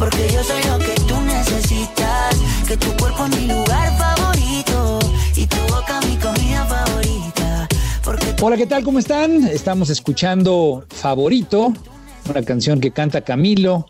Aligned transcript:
porque 0.00 0.30
yo 0.32 0.42
soy 0.42 0.62
lo 0.64 0.78
que 0.78 0.94
tú 1.06 1.20
necesitas. 1.20 2.34
Que 2.66 2.76
tu 2.76 2.90
cuerpo 2.96 3.26
es 3.26 3.36
mi 3.36 3.46
lugar 3.48 3.96
favorito 3.98 4.98
y 5.36 5.46
tu 5.46 5.56
boca 5.68 6.00
mi 6.08 6.16
comida 6.16 6.64
favorita. 6.64 7.68
Porque 8.02 8.34
Hola, 8.40 8.56
¿qué 8.56 8.66
tal? 8.66 8.82
¿Cómo 8.82 8.98
están? 8.98 9.46
Estamos 9.46 9.90
escuchando 9.90 10.84
Favorito, 10.88 11.74
una 12.28 12.42
canción 12.42 12.80
que 12.80 12.90
canta 12.90 13.20
Camilo. 13.20 13.86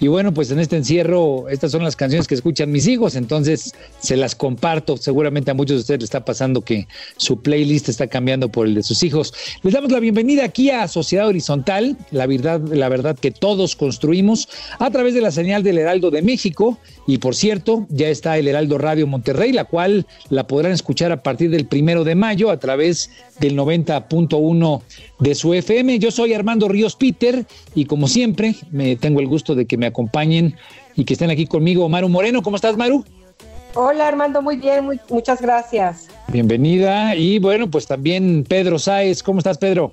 Y 0.00 0.06
bueno, 0.06 0.32
pues 0.32 0.50
en 0.52 0.60
este 0.60 0.76
encierro, 0.76 1.48
estas 1.48 1.72
son 1.72 1.82
las 1.82 1.96
canciones 1.96 2.28
que 2.28 2.36
escuchan 2.36 2.70
mis 2.70 2.86
hijos, 2.86 3.16
entonces 3.16 3.74
se 3.98 4.16
las 4.16 4.36
comparto. 4.36 4.96
Seguramente 4.96 5.50
a 5.50 5.54
muchos 5.54 5.76
de 5.76 5.80
ustedes 5.80 6.00
les 6.00 6.06
está 6.06 6.24
pasando 6.24 6.60
que 6.60 6.86
su 7.16 7.40
playlist 7.40 7.88
está 7.88 8.06
cambiando 8.06 8.48
por 8.48 8.66
el 8.66 8.74
de 8.76 8.84
sus 8.84 9.02
hijos. 9.02 9.34
Les 9.62 9.74
damos 9.74 9.90
la 9.90 9.98
bienvenida 9.98 10.44
aquí 10.44 10.70
a 10.70 10.86
Sociedad 10.86 11.26
Horizontal, 11.26 11.96
la 12.12 12.26
verdad, 12.26 12.60
la 12.60 12.88
verdad 12.88 13.18
que 13.18 13.32
todos 13.32 13.74
construimos 13.74 14.48
a 14.78 14.90
través 14.90 15.14
de 15.14 15.20
la 15.20 15.32
señal 15.32 15.64
del 15.64 15.78
Heraldo 15.78 16.12
de 16.12 16.22
México. 16.22 16.78
Y 17.08 17.18
por 17.18 17.34
cierto, 17.34 17.86
ya 17.88 18.08
está 18.08 18.38
el 18.38 18.46
Heraldo 18.46 18.78
Radio 18.78 19.06
Monterrey, 19.06 19.52
la 19.52 19.64
cual 19.64 20.06
la 20.30 20.46
podrán 20.46 20.72
escuchar 20.72 21.10
a 21.10 21.22
partir 21.22 21.50
del 21.50 21.66
primero 21.66 22.04
de 22.04 22.14
mayo 22.14 22.50
a 22.50 22.58
través 22.58 23.10
del 23.40 23.56
90.1 23.56 24.82
de 25.20 25.34
su 25.34 25.54
FM. 25.54 25.98
Yo 25.98 26.10
soy 26.10 26.34
Armando 26.34 26.68
Ríos 26.68 26.96
Peter 26.96 27.44
y 27.74 27.84
como 27.84 28.08
siempre 28.08 28.54
me 28.70 28.96
tengo 28.96 29.20
el 29.20 29.26
gusto 29.28 29.54
de 29.54 29.66
que 29.66 29.76
me 29.76 29.86
acompañen 29.86 30.56
y 30.96 31.04
que 31.04 31.14
estén 31.14 31.30
aquí 31.30 31.46
conmigo 31.46 31.88
Maru 31.88 32.08
Moreno. 32.08 32.42
¿Cómo 32.42 32.56
estás, 32.56 32.76
Maru? 32.76 33.04
Hola 33.74 34.08
Armando, 34.08 34.42
muy 34.42 34.56
bien, 34.56 34.84
muy- 34.84 35.00
muchas 35.10 35.40
gracias. 35.40 36.08
Bienvenida. 36.28 37.14
Y 37.14 37.38
bueno, 37.38 37.70
pues 37.70 37.86
también 37.86 38.44
Pedro 38.48 38.78
Sáez. 38.78 39.22
¿Cómo 39.22 39.38
estás, 39.38 39.58
Pedro? 39.58 39.92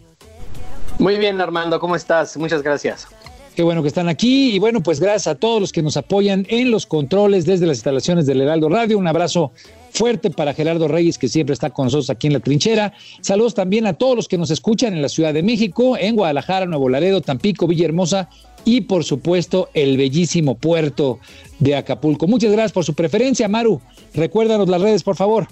Muy 0.97 1.17
bien, 1.17 1.39
Armando, 1.41 1.79
¿cómo 1.79 1.95
estás? 1.95 2.37
Muchas 2.37 2.63
gracias. 2.63 3.07
Qué 3.53 3.63
bueno 3.63 3.81
que 3.81 3.87
están 3.89 4.09
aquí. 4.09 4.55
Y 4.55 4.59
bueno, 4.59 4.81
pues 4.81 4.99
gracias 4.99 5.27
a 5.27 5.35
todos 5.35 5.61
los 5.61 5.71
que 5.71 5.81
nos 5.81 5.95
apoyan 5.97 6.45
en 6.49 6.71
los 6.71 6.85
controles 6.85 7.45
desde 7.45 7.65
las 7.67 7.77
instalaciones 7.77 8.25
del 8.25 8.41
Heraldo 8.41 8.69
Radio. 8.69 8.97
Un 8.97 9.07
abrazo 9.07 9.51
fuerte 9.95 10.29
para 10.29 10.53
Gerardo 10.53 10.87
Reyes, 10.87 11.17
que 11.17 11.27
siempre 11.27 11.53
está 11.53 11.69
con 11.69 11.85
nosotros 11.85 12.09
aquí 12.09 12.27
en 12.27 12.33
la 12.33 12.39
trinchera. 12.39 12.93
Saludos 13.21 13.55
también 13.55 13.87
a 13.87 13.93
todos 13.93 14.15
los 14.15 14.27
que 14.27 14.37
nos 14.37 14.51
escuchan 14.51 14.93
en 14.93 15.01
la 15.01 15.09
Ciudad 15.09 15.33
de 15.33 15.41
México, 15.41 15.97
en 15.97 16.15
Guadalajara, 16.15 16.65
Nuevo 16.65 16.89
Laredo, 16.89 17.21
Tampico, 17.21 17.67
Villahermosa 17.67 18.29
y 18.65 18.81
por 18.81 19.03
supuesto 19.03 19.69
el 19.73 19.97
bellísimo 19.97 20.55
puerto 20.55 21.19
de 21.59 21.75
Acapulco. 21.75 22.27
Muchas 22.27 22.51
gracias 22.51 22.73
por 22.73 22.83
su 22.83 22.93
preferencia, 22.93 23.47
Maru. 23.47 23.81
Recuérdanos 24.13 24.67
las 24.67 24.81
redes, 24.81 25.03
por 25.03 25.15
favor. 25.15 25.47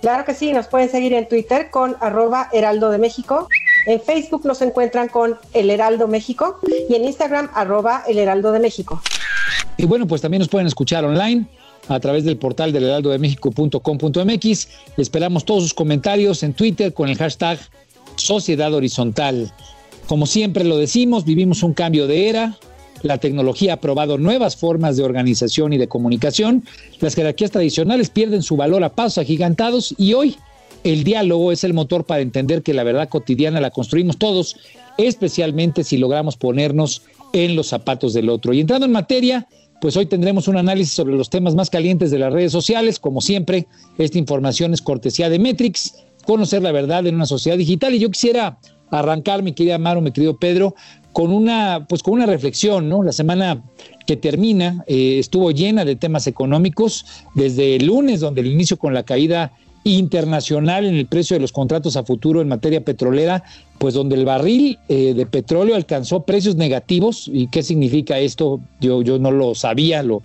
Claro 0.00 0.24
que 0.24 0.34
sí, 0.34 0.52
nos 0.52 0.66
pueden 0.66 0.90
seguir 0.90 1.12
en 1.12 1.28
Twitter 1.28 1.70
con 1.70 1.96
arroba 2.00 2.48
Heraldo 2.52 2.90
de 2.90 2.98
México. 2.98 3.48
En 3.86 4.00
Facebook 4.00 4.44
nos 4.44 4.60
encuentran 4.60 5.08
con 5.08 5.36
El 5.54 5.70
Heraldo 5.70 6.08
México 6.08 6.58
y 6.88 6.94
en 6.94 7.04
Instagram 7.04 7.50
arroba 7.54 8.04
El 8.06 8.18
Heraldo 8.18 8.52
de 8.52 8.58
México. 8.58 9.00
Y 9.76 9.86
bueno, 9.86 10.06
pues 10.06 10.20
también 10.20 10.40
nos 10.40 10.48
pueden 10.48 10.66
escuchar 10.66 11.04
online 11.04 11.46
a 11.88 12.00
través 12.00 12.24
del 12.24 12.36
portal 12.36 12.72
del 12.72 12.84
heraldodemexico.com.mx. 12.84 14.68
Esperamos 14.96 15.44
todos 15.44 15.62
sus 15.62 15.74
comentarios 15.74 16.42
en 16.42 16.54
Twitter 16.54 16.92
con 16.92 17.08
el 17.08 17.16
hashtag 17.16 17.58
Sociedad 18.16 18.72
Horizontal. 18.72 19.52
Como 20.06 20.26
siempre 20.26 20.64
lo 20.64 20.76
decimos, 20.76 21.24
vivimos 21.24 21.62
un 21.62 21.74
cambio 21.74 22.06
de 22.06 22.28
era. 22.28 22.56
La 23.02 23.18
tecnología 23.18 23.74
ha 23.74 23.80
probado 23.80 24.16
nuevas 24.18 24.56
formas 24.56 24.96
de 24.96 25.02
organización 25.02 25.72
y 25.72 25.78
de 25.78 25.88
comunicación. 25.88 26.64
Las 27.00 27.14
jerarquías 27.14 27.50
tradicionales 27.50 28.10
pierden 28.10 28.42
su 28.42 28.56
valor 28.56 28.84
a 28.84 28.94
pasos 28.94 29.18
agigantados 29.18 29.94
y 29.98 30.14
hoy 30.14 30.36
el 30.84 31.04
diálogo 31.04 31.52
es 31.52 31.64
el 31.64 31.74
motor 31.74 32.04
para 32.04 32.22
entender 32.22 32.62
que 32.62 32.74
la 32.74 32.84
verdad 32.84 33.08
cotidiana 33.08 33.60
la 33.60 33.70
construimos 33.70 34.18
todos, 34.18 34.56
especialmente 34.98 35.84
si 35.84 35.96
logramos 35.96 36.36
ponernos 36.36 37.02
en 37.32 37.56
los 37.56 37.68
zapatos 37.68 38.12
del 38.12 38.28
otro. 38.28 38.52
Y 38.52 38.60
entrando 38.60 38.86
en 38.86 38.92
materia, 38.92 39.46
pues 39.82 39.96
hoy 39.96 40.06
tendremos 40.06 40.46
un 40.46 40.56
análisis 40.56 40.94
sobre 40.94 41.16
los 41.16 41.28
temas 41.28 41.56
más 41.56 41.68
calientes 41.68 42.12
de 42.12 42.18
las 42.20 42.32
redes 42.32 42.52
sociales. 42.52 43.00
Como 43.00 43.20
siempre, 43.20 43.66
esta 43.98 44.16
información 44.16 44.72
es 44.72 44.80
cortesía 44.80 45.28
de 45.28 45.40
Metrix, 45.40 46.04
conocer 46.24 46.62
la 46.62 46.70
verdad 46.70 47.04
en 47.08 47.16
una 47.16 47.26
sociedad 47.26 47.58
digital. 47.58 47.92
Y 47.92 47.98
yo 47.98 48.08
quisiera 48.08 48.60
arrancar, 48.92 49.42
mi 49.42 49.54
querida 49.54 49.78
Maro, 49.78 50.00
mi 50.00 50.12
querido 50.12 50.36
Pedro, 50.36 50.76
con 51.12 51.32
una, 51.32 51.84
pues 51.88 52.04
con 52.04 52.14
una 52.14 52.26
reflexión, 52.26 52.88
¿no? 52.88 53.02
La 53.02 53.10
semana 53.10 53.64
que 54.06 54.16
termina 54.16 54.84
eh, 54.86 55.18
estuvo 55.18 55.50
llena 55.50 55.84
de 55.84 55.96
temas 55.96 56.28
económicos, 56.28 57.04
desde 57.34 57.74
el 57.74 57.86
lunes, 57.86 58.20
donde 58.20 58.42
el 58.42 58.46
inicio 58.46 58.76
con 58.76 58.94
la 58.94 59.02
caída 59.02 59.50
internacional 59.84 60.84
en 60.86 60.94
el 60.94 61.06
precio 61.06 61.34
de 61.34 61.40
los 61.40 61.52
contratos 61.52 61.96
a 61.96 62.04
futuro 62.04 62.40
en 62.40 62.48
materia 62.48 62.82
petrolera, 62.82 63.42
pues 63.78 63.94
donde 63.94 64.14
el 64.14 64.24
barril 64.24 64.78
eh, 64.88 65.14
de 65.14 65.26
petróleo 65.26 65.74
alcanzó 65.74 66.22
precios 66.22 66.56
negativos. 66.56 67.28
¿Y 67.32 67.48
qué 67.48 67.62
significa 67.62 68.18
esto? 68.18 68.60
Yo, 68.80 69.02
yo 69.02 69.18
no 69.18 69.30
lo 69.30 69.54
sabía, 69.54 70.02
lo, 70.02 70.22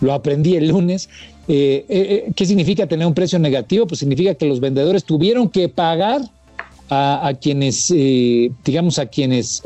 lo 0.00 0.12
aprendí 0.12 0.56
el 0.56 0.68
lunes. 0.68 1.08
Eh, 1.48 1.84
eh, 1.88 2.32
¿Qué 2.36 2.46
significa 2.46 2.86
tener 2.86 3.06
un 3.06 3.14
precio 3.14 3.38
negativo? 3.38 3.86
Pues 3.86 3.98
significa 3.98 4.34
que 4.34 4.46
los 4.46 4.60
vendedores 4.60 5.04
tuvieron 5.04 5.48
que 5.48 5.68
pagar 5.68 6.22
a, 6.92 7.32
quienes, 7.40 7.94
digamos, 8.64 8.98
a 8.98 9.06
quienes 9.06 9.62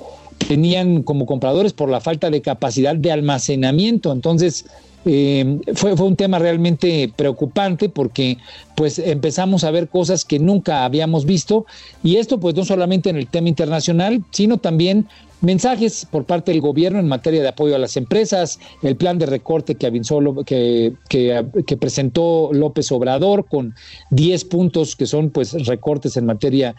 tenían 0.47 1.03
como 1.03 1.25
compradores 1.25 1.73
por 1.73 1.89
la 1.89 2.03
falta 2.03 2.29
de 2.29 2.43
capacidad 2.43 2.95
de 2.95 3.11
almacenamiento. 3.11 4.13
Entonces, 4.13 4.67
eh, 5.05 5.61
fue, 5.75 5.97
fue 5.97 6.07
un 6.07 6.17
tema 6.17 6.39
realmente 6.39 7.13
preocupante 7.15 7.89
porque 7.89 8.39
pues 8.75 8.99
empezamos 8.99 9.65
a 9.65 9.71
ver 9.71 9.89
cosas 9.89 10.25
que 10.25 10.39
nunca 10.39 10.85
habíamos 10.85 11.25
visto. 11.27 11.67
Y 12.03 12.17
esto 12.17 12.41
pues 12.41 12.55
no 12.55 12.65
solamente 12.65 13.11
en 13.11 13.17
el 13.17 13.27
tema 13.27 13.49
internacional, 13.49 14.25
sino 14.31 14.59
también 14.59 15.07
mensajes 15.45 16.07
por 16.11 16.25
parte 16.25 16.53
del 16.53 16.61
gobierno 16.61 16.99
en 16.99 17.07
materia 17.07 17.43
de 17.43 17.49
apoyo 17.49 17.77
a 17.77 17.79
las 17.79 17.97
empresas, 17.97 18.59
el 18.83 18.97
plan 18.97 19.19
de 19.19 19.27
recorte 19.27 19.75
que, 19.75 19.87
avanzó, 19.87 20.21
que, 20.45 20.95
que, 21.09 21.45
que 21.67 21.77
presentó 21.77 22.51
López 22.53 22.91
Obrador 22.91 23.47
con 23.47 23.75
10 24.11 24.45
puntos 24.47 24.97
que 24.97 25.07
son 25.07 25.31
pues 25.31 25.53
recortes 25.67 26.17
en 26.17 26.27
materia 26.27 26.75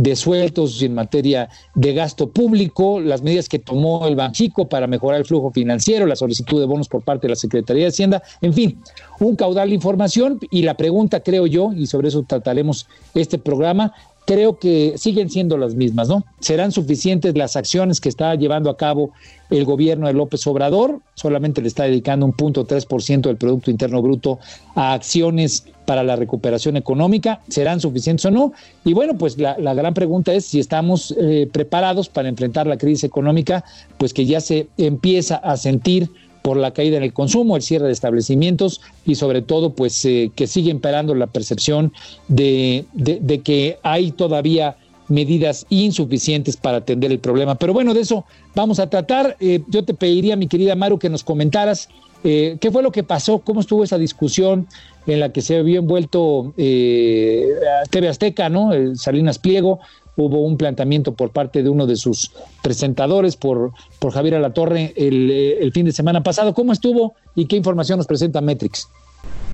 de 0.00 0.16
sueldos 0.16 0.80
y 0.80 0.86
en 0.86 0.94
materia 0.94 1.48
de 1.74 1.92
gasto 1.92 2.30
público, 2.30 3.00
las 3.00 3.20
medidas 3.22 3.48
que 3.48 3.58
tomó 3.58 4.06
el 4.06 4.16
Banxico 4.16 4.66
para 4.66 4.86
mejorar 4.86 5.20
el 5.20 5.26
flujo 5.26 5.50
financiero, 5.50 6.06
la 6.06 6.16
solicitud 6.16 6.58
de 6.58 6.66
bonos 6.66 6.88
por 6.88 7.02
parte 7.02 7.26
de 7.26 7.30
la 7.30 7.36
Secretaría 7.36 7.84
de 7.84 7.90
Hacienda, 7.90 8.22
en 8.40 8.54
fin, 8.54 8.80
un 9.18 9.36
caudal 9.36 9.68
de 9.68 9.74
información 9.74 10.38
y 10.50 10.62
la 10.62 10.74
pregunta, 10.74 11.20
creo 11.20 11.46
yo, 11.46 11.72
y 11.74 11.86
sobre 11.86 12.08
eso 12.08 12.24
trataremos 12.26 12.86
este 13.14 13.36
programa, 13.36 13.92
creo 14.30 14.60
que 14.60 14.94
siguen 14.96 15.28
siendo 15.28 15.58
las 15.58 15.74
mismas, 15.74 16.08
¿no? 16.08 16.24
¿Serán 16.38 16.70
suficientes 16.70 17.36
las 17.36 17.56
acciones 17.56 18.00
que 18.00 18.08
está 18.08 18.32
llevando 18.36 18.70
a 18.70 18.76
cabo 18.76 19.10
el 19.50 19.64
gobierno 19.64 20.06
de 20.06 20.12
López 20.12 20.46
Obrador? 20.46 21.00
Solamente 21.14 21.60
le 21.60 21.66
está 21.66 21.82
dedicando 21.82 22.26
un 22.26 22.32
punto 22.32 22.64
tres 22.64 22.86
por 22.86 23.02
ciento 23.02 23.28
del 23.28 23.38
Producto 23.38 23.72
Interno 23.72 24.00
Bruto 24.00 24.38
a 24.76 24.92
acciones 24.92 25.64
para 25.84 26.04
la 26.04 26.14
recuperación 26.14 26.76
económica. 26.76 27.40
¿Serán 27.48 27.80
suficientes 27.80 28.24
o 28.24 28.30
no? 28.30 28.52
Y 28.84 28.92
bueno, 28.92 29.18
pues 29.18 29.36
la, 29.36 29.74
gran 29.74 29.94
pregunta 29.94 30.32
es 30.32 30.44
si 30.44 30.60
estamos 30.60 31.12
eh, 31.18 31.48
preparados 31.52 32.08
para 32.08 32.28
enfrentar 32.28 32.68
la 32.68 32.78
crisis 32.78 33.02
económica, 33.02 33.64
pues 33.98 34.14
que 34.14 34.26
ya 34.26 34.40
se 34.40 34.68
empieza 34.78 35.38
a 35.38 35.56
sentir 35.56 36.08
por 36.42 36.56
la 36.56 36.72
caída 36.72 36.96
en 36.96 37.02
el 37.02 37.12
consumo, 37.12 37.56
el 37.56 37.62
cierre 37.62 37.86
de 37.86 37.92
establecimientos 37.92 38.80
y 39.04 39.14
sobre 39.14 39.42
todo 39.42 39.70
pues 39.70 40.04
eh, 40.04 40.30
que 40.34 40.46
sigue 40.46 40.70
imperando 40.70 41.14
la 41.14 41.26
percepción 41.26 41.92
de, 42.28 42.84
de, 42.92 43.40
que 43.40 43.78
hay 43.82 44.12
todavía 44.12 44.76
medidas 45.08 45.66
insuficientes 45.70 46.56
para 46.56 46.78
atender 46.78 47.10
el 47.10 47.18
problema. 47.18 47.56
Pero 47.56 47.72
bueno, 47.72 47.94
de 47.94 48.00
eso 48.00 48.24
vamos 48.54 48.78
a 48.78 48.88
tratar. 48.88 49.36
Eh, 49.40 49.60
yo 49.68 49.84
te 49.84 49.94
pediría, 49.94 50.36
mi 50.36 50.46
querida 50.46 50.74
Maru, 50.74 50.98
que 50.98 51.10
nos 51.10 51.24
comentaras 51.24 51.88
eh, 52.22 52.58
qué 52.60 52.70
fue 52.70 52.82
lo 52.82 52.92
que 52.92 53.02
pasó, 53.02 53.40
cómo 53.40 53.60
estuvo 53.60 53.82
esa 53.82 53.98
discusión 53.98 54.68
en 55.06 55.20
la 55.20 55.32
que 55.32 55.40
se 55.40 55.62
vio 55.62 55.80
envuelto 55.80 56.52
TV 56.56 58.08
Azteca, 58.08 58.48
¿no? 58.50 58.70
Salinas 58.94 59.38
Pliego, 59.38 59.80
hubo 60.24 60.42
un 60.42 60.56
planteamiento 60.56 61.14
por 61.14 61.30
parte 61.30 61.62
de 61.62 61.68
uno 61.68 61.86
de 61.86 61.96
sus 61.96 62.32
presentadores, 62.62 63.36
por, 63.36 63.72
por 63.98 64.12
Javier 64.12 64.36
Alatorre, 64.36 64.92
el, 64.96 65.30
eh, 65.30 65.58
el 65.60 65.72
fin 65.72 65.86
de 65.86 65.92
semana 65.92 66.22
pasado. 66.22 66.54
¿Cómo 66.54 66.72
estuvo 66.72 67.14
y 67.34 67.46
qué 67.46 67.56
información 67.56 67.98
nos 67.98 68.06
presenta 68.06 68.40
Metrix? 68.40 68.88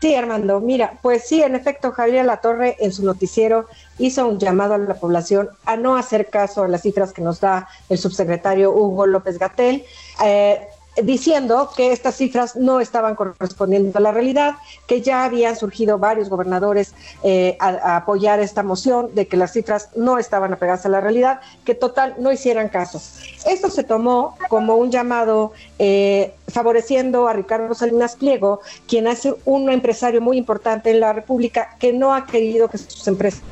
Sí, 0.01 0.15
Armando, 0.15 0.61
mira, 0.61 0.99
pues 1.01 1.27
sí, 1.27 1.43
en 1.43 1.55
efecto, 1.55 1.91
Javier 1.91 2.21
Alatorre 2.21 2.77
en 2.81 2.93
su 2.93 3.05
noticiero 3.05 3.67
hizo 3.99 4.29
un 4.29 4.39
llamado 4.39 4.75
a 4.75 4.79
la 4.79 4.95
población 4.95 5.49
a 5.65 5.77
no 5.77 5.97
hacer 5.97 6.29
caso 6.29 6.65
a 6.65 6.69
las 6.69 6.83
cifras 6.83 7.13
que 7.13 7.23
nos 7.23 7.41
da 7.41 7.67
el 7.89 7.97
subsecretario 7.97 8.73
Hugo 8.73 9.07
López 9.07 9.39
Gatel. 9.39 9.85
Eh, 10.25 10.61
diciendo 11.03 11.71
que 11.77 11.93
estas 11.93 12.17
cifras 12.17 12.57
no 12.57 12.81
estaban 12.81 13.15
correspondiendo 13.15 13.99
a 13.99 14.01
la 14.01 14.13
realidad, 14.13 14.55
que 14.87 15.03
ya 15.03 15.25
habían 15.25 15.57
surgido 15.57 15.99
varios 15.99 16.29
gobernadores 16.29 16.95
eh, 17.23 17.57
a, 17.61 17.97
apoyar 17.97 18.41
esta 18.41 18.63
moción, 18.63 19.15
de 19.15 19.27
que 19.27 19.37
las 19.37 19.53
cifras 19.53 19.91
no 19.97 20.19
estaban 20.19 20.53
apegadas 20.53 20.87
a 20.87 20.89
la 20.89 21.01
realidad, 21.01 21.41
que 21.65 21.75
total 21.75 22.15
no 22.19 22.33
hicieran 22.33 22.69
caso. 22.69 23.01
Esto 23.47 23.71
se 23.71 23.85
tomó 23.85 24.37
como 24.49 24.77
un 24.77 24.91
llamado 24.91 25.53
eh, 25.79 26.35
favoreciendo 26.49 27.29
a 27.29 27.33
Ricardo 27.33 27.75
Salinas 27.75 28.17
Pliego, 28.17 28.61
quien 28.87 29.07
es 29.07 29.29
un 29.45 29.71
empresario 29.71 30.21
muy 30.21 30.39
importante 30.39 30.91
en 30.91 31.01
la 31.01 31.13
República 31.13 31.77
que 31.79 31.93
no 31.93 32.15
ha 32.15 32.27
querido 32.27 32.69
que 32.69 32.79
sus 32.79 33.07
empresas 33.09 33.43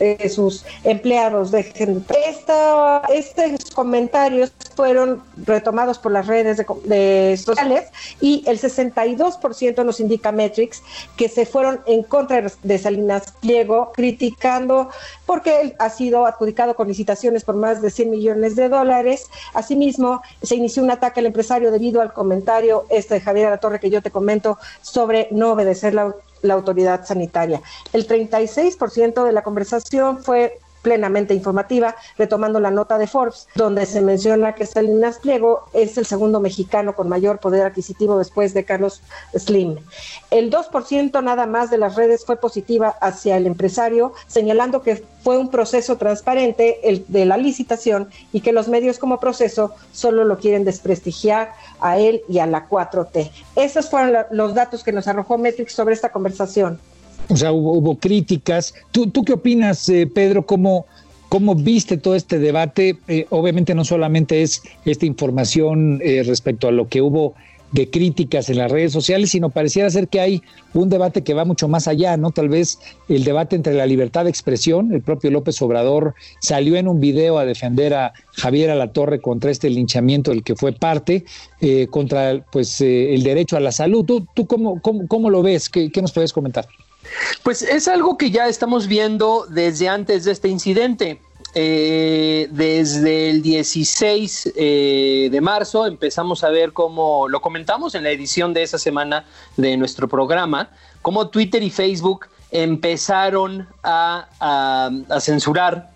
eh, 0.00 0.28
sus 0.28 0.64
empleados 0.82 1.50
dejen. 1.50 2.04
Esta, 2.26 3.02
estos 3.12 3.70
comentarios 3.70 4.50
fueron 4.74 5.22
retomados 5.44 5.98
por 5.98 6.10
las 6.12 6.26
redes 6.26 6.64
de, 6.84 7.36
sociales 7.36 7.88
y 8.20 8.42
el 8.46 8.58
62% 8.58 9.84
nos 9.84 10.00
indica 10.00 10.32
Metrix 10.32 10.82
que 11.16 11.28
se 11.28 11.44
fueron 11.44 11.80
en 11.86 12.02
contra 12.02 12.42
de 12.62 12.78
Salinas 12.78 13.34
Pliego, 13.40 13.92
criticando 13.94 14.88
porque 15.26 15.60
él 15.60 15.74
ha 15.78 15.90
sido 15.90 16.26
adjudicado 16.26 16.74
con 16.74 16.88
licitaciones 16.88 17.44
por 17.44 17.56
más 17.56 17.82
de 17.82 17.90
100 17.90 18.10
millones 18.10 18.56
de 18.56 18.70
dólares. 18.70 19.26
Asimismo, 19.52 20.22
se 20.42 20.56
inició 20.56 20.82
un 20.82 20.90
ataque 20.90 21.20
al 21.20 21.26
empresario 21.26 21.70
debido 21.70 22.00
al 22.00 22.12
comentario 22.12 22.86
este 22.88 23.14
de 23.14 23.20
Javier 23.20 23.58
Torre 23.58 23.80
que 23.80 23.90
yo 23.90 24.00
te 24.02 24.10
comento 24.10 24.58
sobre 24.80 25.28
no 25.30 25.52
obedecer 25.52 25.94
la 25.94 26.14
la 26.42 26.54
autoridad 26.54 27.04
sanitaria. 27.04 27.60
El 27.92 28.06
36% 28.06 29.24
de 29.24 29.32
la 29.32 29.42
conversación 29.42 30.22
fue 30.22 30.58
plenamente 30.82 31.34
informativa, 31.34 31.96
retomando 32.16 32.60
la 32.60 32.70
nota 32.70 32.98
de 32.98 33.06
Forbes, 33.06 33.48
donde 33.54 33.86
se 33.86 34.00
menciona 34.00 34.54
que 34.54 34.66
Salinas 34.66 35.18
Pliego 35.18 35.64
es 35.72 35.98
el 35.98 36.06
segundo 36.06 36.40
mexicano 36.40 36.94
con 36.94 37.08
mayor 37.08 37.38
poder 37.38 37.66
adquisitivo 37.66 38.18
después 38.18 38.54
de 38.54 38.64
Carlos 38.64 39.02
Slim. 39.34 39.76
El 40.30 40.50
2% 40.50 41.22
nada 41.22 41.46
más 41.46 41.70
de 41.70 41.78
las 41.78 41.96
redes 41.96 42.24
fue 42.24 42.36
positiva 42.36 42.88
hacia 43.00 43.36
el 43.36 43.46
empresario, 43.46 44.12
señalando 44.26 44.82
que 44.82 45.04
fue 45.22 45.38
un 45.38 45.50
proceso 45.50 45.96
transparente 45.96 46.88
el 46.88 47.04
de 47.08 47.26
la 47.26 47.36
licitación 47.36 48.08
y 48.32 48.40
que 48.40 48.52
los 48.52 48.68
medios 48.68 48.98
como 48.98 49.20
proceso 49.20 49.74
solo 49.92 50.24
lo 50.24 50.38
quieren 50.38 50.64
desprestigiar 50.64 51.52
a 51.80 51.98
él 51.98 52.22
y 52.28 52.38
a 52.38 52.46
la 52.46 52.68
4T. 52.68 53.30
Esos 53.56 53.90
fueron 53.90 54.26
los 54.30 54.54
datos 54.54 54.82
que 54.82 54.92
nos 54.92 55.08
arrojó 55.08 55.38
Metrix 55.38 55.72
sobre 55.72 55.94
esta 55.94 56.10
conversación. 56.10 56.80
O 57.30 57.36
sea, 57.36 57.52
hubo, 57.52 57.96
críticas. 57.96 58.74
¿Tú, 58.90 59.08
¿Tú, 59.08 59.24
qué 59.24 59.34
opinas, 59.34 59.88
eh, 59.88 60.08
Pedro? 60.12 60.44
¿Cómo, 60.44 60.86
¿Cómo 61.28 61.54
viste 61.54 61.96
todo 61.96 62.16
este 62.16 62.40
debate? 62.40 62.98
Eh, 63.06 63.26
obviamente 63.30 63.72
no 63.74 63.84
solamente 63.84 64.42
es 64.42 64.62
esta 64.84 65.06
información 65.06 66.00
eh, 66.02 66.24
respecto 66.26 66.66
a 66.66 66.72
lo 66.72 66.88
que 66.88 67.02
hubo 67.02 67.34
de 67.70 67.88
críticas 67.88 68.50
en 68.50 68.58
las 68.58 68.68
redes 68.68 68.92
sociales, 68.92 69.30
sino 69.30 69.48
pareciera 69.48 69.88
ser 69.90 70.08
que 70.08 70.18
hay 70.18 70.42
un 70.74 70.88
debate 70.88 71.22
que 71.22 71.34
va 71.34 71.44
mucho 71.44 71.68
más 71.68 71.86
allá, 71.86 72.16
¿no? 72.16 72.32
Tal 72.32 72.48
vez 72.48 72.80
el 73.08 73.22
debate 73.22 73.54
entre 73.54 73.74
la 73.74 73.86
libertad 73.86 74.24
de 74.24 74.30
expresión, 74.30 74.92
el 74.92 75.02
propio 75.02 75.30
López 75.30 75.62
Obrador 75.62 76.14
salió 76.40 76.74
en 76.74 76.88
un 76.88 76.98
video 76.98 77.38
a 77.38 77.44
defender 77.44 77.94
a 77.94 78.12
Javier 78.32 78.70
Alatorre 78.70 79.20
contra 79.20 79.52
este 79.52 79.70
linchamiento 79.70 80.32
del 80.32 80.42
que 80.42 80.56
fue 80.56 80.72
parte, 80.72 81.24
contra 81.90 82.44
pues 82.50 82.80
el 82.80 83.22
derecho 83.22 83.56
a 83.56 83.60
la 83.60 83.70
salud. 83.70 84.04
¿Tú, 84.04 84.26
tú 84.34 84.48
cómo, 84.48 84.80
cómo, 84.82 85.30
lo 85.30 85.40
ves? 85.40 85.68
¿Qué, 85.68 85.92
¿Qué 85.92 86.02
nos 86.02 86.10
puedes 86.10 86.32
comentar? 86.32 86.66
Pues 87.42 87.62
es 87.62 87.88
algo 87.88 88.16
que 88.18 88.30
ya 88.30 88.48
estamos 88.48 88.86
viendo 88.86 89.46
desde 89.48 89.88
antes 89.88 90.24
de 90.24 90.32
este 90.32 90.48
incidente. 90.48 91.20
Eh, 91.54 92.46
desde 92.52 93.30
el 93.30 93.42
16 93.42 94.52
eh, 94.54 95.28
de 95.32 95.40
marzo 95.40 95.84
empezamos 95.84 96.44
a 96.44 96.48
ver 96.50 96.72
cómo, 96.72 97.26
lo 97.28 97.40
comentamos 97.40 97.96
en 97.96 98.04
la 98.04 98.10
edición 98.10 98.54
de 98.54 98.62
esa 98.62 98.78
semana 98.78 99.24
de 99.56 99.76
nuestro 99.76 100.06
programa, 100.06 100.70
cómo 101.02 101.28
Twitter 101.28 101.60
y 101.64 101.70
Facebook 101.70 102.26
empezaron 102.52 103.66
a, 103.82 104.28
censurar 105.20 105.90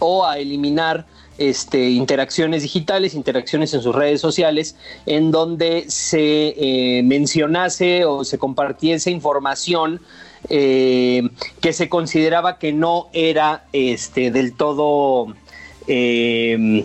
o 0.00 0.26
a 0.26 0.38
eliminar 0.38 1.06
este, 1.38 1.90
interacciones 1.90 2.62
digitales, 2.62 3.14
interacciones 3.14 3.74
en 3.74 3.82
sus 3.82 3.94
redes 3.94 4.20
sociales, 4.20 4.76
en 5.04 5.30
donde 5.30 5.84
se 5.88 6.54
eh, 6.56 7.02
mencionase 7.02 8.04
o 8.04 8.24
se 8.24 8.38
compartiese 8.38 9.10
información 9.10 10.00
eh, 10.48 11.28
que 11.60 11.72
se 11.72 11.88
consideraba 11.88 12.58
que 12.58 12.72
no 12.72 13.08
era 13.12 13.64
este, 13.72 14.30
del 14.30 14.54
todo 14.54 15.34
eh, 15.88 16.84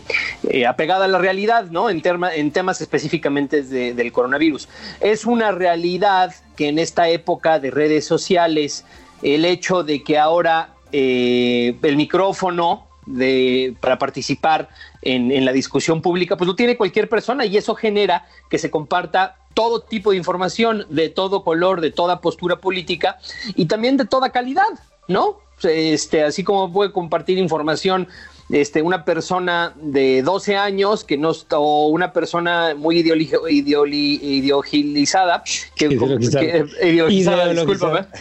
apegada 0.67 1.05
a 1.05 1.07
la 1.07 1.17
realidad, 1.17 1.65
¿no? 1.71 1.89
En, 1.89 2.01
en 2.35 2.51
temas 2.51 2.81
específicamente 2.81 3.63
del 3.63 4.11
coronavirus. 4.11 4.67
Es 4.99 5.25
una 5.25 5.51
realidad 5.51 6.35
que 6.55 6.67
en 6.67 6.77
esta 6.77 7.09
época 7.09 7.59
de 7.59 7.71
redes 7.71 8.05
sociales, 8.05 8.83
el 9.23 9.45
hecho 9.45 9.83
de 9.83 10.03
que 10.03 10.17
ahora 10.17 10.73
el 10.91 11.95
micrófono 11.95 12.90
de, 13.05 13.75
para 13.79 13.97
participar 13.97 14.69
en, 15.01 15.43
la 15.45 15.51
discusión 15.51 16.01
pública, 16.01 16.37
pues 16.37 16.47
lo 16.47 16.55
tiene 16.55 16.77
cualquier 16.77 17.09
persona 17.09 17.45
y 17.45 17.57
eso 17.57 17.75
genera 17.75 18.25
que 18.49 18.57
se 18.57 18.69
comparta 18.69 19.37
todo 19.53 19.81
tipo 19.81 20.11
de 20.11 20.17
información, 20.17 20.85
de 20.89 21.09
todo 21.09 21.43
color, 21.43 21.81
de 21.81 21.91
toda 21.91 22.21
postura 22.21 22.57
política 22.57 23.17
y 23.55 23.65
también 23.65 23.97
de 23.97 24.05
toda 24.05 24.29
calidad, 24.29 24.69
¿no? 25.07 25.39
Este, 25.63 26.23
así 26.23 26.43
como 26.43 26.71
puede 26.71 26.91
compartir 26.91 27.37
información 27.37 28.07
este, 28.51 28.81
una 28.81 29.05
persona 29.05 29.73
de 29.75 30.21
12 30.21 30.57
años 30.57 31.03
que 31.03 31.17
no 31.17 31.31
o 31.51 31.87
una 31.87 32.13
persona 32.13 32.75
muy 32.75 32.99
ideologizada. 32.99 35.43
que, 35.75 35.87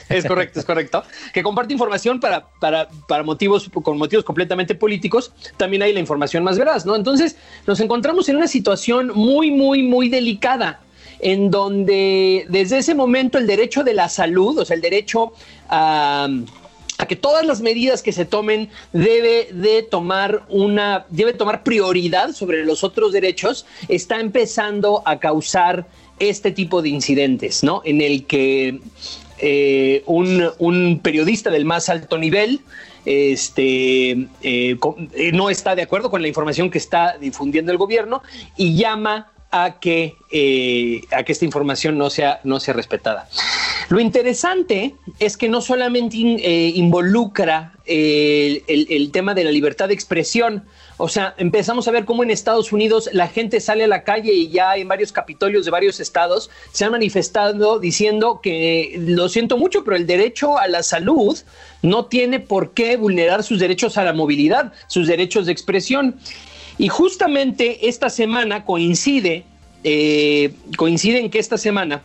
es 0.08 0.26
correcto, 0.26 0.60
es 0.60 0.64
correcto, 0.64 1.02
que 1.32 1.42
comparte 1.42 1.72
información 1.72 2.20
para, 2.20 2.46
para, 2.60 2.88
para 3.08 3.22
motivos 3.22 3.70
con 3.82 3.98
motivos 3.98 4.24
completamente 4.24 4.74
políticos, 4.74 5.32
también 5.56 5.82
hay 5.82 5.92
la 5.92 6.00
información 6.00 6.44
más 6.44 6.58
veraz, 6.58 6.86
¿no? 6.86 6.96
Entonces, 6.96 7.36
nos 7.66 7.80
encontramos 7.80 8.28
en 8.28 8.36
una 8.36 8.46
situación 8.46 9.12
muy 9.14 9.50
muy 9.50 9.82
muy 9.82 10.08
delicada 10.08 10.80
en 11.20 11.50
donde 11.50 12.46
desde 12.48 12.78
ese 12.78 12.94
momento 12.94 13.38
el 13.38 13.46
derecho 13.46 13.84
de 13.84 13.94
la 13.94 14.08
salud, 14.08 14.58
o 14.58 14.64
sea, 14.64 14.74
el 14.74 14.82
derecho 14.82 15.32
a 15.68 16.28
que 17.06 17.16
todas 17.16 17.46
las 17.46 17.60
medidas 17.60 18.02
que 18.02 18.12
se 18.12 18.24
tomen 18.24 18.70
debe 18.92 19.48
de 19.52 19.82
tomar 19.82 20.42
una 20.48 21.06
debe 21.08 21.32
tomar 21.32 21.62
prioridad 21.62 22.32
sobre 22.32 22.64
los 22.64 22.84
otros 22.84 23.12
derechos 23.12 23.66
está 23.88 24.20
empezando 24.20 25.02
a 25.04 25.18
causar 25.18 25.86
este 26.18 26.52
tipo 26.52 26.82
de 26.82 26.90
incidentes, 26.90 27.64
¿no? 27.64 27.82
En 27.84 28.00
el 28.00 28.26
que 28.26 28.80
eh, 29.38 30.02
un, 30.06 31.00
periodista 31.02 31.50
del 31.50 31.64
más 31.64 31.88
alto 31.88 32.18
nivel 32.18 32.60
este, 33.06 34.10
eh, 34.10 34.26
eh, 34.42 35.32
no 35.32 35.48
está 35.48 35.74
de 35.74 35.82
acuerdo 35.82 36.10
con 36.10 36.20
la 36.20 36.28
información 36.28 36.70
que 36.70 36.76
está 36.76 37.16
difundiendo 37.18 37.72
el 37.72 37.78
gobierno 37.78 38.22
y 38.58 38.76
llama 38.76 39.32
a 39.50 39.80
que, 39.80 40.16
eh, 40.30 41.02
a 41.10 41.22
que 41.24 41.32
esta 41.32 41.44
información 41.44 41.98
no 41.98 42.10
sea, 42.10 42.40
no 42.44 42.60
sea 42.60 42.74
respetada. 42.74 43.28
Lo 43.88 43.98
interesante 43.98 44.94
es 45.18 45.36
que 45.36 45.48
no 45.48 45.60
solamente 45.60 46.16
eh, 46.16 46.72
involucra 46.74 47.72
el, 47.84 48.62
el 48.66 49.10
tema 49.10 49.34
de 49.34 49.44
la 49.44 49.50
libertad 49.50 49.88
de 49.88 49.94
expresión, 49.94 50.64
o 51.02 51.08
sea, 51.08 51.34
empezamos 51.38 51.88
a 51.88 51.92
ver 51.92 52.04
cómo 52.04 52.22
en 52.22 52.30
Estados 52.30 52.72
Unidos 52.72 53.08
la 53.14 53.26
gente 53.26 53.58
sale 53.60 53.84
a 53.84 53.88
la 53.88 54.04
calle 54.04 54.34
y 54.34 54.50
ya 54.50 54.76
en 54.76 54.86
varios 54.86 55.12
capitolios 55.12 55.64
de 55.64 55.70
varios 55.70 55.98
estados 55.98 56.50
se 56.72 56.84
han 56.84 56.92
manifestado 56.92 57.78
diciendo 57.78 58.40
que 58.42 59.00
lo 59.06 59.30
siento 59.30 59.56
mucho, 59.56 59.82
pero 59.82 59.96
el 59.96 60.06
derecho 60.06 60.58
a 60.58 60.68
la 60.68 60.82
salud 60.82 61.38
no 61.80 62.04
tiene 62.04 62.38
por 62.38 62.72
qué 62.72 62.98
vulnerar 62.98 63.42
sus 63.42 63.60
derechos 63.60 63.96
a 63.96 64.04
la 64.04 64.12
movilidad, 64.12 64.74
sus 64.88 65.06
derechos 65.06 65.46
de 65.46 65.52
expresión. 65.52 66.16
Y 66.78 66.88
justamente 66.88 67.88
esta 67.88 68.10
semana 68.10 68.64
coincide, 68.64 69.44
eh, 69.84 70.52
coincide 70.76 71.18
en 71.18 71.30
que 71.30 71.38
esta 71.38 71.58
semana 71.58 72.02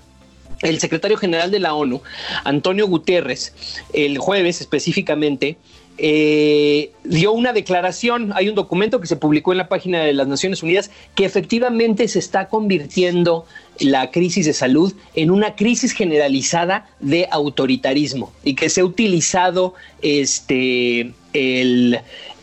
el 0.62 0.80
secretario 0.80 1.18
general 1.18 1.52
de 1.52 1.60
la 1.60 1.74
ONU, 1.74 2.02
Antonio 2.44 2.88
Guterres, 2.88 3.54
el 3.94 4.18
jueves 4.18 4.62
específicamente, 4.62 5.58
eh, 5.98 6.92
dio 7.06 7.32
una 7.32 7.54
declaración, 7.54 8.34
hay 8.36 8.50
un 8.50 8.56
documento 8.56 9.00
que 9.00 9.08
se 9.08 9.16
publicó 9.16 9.54
en 9.54 9.60
la 9.60 9.70
página 9.70 10.02
de 10.02 10.12
las 10.12 10.28
Naciones 10.28 10.62
Unidas 10.62 10.92
que 11.16 11.24
efectivamente 11.24 12.08
se 12.10 12.20
está 12.20 12.50
convirtiendo 12.50 13.46
la 13.80 14.12
crisis 14.12 14.46
de 14.46 14.54
salud 14.54 14.94
en 15.14 15.32
una 15.32 15.56
crisis 15.56 15.94
generalizada 15.94 16.90
de 17.00 17.28
autoritarismo 17.32 18.34
y 18.44 18.56
que 18.56 18.70
se 18.70 18.82
ha 18.82 18.86
utilizado 18.86 19.74
este, 20.02 21.14
el, 21.32 22.00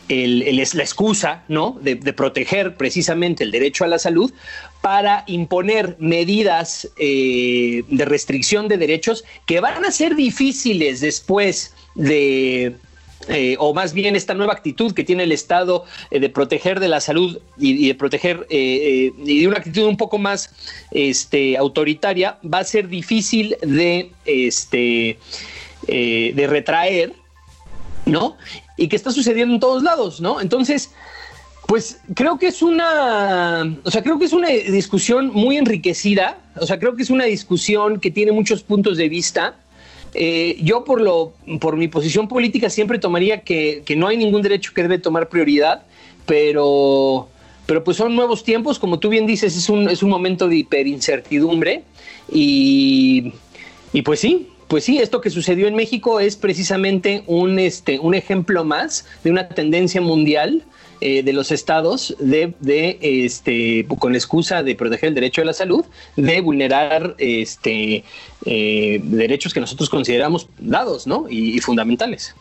la 0.09 0.83
excusa 0.83 1.43
¿no? 1.47 1.77
De, 1.81 1.95
proteger 2.13 2.75
precisamente 2.75 3.43
el 3.43 3.51
derecho 3.51 3.83
a 3.83 3.87
la 3.87 3.99
salud 3.99 4.31
para 4.81 5.23
imponer 5.27 5.95
medidas 5.99 6.89
eh, 6.97 7.83
de 7.87 8.05
restricción 8.05 8.67
de 8.67 8.77
derechos 8.77 9.23
que 9.45 9.59
van 9.59 9.85
a 9.85 9.91
ser 9.91 10.15
difíciles 10.15 10.99
después 11.01 11.73
de 11.95 12.75
eh, 13.29 13.55
o 13.57 13.73
más 13.73 13.93
bien 13.93 14.17
esta 14.17 14.33
nueva 14.33 14.51
actitud 14.51 14.93
que 14.93 15.05
tiene 15.05 15.23
el 15.23 15.31
Estado 15.31 15.85
eh, 16.11 16.19
de 16.19 16.29
proteger 16.29 16.81
de 16.81 16.89
la 16.89 16.99
salud 16.99 17.39
y, 17.57 17.87
de 17.87 17.95
proteger 17.95 18.45
y 18.49 19.39
de 19.39 19.47
una 19.47 19.57
actitud 19.57 19.85
un 19.85 19.95
poco 19.95 20.17
más 20.17 20.53
este, 20.91 21.55
autoritaria, 21.57 22.37
va 22.43 22.59
a 22.59 22.63
ser 22.65 22.89
difícil 22.89 23.55
de, 23.61 24.11
este, 24.25 25.17
de 25.87 26.47
retraer, 26.49 27.13
¿no? 28.05 28.35
Y 28.77 28.87
que 28.87 28.95
está 28.95 29.11
sucediendo 29.11 29.53
en 29.53 29.59
todos 29.59 29.83
lados, 29.83 30.19
¿no? 30.19 30.41
Entonces, 30.41 30.91
pues 31.67 31.99
creo 32.15 32.37
que 32.37 32.47
es 32.47 32.61
una, 32.61 33.63
o 33.83 33.91
sea, 33.91 34.03
creo 34.03 34.19
que 34.19 34.25
es 34.25 34.33
una 34.33 34.49
discusión 34.49 35.31
muy 35.33 35.57
enriquecida, 35.57 36.37
o 36.59 36.65
sea, 36.65 36.79
creo 36.79 36.95
que 36.95 37.03
es 37.03 37.09
una 37.09 37.25
discusión 37.25 37.99
que 37.99 38.11
tiene 38.11 38.31
muchos 38.31 38.63
puntos 38.63 38.97
de 38.97 39.09
vista 39.09 39.55
eh, 40.15 40.59
yo 40.61 40.83
por 40.83 41.01
lo, 41.01 41.33
por 41.59 41.75
mi 41.75 41.87
posición 41.87 42.27
política 42.27 42.69
siempre 42.69 42.99
tomaría 42.99 43.41
que, 43.41 43.83
no 43.97 44.07
hay 44.07 44.17
ningún 44.17 44.41
derecho 44.41 44.71
que 44.73 44.83
debe 44.83 44.99
tomar 44.99 45.29
prioridad, 45.29 45.83
pero, 46.25 47.29
pero 47.65 47.83
pues 47.83 47.97
son 47.97 48.15
nuevos 48.15 48.43
tiempos, 48.43 48.77
como 48.77 48.99
tú 48.99 49.09
bien 49.09 49.25
dices, 49.25 49.57
es 49.57 49.69
un, 49.69 49.89
es 49.89 50.03
un 50.03 50.09
momento 50.09 50.47
de 50.47 50.57
hiperincertidumbre 50.57 51.83
y, 52.31 53.33
y 53.91 54.01
pues 54.03 54.19
sí, 54.19 54.49
pues 54.67 54.83
sí, 54.83 54.99
esto 54.99 55.21
que 55.21 55.29
sucedió 55.29 55.67
en 55.67 55.75
México 55.75 56.19
es 56.19 56.35
precisamente 56.35 57.23
un, 57.27 57.59
este, 57.59 57.99
un 57.99 58.15
ejemplo 58.15 58.63
más 58.63 59.05
de 59.23 59.31
una 59.31 59.47
tendencia 59.49 60.01
mundial 60.01 60.63
eh, 61.01 61.21
de 61.23 61.33
los 61.33 61.51
estados 61.51 62.15
de, 62.19 62.53
de, 62.61 62.97
este, 63.01 63.85
con 63.99 64.15
excusa 64.15 64.63
de 64.63 64.75
proteger 64.75 65.09
el 65.09 65.15
derecho 65.15 65.41
a 65.41 65.45
la 65.45 65.53
salud, 65.53 65.83
de 66.15 66.39
vulnerar 66.39 67.15
este, 67.17 68.03
eh, 68.45 69.01
derechos 69.03 69.53
que 69.53 69.59
nosotros 69.59 69.89
consideramos 69.89 70.47
dados 70.59 71.05
¿no? 71.05 71.25
y, 71.29 71.57
y 71.57 71.59
fundamentales. 71.59 72.35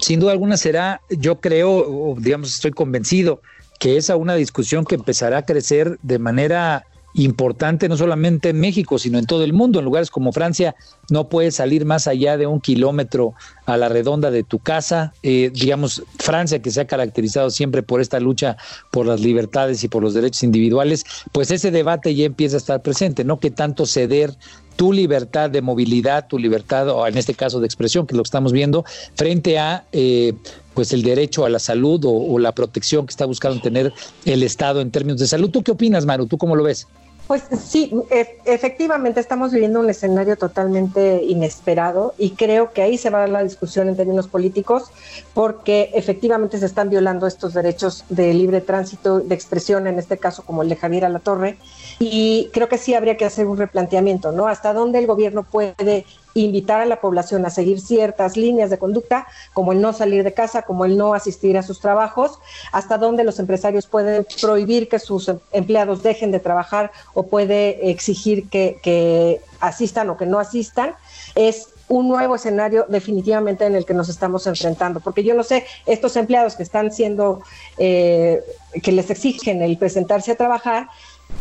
Sin 0.00 0.20
duda 0.20 0.32
alguna 0.32 0.56
será, 0.56 1.00
yo 1.10 1.40
creo, 1.40 1.70
o 1.70 2.16
digamos, 2.18 2.54
estoy 2.54 2.72
convencido 2.72 3.40
que 3.78 3.96
esa 3.96 4.16
una 4.16 4.34
discusión 4.34 4.84
que 4.84 4.96
empezará 4.96 5.38
a 5.38 5.46
crecer 5.46 5.98
de 6.02 6.18
manera 6.18 6.86
importante 7.18 7.88
no 7.88 7.96
solamente 7.96 8.50
en 8.50 8.60
México, 8.60 8.98
sino 8.98 9.18
en 9.18 9.26
todo 9.26 9.44
el 9.44 9.52
mundo. 9.52 9.78
En 9.78 9.84
lugares 9.84 10.10
como 10.10 10.32
Francia 10.32 10.74
no 11.10 11.28
puedes 11.28 11.56
salir 11.56 11.84
más 11.84 12.06
allá 12.06 12.36
de 12.36 12.46
un 12.46 12.60
kilómetro 12.60 13.34
a 13.66 13.76
la 13.76 13.88
redonda 13.88 14.30
de 14.30 14.44
tu 14.44 14.58
casa. 14.58 15.12
Eh, 15.22 15.50
digamos, 15.52 16.02
Francia, 16.18 16.60
que 16.62 16.70
se 16.70 16.80
ha 16.80 16.86
caracterizado 16.86 17.50
siempre 17.50 17.82
por 17.82 18.00
esta 18.00 18.20
lucha 18.20 18.56
por 18.90 19.06
las 19.06 19.20
libertades 19.20 19.82
y 19.84 19.88
por 19.88 20.02
los 20.02 20.14
derechos 20.14 20.42
individuales, 20.42 21.04
pues 21.32 21.50
ese 21.50 21.70
debate 21.70 22.14
ya 22.14 22.24
empieza 22.24 22.56
a 22.56 22.58
estar 22.58 22.82
presente, 22.82 23.24
¿no? 23.24 23.38
Que 23.40 23.50
tanto 23.50 23.86
ceder 23.86 24.34
tu 24.76 24.92
libertad 24.92 25.50
de 25.50 25.60
movilidad, 25.60 26.28
tu 26.28 26.38
libertad, 26.38 26.88
o 26.90 27.04
en 27.04 27.18
este 27.18 27.34
caso 27.34 27.58
de 27.58 27.66
expresión, 27.66 28.06
que 28.06 28.14
es 28.14 28.16
lo 28.16 28.22
que 28.22 28.28
estamos 28.28 28.52
viendo, 28.52 28.84
frente 29.16 29.58
a 29.58 29.84
eh, 29.90 30.34
pues 30.72 30.92
el 30.92 31.02
derecho 31.02 31.44
a 31.44 31.48
la 31.48 31.58
salud 31.58 32.00
o, 32.04 32.38
la 32.38 32.52
protección 32.52 33.04
que 33.04 33.10
está 33.10 33.26
buscando 33.26 33.60
tener 33.60 33.92
el 34.24 34.44
Estado 34.44 34.80
en 34.80 34.92
términos 34.92 35.18
de 35.18 35.26
salud. 35.26 35.50
¿Tú 35.50 35.64
qué 35.64 35.72
opinas, 35.72 36.06
Maru? 36.06 36.26
¿Tú 36.26 36.38
cómo 36.38 36.54
lo 36.54 36.62
ves? 36.62 36.86
Pues 37.28 37.42
sí, 37.62 37.92
e 38.08 38.40
efectivamente 38.46 39.20
estamos 39.20 39.52
viviendo 39.52 39.80
un 39.80 39.90
escenario 39.90 40.36
totalmente 40.36 41.22
inesperado 41.22 42.14
y 42.16 42.30
creo 42.30 42.72
que 42.72 42.80
ahí 42.80 42.96
se 42.96 43.10
va 43.10 43.18
a 43.18 43.20
dar 43.20 43.28
la 43.28 43.42
discusión 43.44 43.86
en 43.86 43.96
términos 43.96 44.28
políticos 44.28 44.90
porque 45.34 45.90
efectivamente 45.92 46.56
se 46.56 46.64
están 46.64 46.88
violando 46.88 47.26
estos 47.26 47.52
derechos 47.52 48.06
de 48.08 48.32
libre 48.32 48.62
tránsito, 48.62 49.20
de 49.20 49.34
expresión, 49.34 49.86
en 49.86 49.98
este 49.98 50.16
caso 50.16 50.42
como 50.42 50.62
el 50.62 50.70
de 50.70 50.76
Javier 50.76 51.04
Alatorre, 51.04 51.58
y 51.98 52.48
creo 52.54 52.70
que 52.70 52.78
sí 52.78 52.94
habría 52.94 53.18
que 53.18 53.26
hacer 53.26 53.46
un 53.46 53.58
replanteamiento, 53.58 54.32
¿no? 54.32 54.48
Hasta 54.48 54.72
dónde 54.72 54.98
el 54.98 55.06
gobierno 55.06 55.42
puede 55.42 56.06
invitar 56.34 56.80
a 56.80 56.86
la 56.86 57.00
población 57.00 57.44
a 57.46 57.50
seguir 57.50 57.80
ciertas 57.80 58.36
líneas 58.36 58.70
de 58.70 58.78
conducta, 58.78 59.26
como 59.52 59.72
el 59.72 59.80
no 59.80 59.92
salir 59.92 60.24
de 60.24 60.34
casa, 60.34 60.62
como 60.62 60.84
el 60.84 60.96
no 60.96 61.14
asistir 61.14 61.56
a 61.58 61.62
sus 61.62 61.80
trabajos, 61.80 62.38
hasta 62.72 62.98
donde 62.98 63.24
los 63.24 63.38
empresarios 63.38 63.86
pueden 63.86 64.26
prohibir 64.40 64.88
que 64.88 64.98
sus 64.98 65.30
empleados 65.52 66.02
dejen 66.02 66.30
de 66.30 66.40
trabajar 66.40 66.92
o 67.14 67.24
puede 67.24 67.90
exigir 67.90 68.48
que, 68.48 69.40
asistan 69.60 70.08
o 70.10 70.16
que 70.16 70.26
no 70.26 70.38
asistan, 70.38 70.94
es 71.34 71.70
un 71.88 72.06
nuevo 72.06 72.36
escenario 72.36 72.86
definitivamente 72.88 73.64
en 73.64 73.74
el 73.74 73.84
que 73.84 73.94
nos 73.94 74.08
estamos 74.08 74.46
enfrentando, 74.46 75.00
porque 75.00 75.24
yo 75.24 75.34
no 75.34 75.42
sé, 75.42 75.64
estos 75.86 76.14
empleados 76.16 76.54
que 76.54 76.62
están 76.62 76.92
siendo, 76.92 77.42
eh, 77.78 78.42
que 78.82 78.92
les 78.92 79.10
exigen 79.10 79.62
el 79.62 79.78
presentarse 79.78 80.32
a 80.32 80.36
trabajar, 80.36 80.88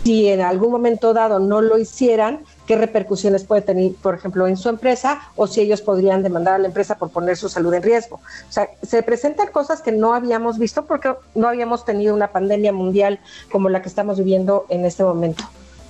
si 0.03 0.27
en 0.27 0.41
algún 0.41 0.71
momento 0.71 1.13
dado 1.13 1.39
no 1.39 1.61
lo 1.61 1.77
hicieran, 1.77 2.39
qué 2.65 2.77
repercusiones 2.77 3.43
puede 3.43 3.61
tener, 3.61 3.91
por 4.01 4.15
ejemplo, 4.15 4.47
en 4.47 4.55
su 4.55 4.69
empresa 4.69 5.19
o 5.35 5.47
si 5.47 5.61
ellos 5.61 5.81
podrían 5.81 6.23
demandar 6.23 6.53
a 6.53 6.57
la 6.59 6.67
empresa 6.67 6.97
por 6.97 7.09
poner 7.09 7.35
su 7.35 7.49
salud 7.49 7.73
en 7.73 7.83
riesgo. 7.83 8.15
O 8.17 8.51
sea, 8.51 8.69
se 8.83 9.03
presentan 9.03 9.47
cosas 9.51 9.81
que 9.81 9.91
no 9.91 10.13
habíamos 10.13 10.59
visto 10.59 10.85
porque 10.85 11.13
no 11.35 11.49
habíamos 11.49 11.83
tenido 11.83 12.15
una 12.15 12.31
pandemia 12.31 12.71
mundial 12.71 13.19
como 13.51 13.67
la 13.67 13.81
que 13.81 13.89
estamos 13.89 14.17
viviendo 14.17 14.65
en 14.69 14.85
este 14.85 15.03
momento. 15.03 15.43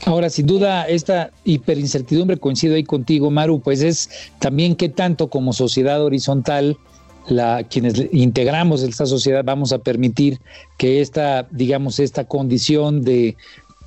Ahora, 0.06 0.30
sin 0.30 0.46
duda, 0.46 0.88
esta 0.88 1.32
hiperincertidumbre, 1.44 2.38
coincido 2.38 2.75
ahí 2.75 2.84
contigo, 2.84 3.30
Maru, 3.30 3.60
pues 3.60 3.82
es 3.82 4.10
también 4.39 4.75
qué 4.75 4.89
tanto 4.89 5.30
como 5.30 5.54
sociedad 5.54 6.01
horizontal, 6.04 6.77
la, 7.27 7.63
quienes 7.63 8.01
integramos 8.13 8.84
esta 8.84 9.06
sociedad 9.06 9.44
vamos 9.44 9.74
a 9.74 9.80
permitir 9.80 10.39
que 10.77 11.01
esta, 11.01 11.46
digamos, 11.51 12.00
esta 12.00 12.24
condición 12.24 13.04
de 13.04 13.36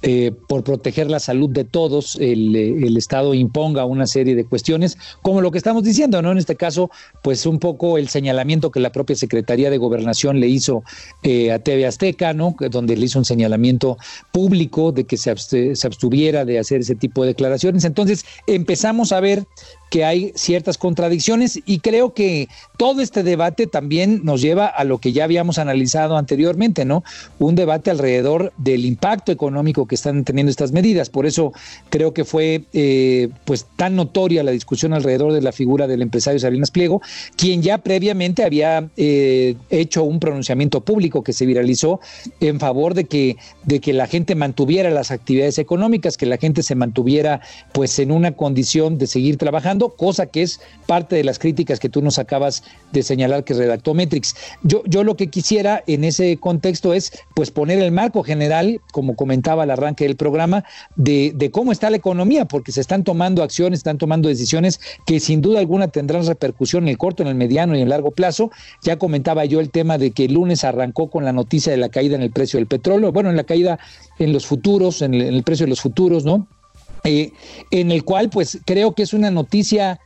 eh, 0.03 0.33
por 0.49 0.65
proteger 0.65 1.11
la 1.11 1.21
salud 1.21 1.51
de 1.51 1.65
todos, 1.65 2.17
el, 2.21 2.97
Estado 2.97 3.35
imponga 3.35 3.85
una 3.85 4.07
serie 4.07 4.35
de 4.35 4.45
cuestiones, 4.45 4.99
como 5.23 5.41
lo 5.41 5.51
que 5.51 5.59
estamos 5.59 5.85
diciendo, 5.85 6.23
¿no? 6.23 6.33
En 6.33 6.39
este 6.39 6.57
caso, 6.57 6.91
pues 7.23 7.47
un 7.47 7.59
poco 7.59 7.99
el 7.99 8.09
señalamiento 8.09 8.71
que 8.71 8.81
la 8.81 8.93
propia 8.93 9.17
Secretaría 9.17 9.71
de 9.71 9.79
Gobernación 9.79 10.41
le 10.41 10.49
hizo 10.49 10.83
eh, 11.23 11.53
a 11.53 11.59
TV 11.59 11.87
Azteca, 11.87 12.33
¿no? 12.35 12.55
Donde 12.71 12.97
le 12.97 13.07
hizo 13.07 13.19
un 13.19 13.25
señalamiento 13.25 13.99
público 14.33 14.93
de 14.93 15.05
que 15.05 15.17
se 15.17 15.31
abstuviera 15.31 16.45
de 16.45 16.59
hacer 16.59 16.81
ese 16.81 16.95
tipo 16.95 17.23
de 17.23 17.29
declaraciones. 17.29 17.85
Entonces, 17.85 18.25
empezamos 18.47 19.13
a 19.13 19.21
ver 19.21 19.45
que 19.91 20.05
hay 20.05 20.33
ciertas 20.37 20.79
contradicciones 20.79 21.61
y 21.67 21.81
creo 21.81 22.15
que 22.15 22.49
todo 22.79 23.03
este 23.03 23.25
debate 23.25 23.67
también 23.67 24.21
nos 24.23 24.41
lleva 24.41 24.67
a 24.67 24.85
lo 24.85 24.99
que 24.99 25.13
ya 25.13 25.25
habíamos 25.25 25.59
analizado 25.59 26.17
anteriormente, 26.17 26.85
¿no? 26.85 27.03
Un 27.41 27.57
debate 27.57 27.91
alrededor 27.91 28.53
del 28.57 28.85
impacto 28.85 29.33
económico 29.33 29.87
que 29.87 29.97
están 29.97 30.25
teniendo 30.25 30.51
estas 30.51 30.71
medidas. 30.71 31.11
Por 31.11 31.27
eso 31.27 31.53
creo 31.91 32.15
que 32.15 32.25
fue 32.25 32.65
eh, 32.73 33.29
pues 33.45 33.67
tan 33.77 33.97
notoria 33.97 34.45
la 34.45 34.53
discusión 34.53 34.95
alrededor 34.95 35.33
de 35.33 35.43
la 35.43 35.51
figura 35.51 35.89
del 35.89 36.03
empresario 36.03 36.39
Salinas 36.39 36.71
Pliego, 36.71 37.03
quien 37.37 37.61
ya 37.61 37.79
previamente 37.79 38.45
había 38.45 38.89
eh, 38.97 39.57
hecho 39.71 40.05
un 40.05 40.21
pronunciamiento 40.21 40.83
público 40.83 41.25
que 41.25 41.33
se 41.33 41.47
viralizó 41.47 42.01
en 42.39 42.61
favor 42.61 42.95
de 42.95 43.05
que, 43.05 43.37
de 43.65 43.81
que 43.81 43.93
la 43.93 44.07
gente 44.07 44.37
mantuviera 44.37 44.91
las 44.91 45.11
actividades 45.11 45.59
económicas, 45.59 46.17
que 46.17 46.27
la 46.27 46.37
gente 46.37 46.63
se 46.63 46.77
mantuviera 46.77 47.41
pues 47.73 47.99
en 47.99 48.13
una 48.13 48.33
condición 48.33 48.97
de 48.97 49.09
seguir 49.09 49.37
trabajando 49.37 49.80
cosa 49.89 50.27
que 50.27 50.43
es 50.43 50.61
parte 50.87 51.17
de 51.17 51.25
las 51.25 51.39
críticas 51.39 51.81
que 51.81 51.89
tú 51.89 52.03
nos 52.03 52.19
acabas 52.19 52.63
de 52.93 53.03
señalar 53.03 53.45
que 53.45 53.55
redactó 53.55 53.95
Metrix. 53.95 54.37
Yo, 54.63 54.83
yo 54.87 55.03
lo 55.03 55.17
que 55.17 55.29
quisiera 55.29 55.83
en 55.87 56.05
ese 56.05 56.37
contexto 56.37 56.93
es 56.93 57.13
pues 57.35 57.51
poner 57.51 57.79
el 57.81 57.91
marco 57.91 58.23
general, 58.23 58.81
como 58.93 59.17
comentaba 59.17 59.63
al 59.63 59.71
arranque 59.71 60.05
del 60.05 60.17
programa, 60.17 60.65
de, 60.97 61.33
de 61.35 61.51
cómo 61.51 61.73
está 61.73 61.91
la 61.91 61.97
economía, 61.97 62.45
porque 62.45 62.73
se 62.73 62.81
están 62.81 63.05
tomando 63.05 63.43
acciones, 63.43 63.81
están 63.81 63.99
tomando 63.99 64.29
decisiones 64.29 64.81
que 65.07 65.21
sin 65.21 65.41
duda 65.41 65.61
alguna 65.61 65.89
tendrán 65.89 66.27
repercusión 66.27 66.85
en 66.85 66.91
el 66.91 66.99
corto, 66.99 67.23
en 67.23 67.29
el 67.29 67.35
mediano 67.35 67.75
y 67.75 67.79
en 67.79 67.85
el 67.85 67.89
largo 67.89 68.11
plazo. 68.11 68.51
Ya 68.83 68.99
comentaba 68.99 69.45
yo 69.45 69.61
el 69.61 69.71
tema 69.71 69.99
de 69.99 70.11
que 70.11 70.27
el 70.27 70.35
lunes 70.35 70.65
arrancó 70.65 71.11
con 71.11 71.25
la 71.25 71.33
noticia 71.33 71.73
de 71.73 71.79
la 71.79 71.89
caída 71.89 72.17
en 72.17 72.23
el 72.23 72.31
precio 72.31 72.59
del 72.59 72.67
petróleo, 72.67 73.13
bueno, 73.13 73.31
en 73.31 73.37
la 73.37 73.45
caída 73.45 73.79
en 74.19 74.33
los 74.33 74.47
futuros, 74.47 75.03
en 75.03 75.15
el, 75.15 75.43
precio 75.43 75.67
de 75.67 75.71
los 75.71 75.81
futuros, 75.81 76.25
¿no? 76.25 76.47
Eh, 77.05 77.33
en 77.71 77.91
el 77.91 78.05
cual 78.05 78.29
pues 78.31 78.59
creo 78.67 78.95
que 78.95 79.03
es 79.03 79.15
una 79.15 79.31
noticia 79.31 80.01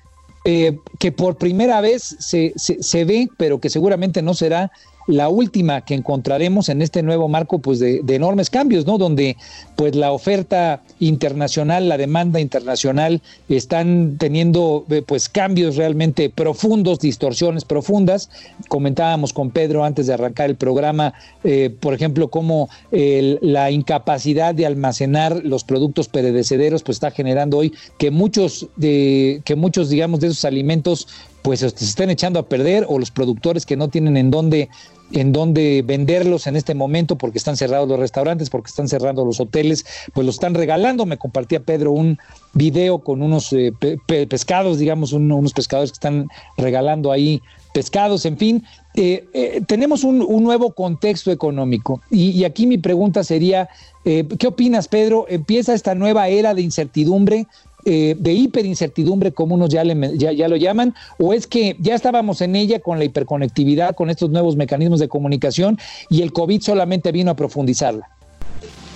eh, 0.44 0.78
que 0.98 1.10
por 1.10 1.36
primera 1.36 1.80
vez 1.80 2.16
se, 2.20 2.52
se, 2.56 2.82
se, 2.82 3.04
ve, 3.04 3.28
pero 3.36 3.60
que 3.60 3.70
seguramente 3.70 4.22
no 4.22 4.34
será 4.34 4.70
la 5.06 5.28
última 5.28 5.82
que 5.82 5.94
encontraremos 5.94 6.68
en 6.68 6.82
este 6.82 7.02
nuevo 7.02 7.28
marco 7.28 7.58
pues 7.58 7.78
de, 7.78 8.02
enormes 8.08 8.50
cambios, 8.50 8.86
¿no? 8.86 8.98
Donde 8.98 9.36
pues 9.76 9.94
la 9.94 10.12
oferta 10.12 10.82
internacional, 11.00 11.88
la 11.88 11.96
demanda 11.96 12.40
internacional 12.40 13.20
están 13.48 14.16
teniendo 14.18 14.84
eh, 14.90 15.02
pues 15.06 15.28
cambios 15.28 15.76
realmente 15.76 16.30
profundos, 16.30 17.00
distorsiones 17.00 17.64
profundas. 17.64 18.30
Comentábamos 18.68 19.32
con 19.32 19.50
Pedro 19.50 19.84
antes 19.84 20.06
de 20.06 20.14
arrancar 20.14 20.50
el 20.50 20.56
programa, 20.56 21.14
eh, 21.42 21.74
por 21.80 21.94
ejemplo, 21.94 22.28
cómo 22.28 22.68
la 22.90 23.70
incapacidad 23.70 24.54
de 24.54 24.66
almacenar 24.66 25.44
los 25.44 25.64
productos 25.64 26.08
perecederos 26.08 26.82
pues 26.82 26.96
está 26.96 27.10
generando 27.10 27.58
hoy 27.58 27.72
que 27.98 28.10
muchos 28.10 28.68
de 28.76 29.42
que 29.44 29.56
muchos 29.56 29.88
digamos 29.90 30.20
de 30.20 30.28
esos 30.28 30.44
alimentos 30.44 31.08
pues 31.44 31.60
se 31.60 31.66
estén 31.66 32.08
echando 32.08 32.38
a 32.38 32.48
perder 32.48 32.86
o 32.88 32.98
los 32.98 33.10
productores 33.10 33.66
que 33.66 33.76
no 33.76 33.88
tienen 33.88 34.16
en 34.16 34.30
dónde 34.30 34.70
en 35.12 35.30
dónde 35.30 35.82
venderlos 35.84 36.46
en 36.46 36.56
este 36.56 36.74
momento 36.74 37.16
porque 37.16 37.36
están 37.36 37.58
cerrados 37.58 37.86
los 37.86 37.98
restaurantes, 37.98 38.48
porque 38.48 38.70
están 38.70 38.88
cerrando 38.88 39.26
los 39.26 39.38
hoteles, 39.38 39.84
pues 40.14 40.24
los 40.24 40.36
están 40.36 40.54
regalando. 40.54 41.04
Me 41.04 41.18
compartía 41.18 41.60
Pedro 41.60 41.92
un 41.92 42.18
video 42.54 43.00
con 43.00 43.20
unos 43.20 43.52
eh, 43.52 43.74
pescados, 44.06 44.78
digamos, 44.78 45.12
unos 45.12 45.52
pescadores 45.52 45.92
que 45.92 45.96
están 45.96 46.28
regalando 46.56 47.12
ahí 47.12 47.42
pescados, 47.74 48.24
en 48.24 48.38
fin. 48.38 48.64
Eh, 48.94 49.28
eh, 49.34 49.60
tenemos 49.66 50.02
un, 50.02 50.18
nuevo 50.42 50.72
contexto 50.72 51.30
económico 51.30 52.00
y 52.10 52.42
aquí 52.44 52.66
mi 52.66 52.78
pregunta 52.78 53.22
sería, 53.22 53.68
¿qué 54.02 54.46
opinas, 54.46 54.88
Pedro? 54.88 55.26
¿Empieza 55.28 55.74
esta 55.74 55.94
nueva 55.94 56.28
era 56.28 56.54
de 56.54 56.62
incertidumbre? 56.62 57.46
Eh, 57.84 58.16
de 58.18 58.32
hiperincertidumbre, 58.32 59.32
como 59.32 59.54
unos 59.54 59.68
ya, 59.68 59.82
ya, 59.84 60.32
ya, 60.32 60.48
lo 60.48 60.56
llaman, 60.56 60.94
o 61.18 61.32
es 61.32 61.46
que 61.46 61.76
ya 61.78 61.94
estábamos 61.94 62.40
en 62.40 62.56
ella 62.56 62.80
con 62.80 62.98
la 62.98 63.04
hiperconectividad, 63.04 63.94
con 63.94 64.10
estos 64.10 64.30
nuevos 64.30 64.56
mecanismos 64.56 65.00
de 65.00 65.08
comunicación 65.08 65.78
y 66.08 66.22
el 66.22 66.32
COVID 66.32 66.60
solamente 66.60 67.12
vino 67.12 67.30
a 67.30 67.36
profundizarla. 67.36 68.08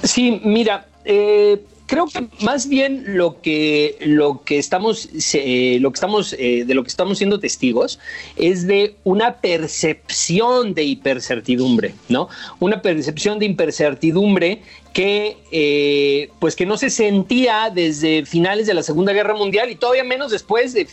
Sí, 0.02 0.40
mira, 0.44 0.86
eh, 1.04 1.60
creo 1.86 2.06
que 2.06 2.28
más 2.44 2.68
bien 2.68 3.04
lo 3.06 3.40
que 3.40 3.96
lo 4.00 4.42
que 4.42 4.58
estamos 4.58 5.08
eh, 5.34 5.78
lo 5.80 5.90
que 5.90 5.96
estamos 5.96 6.30
de 6.30 6.74
lo 6.74 6.82
que 6.82 6.88
estamos 6.88 7.18
siendo 7.18 7.40
testigos 7.40 7.98
es 8.36 8.66
de 8.66 8.96
una 9.04 9.36
percepción 9.36 10.74
de 10.74 10.84
hipercertidumbre, 10.84 11.94
¿no? 12.08 12.28
Una 12.60 12.80
percepción 12.80 13.38
de 13.38 13.46
hipercertidumbre 13.46 14.62
que 14.98 15.36
eh, 15.52 16.28
pues 16.40 16.56
que 16.56 16.66
no 16.66 16.76
se 16.76 16.90
sentía 16.90 17.70
desde 17.72 18.26
finales 18.26 18.66
de 18.66 18.74
la 18.74 18.82
Segunda 18.82 19.12
Guerra 19.12 19.32
Mundial 19.32 19.70
y 19.70 19.76
todavía 19.76 20.02
menos 20.02 20.32
después 20.32 20.72
de, 20.74 20.88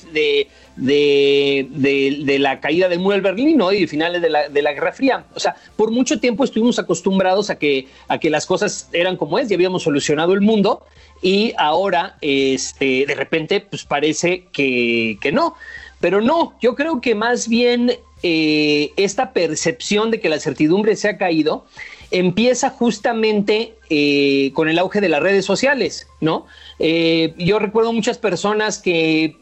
de, 0.75 1.67
de, 1.71 2.38
la 2.38 2.59
caída 2.59 2.88
del 2.88 3.00
muro 3.00 3.13
del 3.13 3.24
Berlín 3.24 3.57
¿no? 3.57 3.71
y 3.71 3.81
de 3.81 3.88
finales 3.88 4.21
de 4.21 4.29
la, 4.29 4.47
de 4.47 4.62
la, 4.62 4.74
Guerra 4.74 4.91
Fría. 4.91 5.25
O 5.33 5.39
sea, 5.39 5.55
por 5.75 5.89
mucho 5.89 6.19
tiempo 6.19 6.43
estuvimos 6.43 6.77
acostumbrados 6.77 7.50
a 7.50 7.57
que, 7.57 7.88
a 8.07 8.19
que 8.19 8.29
las 8.29 8.45
cosas 8.45 8.89
eran 8.93 9.17
como 9.17 9.39
es, 9.39 9.50
ya 9.50 9.55
habíamos 9.55 9.81
solucionado 9.81 10.33
el 10.33 10.41
mundo 10.41 10.85
y 11.24 11.55
ahora 11.57 12.19
este, 12.21 13.07
de 13.07 13.15
repente 13.15 13.59
pues 13.59 13.85
parece 13.85 14.43
que, 14.53 15.17
que 15.19 15.31
no. 15.31 15.55
Pero 16.00 16.21
no, 16.21 16.53
yo 16.62 16.75
creo 16.75 17.01
que 17.01 17.15
más 17.15 17.47
bien 17.47 17.91
eh, 18.27 18.91
esta 18.98 19.34
percepción 19.34 20.10
de 20.10 20.20
que 20.20 20.29
la 20.29 20.39
certidumbre 20.39 20.96
se 20.96 21.08
ha 21.08 21.15
caído 21.15 21.67
empieza 22.10 22.72
justamente 22.72 23.75
eh, 23.91 24.50
con 24.55 24.67
el 24.67 24.79
auge 24.79 25.00
de 25.00 25.09
las 25.09 25.22
redes 25.22 25.46
sociales, 25.46 26.07
¿no? 26.22 26.48
Eh, 26.79 27.35
yo 27.38 27.59
recuerdo 27.59 27.94
muchas 27.94 28.18
personas 28.18 28.79
que, 28.79 29.38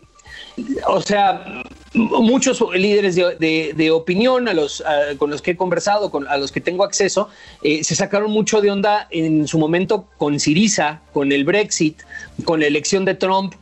o 0.85 0.99
sea, 0.99 1.63
muchos 1.93 2.61
líderes 2.75 3.15
de, 3.15 3.91
opinión 3.93 4.49
a 4.49 4.53
los, 4.53 4.83
con 5.17 5.29
los 5.29 5.41
que 5.41 5.51
he 5.51 5.55
conversado, 5.55 6.11
con, 6.11 6.27
a 6.27 6.35
los 6.35 6.51
que 6.51 6.59
tengo 6.59 6.83
acceso, 6.83 7.29
se 7.61 7.95
sacaron 7.95 8.31
mucho 8.31 8.59
de 8.59 8.69
onda 8.69 9.07
en 9.11 9.47
su 9.47 9.59
momento 9.59 10.09
con 10.17 10.41
Siriza, 10.41 10.99
con 11.13 11.31
el 11.31 11.45
Brexit, 11.45 12.01
con 12.43 12.59
la 12.59 12.67
elección 12.67 13.05
de 13.05 13.15
Trump, 13.15 13.53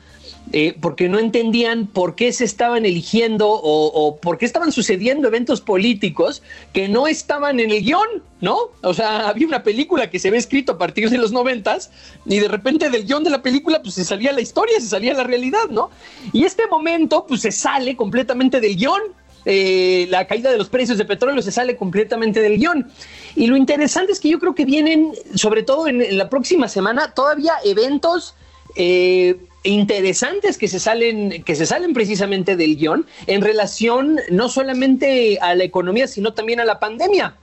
eh, 0.53 0.75
porque 0.81 1.07
no 1.07 1.17
entendían 1.17 1.87
por 1.87 2.15
qué 2.15 2.33
se 2.33 2.43
estaban 2.43 2.85
eligiendo 2.85 3.49
o, 3.49 4.17
por 4.17 4.37
qué 4.37 4.45
estaban 4.45 4.73
sucediendo 4.73 5.29
eventos 5.29 5.61
políticos 5.61 6.43
que 6.73 6.89
no 6.89 7.07
estaban 7.07 7.61
en 7.61 7.71
el 7.71 7.81
guion, 7.81 8.23
¿no? 8.41 8.57
O 8.81 8.93
sea, 8.93 9.29
había 9.29 9.47
una 9.47 9.63
película 9.63 10.09
que 10.09 10.19
se 10.19 10.29
ve 10.29 10.37
escrito 10.37 10.73
a 10.73 10.77
partir 10.77 11.09
de 11.09 11.17
los 11.17 11.31
noventas 11.31 11.91
y 12.25 12.39
de 12.39 12.49
repente 12.49 12.89
del 12.89 13.05
guion 13.05 13.23
de 13.23 13.29
la 13.29 13.41
película 13.41 13.81
pues 13.81 13.95
se 13.95 14.03
salía 14.03 14.33
la 14.33 14.41
historia, 14.41 14.79
se 14.81 14.87
salía 14.87 15.13
la 15.13 15.23
realidad, 15.23 15.69
¿no? 15.69 15.89
Y 16.33 16.43
este 16.43 16.67
momento 16.67 17.25
pues 17.25 17.41
se 17.41 17.51
sale 17.53 17.95
completamente 17.95 18.59
del 18.59 18.75
guion, 18.75 19.01
eh, 19.45 20.05
la 20.09 20.27
caída 20.27 20.51
de 20.51 20.57
los 20.57 20.67
precios 20.69 20.97
de 20.97 21.05
petróleo 21.05 21.41
se 21.41 21.51
sale 21.51 21.77
completamente 21.77 22.41
del 22.41 22.57
guion. 22.57 22.91
Y 23.35 23.47
lo 23.47 23.55
interesante 23.55 24.11
es 24.11 24.19
que 24.19 24.29
yo 24.29 24.39
creo 24.39 24.53
que 24.53 24.65
vienen, 24.65 25.13
sobre 25.35 25.63
todo 25.63 25.87
en, 25.87 26.17
la 26.17 26.29
próxima 26.29 26.67
semana, 26.67 27.13
todavía 27.13 27.53
eventos 27.63 28.35
eh, 28.75 29.37
interesantes 29.63 30.57
que 30.57 30.67
se 30.67 30.79
salen 30.79 31.43
que 31.43 31.55
se 31.55 31.65
salen 31.65 31.93
precisamente 31.93 32.55
del 32.55 32.77
guion 32.77 33.05
en 33.27 33.41
relación 33.41 34.19
no 34.31 34.49
solamente 34.49 35.37
a 35.41 35.53
la 35.55 35.63
economía 35.63 36.07
sino 36.07 36.33
también 36.33 36.59
a 36.59 36.65
la 36.65 36.79
pandemia. 36.79 37.35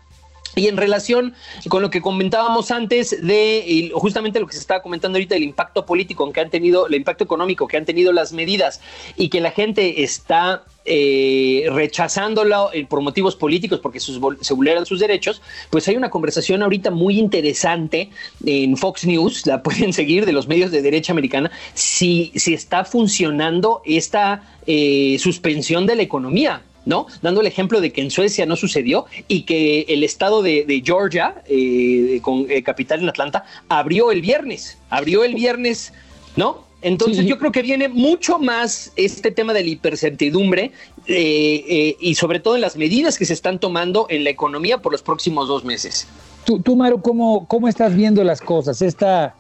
Y 0.57 0.67
en 0.67 0.77
relación 0.77 1.35
con 1.69 1.83
lo 1.83 1.91
que 1.91 2.01
comentábamos 2.01 2.73
antes 2.73 3.25
de 3.25 3.93
justamente 3.95 4.41
lo 4.41 4.47
que 4.47 4.55
se 4.55 4.59
estaba 4.59 4.83
comentando 4.83 5.17
ahorita 5.17 5.35
del 5.35 5.45
impacto 5.45 5.87
político 5.87 6.31
que 6.33 6.41
han 6.41 6.51
tenido, 6.51 6.89
el 6.89 6.95
impacto 6.97 7.23
económico 7.23 7.69
que 7.69 7.77
han 7.77 7.85
tenido 7.85 8.13
las 8.13 8.33
medidas 8.33 8.81
y 9.17 9.29
que 9.29 9.41
la 9.41 9.53
gente 9.53 10.03
está 10.03 10.65
eh, 10.89 11.67
rechazándolo 11.71 12.73
eh, 12.73 12.87
por 12.87 13.03
motivos 13.03 13.37
políticos 13.37 13.81
porque 13.81 14.01
se 14.01 14.55
vulneran 14.55 14.87
sus 14.87 15.01
derechos, 15.01 15.43
pues 15.71 15.87
hay 15.87 15.97
una 15.97 16.11
conversación 16.11 16.63
ahorita 16.63 16.91
muy 16.91 17.19
interesante 17.19 18.11
en 18.45 18.77
Fox 18.77 19.05
News, 19.05 19.47
la 19.47 19.63
pueden 19.69 19.93
seguir 19.93 20.25
de 20.25 20.33
los 20.33 20.49
medios 20.49 20.71
de 20.71 20.83
derecha 20.83 21.13
americana, 21.13 21.51
si, 21.75 22.33
está 22.35 22.85
funcionando 22.85 23.83
esta 23.85 24.43
eh, 24.67 25.17
suspensión 25.19 25.87
de 25.87 25.97
la 25.97 26.03
economía. 26.03 26.63
¿no? 26.87 27.07
Dando 27.21 27.43
el 27.43 27.47
ejemplo 27.47 27.83
de 27.83 27.93
que 27.93 28.01
en 28.01 28.11
Suecia 28.11 28.47
no 28.47 28.57
sucedió 28.57 29.05
y 29.27 29.43
que 29.43 29.85
el 29.89 30.03
estado 30.05 30.41
de, 30.43 30.83
Georgia, 30.83 31.43
eh, 31.47 32.21
con 32.23 32.47
capital 32.65 33.03
en 33.03 33.11
Atlanta, 33.11 33.45
abrió 33.69 34.11
el 34.11 34.23
viernes, 34.23 34.79
abrió 34.89 35.23
el 35.23 35.35
viernes, 35.35 35.93
¿no? 36.35 36.68
Entonces 36.81 37.27
yo 37.27 37.39
creo 37.39 37.51
que 37.51 37.63
viene 37.63 37.89
mucho 37.89 38.39
más 38.39 38.93
este 38.95 39.31
tema 39.31 39.53
de 39.53 39.65
la 39.65 39.71
hipercertidumbre 39.71 40.71
eh, 41.07 41.97
y 41.99 42.15
sobre 42.15 42.39
todo 42.39 42.55
en 42.55 42.61
las 42.61 42.77
medidas 42.77 43.19
que 43.19 43.25
se 43.25 43.33
están 43.33 43.59
tomando 43.59 44.07
en 44.09 44.23
la 44.23 44.31
economía 44.31 44.79
por 44.79 44.93
los 44.93 45.03
próximos 45.03 45.49
dos 45.49 45.65
meses. 45.65 46.07
Tú, 46.45 46.61
tú 46.61 46.77
Maru, 46.77 47.03
¿cómo, 47.03 47.47
¿cómo 47.49 47.67
estás 47.67 47.97
viendo 47.97 48.23
las 48.23 48.41
cosas? 48.41 48.81
Esta, 48.81 49.35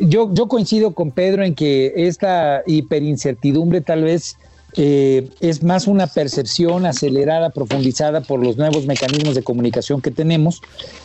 yo, 0.00 0.32
yo 0.32 0.48
coincido 0.48 0.92
con 0.92 1.10
Pedro 1.10 1.44
en 1.44 1.54
que 1.54 1.92
esta 1.94 2.62
hiperincertidumbre 2.66 3.82
tal 3.82 4.04
vez 4.04 4.38
eh, 4.76 5.28
es 5.40 5.62
más 5.62 5.86
una 5.86 6.06
percepción 6.06 6.86
acelerada, 6.86 7.50
profundizada 7.50 8.20
por 8.20 8.42
los 8.42 8.56
nuevos 8.56 8.86
mecanismos 8.86 9.34
de 9.34 9.42
comunicación 9.42 10.00
que 10.00 10.10
tenemos, 10.10 10.60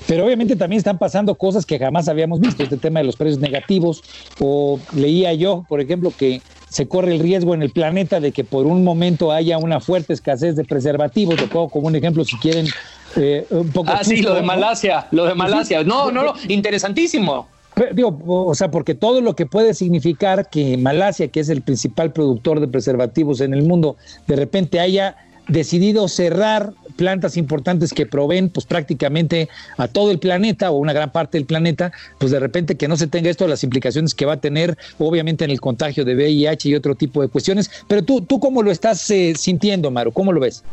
pero 0.07 0.25
obviamente 0.25 0.55
también 0.55 0.79
están 0.79 0.97
pasando 0.97 1.35
cosas 1.35 1.65
que 1.65 1.79
jamás 1.79 2.07
habíamos 2.07 2.39
visto, 2.39 2.63
este 2.63 2.77
tema 2.77 2.99
de 2.99 3.05
los 3.05 3.15
precios 3.15 3.39
negativos, 3.39 4.03
o 4.39 4.79
leía 4.93 5.33
yo, 5.33 5.65
por 5.69 5.79
ejemplo, 5.79 6.11
que 6.11 6.41
se 6.69 6.87
corre 6.87 7.13
el 7.13 7.19
riesgo 7.19 7.53
en 7.53 7.61
el 7.61 7.71
planeta 7.71 8.19
de 8.19 8.31
que 8.31 8.43
por 8.43 8.65
un 8.65 8.83
momento 8.83 9.31
haya 9.31 9.57
una 9.57 9.79
fuerte 9.79 10.13
escasez 10.13 10.55
de 10.55 10.65
preservativos, 10.65 11.39
lo 11.39 11.47
pongo 11.47 11.69
como 11.69 11.87
un 11.87 11.95
ejemplo 11.95 12.25
si 12.25 12.35
quieren 12.37 12.67
eh, 13.15 13.45
un 13.49 13.71
poco... 13.71 13.91
Ah, 13.91 14.03
sí, 14.03 14.21
lo 14.21 14.33
de 14.33 14.41
Malasia, 14.41 15.07
lo 15.11 15.25
de 15.25 15.35
Malasia, 15.35 15.83
no, 15.83 16.11
no, 16.11 16.23
no, 16.23 16.33
interesantísimo. 16.47 17.47
Digo, 17.93 18.19
o 18.25 18.53
sea, 18.53 18.69
porque 18.69 18.93
todo 18.93 19.21
lo 19.21 19.35
que 19.35 19.45
puede 19.45 19.73
significar 19.73 20.49
que 20.49 20.77
Malasia, 20.77 21.29
que 21.29 21.39
es 21.39 21.49
el 21.49 21.61
principal 21.61 22.13
productor 22.13 22.59
de 22.59 22.67
preservativos 22.67 23.41
en 23.41 23.53
el 23.53 23.63
mundo, 23.63 23.97
de 24.27 24.35
repente 24.35 24.79
haya 24.79 25.15
decidido 25.47 26.07
cerrar 26.07 26.73
plantas 26.95 27.37
importantes 27.37 27.93
que 27.93 28.05
proveen 28.05 28.49
pues 28.49 28.65
prácticamente 28.65 29.49
a 29.77 29.87
todo 29.87 30.11
el 30.11 30.19
planeta 30.19 30.71
o 30.71 30.77
una 30.77 30.93
gran 30.93 31.11
parte 31.11 31.37
del 31.37 31.45
planeta, 31.45 31.91
pues 32.19 32.31
de 32.31 32.39
repente 32.39 32.75
que 32.75 32.87
no 32.87 32.97
se 32.97 33.07
tenga 33.07 33.29
esto, 33.29 33.47
las 33.47 33.63
implicaciones 33.63 34.13
que 34.13 34.25
va 34.25 34.33
a 34.33 34.41
tener 34.41 34.77
obviamente 34.99 35.43
en 35.43 35.51
el 35.51 35.59
contagio 35.59 36.05
de 36.05 36.15
VIH 36.15 36.69
y 36.69 36.75
otro 36.75 36.95
tipo 36.95 37.21
de 37.21 37.27
cuestiones. 37.27 37.69
Pero 37.87 38.03
tú, 38.03 38.21
¿tú 38.21 38.39
cómo 38.39 38.61
lo 38.63 38.71
estás 38.71 39.09
eh, 39.09 39.33
sintiendo, 39.35 39.91
Maru? 39.91 40.11
¿Cómo 40.11 40.31
lo 40.31 40.39
ves? 40.39 40.63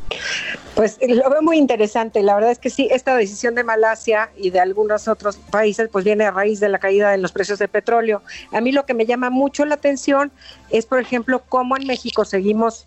Pues 0.74 0.98
lo 1.00 1.28
veo 1.30 1.42
muy 1.42 1.58
interesante. 1.58 2.22
La 2.22 2.34
verdad 2.34 2.50
es 2.50 2.58
que 2.58 2.70
sí, 2.70 2.88
esta 2.90 3.16
decisión 3.16 3.54
de 3.54 3.64
Malasia 3.64 4.30
y 4.36 4.50
de 4.50 4.60
algunos 4.60 5.08
otros 5.08 5.36
países 5.36 5.88
pues 5.90 6.04
viene 6.04 6.24
a 6.24 6.30
raíz 6.30 6.60
de 6.60 6.68
la 6.68 6.78
caída 6.78 7.10
de 7.10 7.18
los 7.18 7.32
precios 7.32 7.58
del 7.58 7.68
petróleo. 7.68 8.22
A 8.52 8.60
mí 8.60 8.72
lo 8.72 8.86
que 8.86 8.94
me 8.94 9.06
llama 9.06 9.30
mucho 9.30 9.64
la 9.64 9.74
atención 9.74 10.30
es, 10.70 10.86
por 10.86 11.00
ejemplo, 11.00 11.42
cómo 11.48 11.76
en 11.76 11.86
México 11.86 12.24
seguimos 12.24 12.86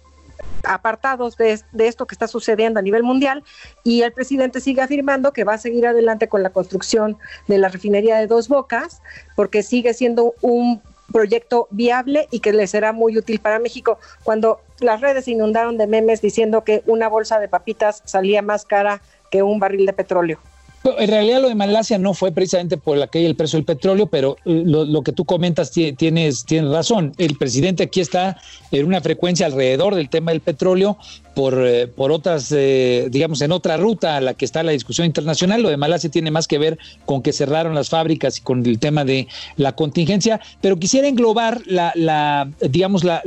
apartados 0.63 1.37
de, 1.37 1.59
esto 1.79 2.07
que 2.07 2.15
está 2.15 2.27
sucediendo 2.27 2.79
a 2.79 2.83
nivel 2.83 3.03
mundial 3.03 3.43
y 3.83 4.01
el 4.01 4.13
presidente 4.13 4.61
sigue 4.61 4.81
afirmando 4.81 5.33
que 5.33 5.43
va 5.43 5.55
a 5.55 5.57
seguir 5.57 5.85
adelante 5.85 6.27
con 6.27 6.41
la 6.41 6.51
construcción 6.51 7.17
de 7.47 7.57
la 7.57 7.69
refinería 7.69 8.17
de 8.17 8.27
dos 8.27 8.47
bocas 8.47 9.01
porque 9.35 9.63
sigue 9.63 9.93
siendo 9.93 10.33
un 10.41 10.81
proyecto 11.11 11.67
viable 11.69 12.27
y 12.31 12.39
que 12.39 12.53
le 12.53 12.65
será 12.65 12.93
muy 12.93 13.17
útil 13.17 13.39
para 13.39 13.59
México. 13.59 13.99
Cuando 14.23 14.61
las 14.79 15.01
redes 15.01 15.27
inundaron 15.27 15.77
de 15.77 15.85
memes 15.85 16.21
diciendo 16.21 16.63
que 16.63 16.81
una 16.87 17.07
bolsa 17.07 17.39
de 17.39 17.49
papitas 17.49 18.01
salía 18.05 18.41
más 18.41 18.65
cara 18.65 19.01
que 19.29 19.43
un 19.43 19.59
barril 19.59 19.85
de 19.85 19.93
petróleo. 19.93 20.39
En 20.83 21.07
realidad 21.07 21.41
lo 21.41 21.47
de 21.47 21.55
Malasia 21.55 21.97
no 21.97 22.13
fue 22.13 22.33
precisamente 22.33 22.75
por 22.75 22.97
la 22.97 23.07
caída 23.07 23.27
del 23.27 23.37
precio 23.37 23.55
del 23.57 23.65
petróleo, 23.65 24.07
pero 24.07 24.35
eh, 24.43 24.63
lo, 24.65 25.01
que 25.01 25.13
tú 25.13 25.23
comentas 25.23 25.71
tienes, 25.71 26.43
tienes 26.43 26.71
razón. 26.71 27.13
El 27.17 27.37
presidente 27.37 27.83
aquí 27.83 28.01
está 28.01 28.37
en 28.69 28.85
una 28.85 28.99
frecuencia 28.99 29.45
alrededor 29.45 29.95
del 29.95 30.09
tema 30.09 30.31
del 30.31 30.41
petróleo 30.41 30.97
por, 31.35 31.65
eh, 31.65 31.87
por 31.87 32.11
otras, 32.11 32.51
eh, 32.51 33.07
digamos, 33.09 33.41
en 33.41 33.53
otra 33.53 33.77
ruta 33.77 34.17
a 34.17 34.21
la 34.21 34.33
que 34.33 34.43
está 34.43 34.61
la 34.61 34.73
discusión 34.73 35.07
internacional. 35.07 35.61
Lo 35.61 35.69
de 35.69 35.77
Malasia 35.77 36.11
tiene 36.11 36.31
más 36.31 36.49
que 36.49 36.57
ver 36.57 36.77
con 37.05 37.21
que 37.21 37.31
cerraron 37.31 37.75
las 37.75 37.89
fábricas 37.89 38.39
y 38.39 38.41
con 38.41 38.65
el 38.65 38.77
tema 38.77 39.05
de 39.05 39.29
la 39.55 39.71
contingencia, 39.77 40.41
pero 40.59 40.77
quisiera 40.77 41.07
englobar 41.07 41.61
la, 41.65 41.93
la 41.95 42.51
digamos, 42.59 43.05
la, 43.05 43.21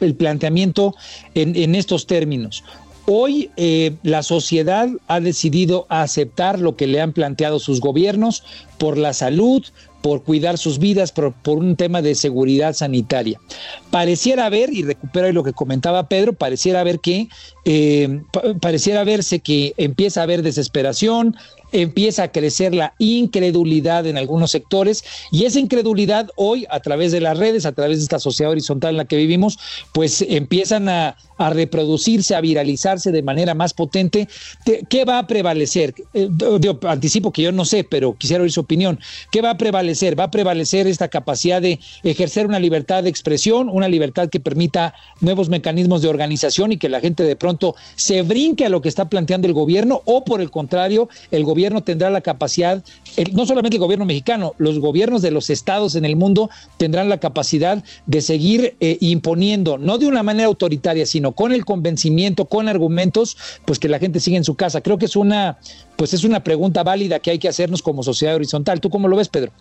el 0.00 0.14
planteamiento 0.16 0.96
en, 1.34 1.54
en 1.54 1.76
estos 1.76 2.08
términos. 2.08 2.64
Hoy 3.12 3.50
eh, 3.56 3.96
la 4.04 4.22
sociedad 4.22 4.88
ha 5.08 5.18
decidido 5.18 5.84
aceptar 5.88 6.60
lo 6.60 6.76
que 6.76 6.86
le 6.86 7.00
han 7.00 7.12
planteado 7.12 7.58
sus 7.58 7.80
gobiernos 7.80 8.44
por 8.78 8.96
la 8.96 9.14
salud, 9.14 9.64
por 10.00 10.22
cuidar 10.22 10.58
sus 10.58 10.78
vidas, 10.78 11.10
por, 11.10 11.34
un 11.44 11.74
tema 11.74 12.02
de 12.02 12.14
seguridad 12.14 12.72
sanitaria. 12.72 13.40
Pareciera 13.90 14.48
ver, 14.48 14.72
y 14.72 14.84
recupero 14.84 15.32
lo 15.32 15.42
que 15.42 15.52
comentaba 15.52 16.08
Pedro, 16.08 16.34
pareciera 16.34 16.84
ver 16.84 17.00
que, 17.00 17.28
eh, 17.64 18.22
pareciera 18.60 19.02
verse 19.02 19.40
que 19.40 19.74
empieza 19.76 20.20
a 20.20 20.22
haber 20.22 20.42
desesperación, 20.42 21.34
empieza 21.72 22.24
a 22.24 22.32
crecer 22.32 22.74
la 22.74 22.94
incredulidad 22.98 24.06
en 24.06 24.18
algunos 24.18 24.50
sectores 24.50 25.04
y 25.30 25.44
esa 25.44 25.60
incredulidad 25.60 26.30
hoy 26.36 26.66
a 26.70 26.80
través 26.80 27.12
de 27.12 27.20
las 27.20 27.38
redes, 27.38 27.66
a 27.66 27.72
través 27.72 27.98
de 27.98 28.04
esta 28.04 28.18
sociedad 28.18 28.52
horizontal 28.52 28.90
en 28.90 28.96
la 28.98 29.04
que 29.04 29.16
vivimos, 29.16 29.58
pues 29.92 30.22
empiezan 30.22 30.88
a, 30.88 31.16
reproducirse, 31.48 32.34
a 32.34 32.42
viralizarse 32.42 33.12
de 33.12 33.22
manera 33.22 33.54
más 33.54 33.72
potente. 33.72 34.28
¿Qué 34.90 35.04
va 35.06 35.18
a 35.18 35.26
prevalecer? 35.26 35.94
Eh, 36.12 36.28
anticipo 36.82 37.32
que 37.32 37.42
yo 37.42 37.52
no 37.52 37.64
sé, 37.64 37.84
pero 37.84 38.14
quisiera 38.14 38.42
oír 38.42 38.52
su 38.52 38.60
opinión. 38.60 39.00
¿Qué 39.30 39.40
va 39.40 39.50
a 39.50 39.56
prevalecer? 39.56 40.18
Va 40.18 40.24
a 40.24 40.30
prevalecer 40.30 40.86
esta 40.86 41.08
capacidad 41.08 41.62
de 41.62 41.80
ejercer 42.02 42.46
una 42.46 42.58
libertad 42.58 43.04
de 43.04 43.10
expresión, 43.10 43.70
una 43.70 43.88
libertad 43.88 44.28
que 44.28 44.40
permita 44.40 44.94
nuevos 45.20 45.48
mecanismos 45.48 46.02
de 46.02 46.08
organización 46.08 46.72
y 46.72 46.76
que 46.76 46.90
la 46.90 47.00
gente 47.00 47.22
de 47.22 47.36
pronto 47.36 47.74
se 47.94 48.20
brinque 48.22 48.66
a 48.66 48.68
lo 48.68 48.82
que 48.82 48.88
está 48.88 49.08
planteando 49.08 49.46
el 49.46 49.54
gobierno 49.54 50.02
o 50.04 50.24
por 50.24 50.40
el 50.40 50.50
contrario, 50.50 51.08
el 51.30 51.44
gobierno 51.44 51.82
tendrá 51.82 52.10
la 52.10 52.20
capacidad, 52.20 52.84
no 53.32 53.46
solamente 53.46 53.76
el 53.76 53.80
gobierno 53.80 54.04
mexicano, 54.04 54.54
los 54.58 54.78
gobiernos 54.78 55.22
de 55.22 55.30
los 55.30 55.50
estados 55.50 55.94
en 55.94 56.04
el 56.04 56.16
mundo 56.16 56.50
tendrán 56.76 57.08
la 57.08 57.18
capacidad 57.18 57.82
de 58.06 58.20
seguir 58.20 58.76
eh, 58.80 58.98
imponiendo, 59.00 59.78
no 59.78 59.98
de 59.98 60.06
una 60.06 60.22
manera 60.22 60.46
autoritaria, 60.46 61.06
sino 61.06 61.32
con 61.32 61.52
el 61.52 61.64
convencimiento, 61.64 62.46
con 62.46 62.68
argumentos, 62.68 63.36
pues 63.64 63.78
que 63.78 63.88
la 63.88 63.98
gente 63.98 64.20
siga 64.20 64.36
en 64.36 64.44
su 64.44 64.54
casa. 64.54 64.80
Creo 64.80 64.98
que 64.98 65.06
es 65.06 65.16
una, 65.16 65.58
pues 65.96 66.14
es 66.14 66.24
una 66.24 66.42
pregunta 66.42 66.82
válida 66.82 67.18
que 67.18 67.30
hay 67.30 67.38
que 67.38 67.48
hacernos 67.48 67.82
como 67.82 68.02
sociedad 68.02 68.34
horizontal. 68.34 68.80
¿Tú 68.80 68.90
cómo 68.90 69.08
lo 69.08 69.16
ves, 69.16 69.28
Pedro? 69.28 69.52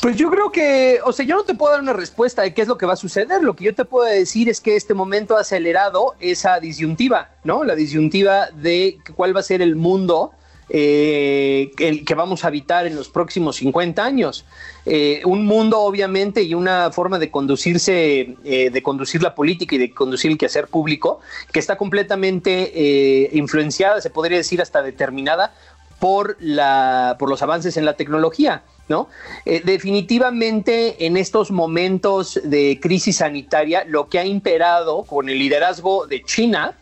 Pues 0.00 0.16
yo 0.16 0.30
creo 0.30 0.52
que, 0.52 1.00
o 1.04 1.12
sea, 1.12 1.26
yo 1.26 1.34
no 1.34 1.42
te 1.42 1.54
puedo 1.54 1.72
dar 1.72 1.80
una 1.80 1.92
respuesta 1.92 2.42
de 2.42 2.54
qué 2.54 2.62
es 2.62 2.68
lo 2.68 2.78
que 2.78 2.86
va 2.86 2.92
a 2.92 2.96
suceder. 2.96 3.42
Lo 3.42 3.56
que 3.56 3.64
yo 3.64 3.74
te 3.74 3.84
puedo 3.84 4.08
decir 4.08 4.48
es 4.48 4.60
que 4.60 4.76
este 4.76 4.94
momento 4.94 5.36
ha 5.36 5.40
acelerado 5.40 6.14
esa 6.20 6.60
disyuntiva, 6.60 7.30
¿no? 7.42 7.64
La 7.64 7.74
disyuntiva 7.74 8.48
de 8.50 8.98
cuál 9.16 9.34
va 9.34 9.40
a 9.40 9.42
ser 9.42 9.60
el 9.60 9.74
mundo 9.74 10.32
eh, 10.70 11.70
el 11.78 12.04
que 12.04 12.14
vamos 12.14 12.44
a 12.44 12.48
habitar 12.48 12.86
en 12.86 12.94
los 12.94 13.08
próximos 13.08 13.56
50 13.56 14.04
años. 14.04 14.44
Eh, 14.84 15.22
un 15.24 15.46
mundo, 15.46 15.80
obviamente, 15.80 16.42
y 16.42 16.54
una 16.54 16.90
forma 16.92 17.18
de 17.18 17.30
conducirse, 17.30 18.36
eh, 18.44 18.70
de 18.70 18.82
conducir 18.82 19.22
la 19.22 19.34
política 19.34 19.76
y 19.76 19.78
de 19.78 19.92
conducir 19.92 20.30
el 20.30 20.38
quehacer 20.38 20.68
público, 20.68 21.20
que 21.52 21.58
está 21.58 21.76
completamente 21.76 23.30
influenciada, 23.32 24.00
se 24.00 24.10
podría 24.10 24.38
decir 24.38 24.60
hasta 24.60 24.82
determinada, 24.82 25.54
por, 25.98 26.36
la, 26.38 27.16
por 27.18 27.28
los 27.28 27.42
avances 27.42 27.76
en 27.76 27.84
la 27.84 27.94
tecnología. 27.94 28.62
¿No? 28.88 29.08
definitivamente 29.44 31.04
en 31.04 31.18
estos 31.18 31.50
momentos 31.50 32.40
de 32.42 32.78
crisis 32.80 33.16
sanitaria, 33.16 33.84
lo 33.84 34.08
que 34.08 34.18
ha 34.18 34.24
imperado 34.24 35.02
con 35.02 35.28
el 35.28 35.38
liderazgo 35.38 36.06
de 36.06 36.22
China, 36.22 36.74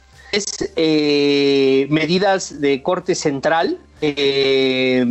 eh, 0.76 1.86
medidas 1.88 2.60
de 2.60 2.82
corte 2.82 3.14
central 3.14 3.78
eh, 4.00 5.04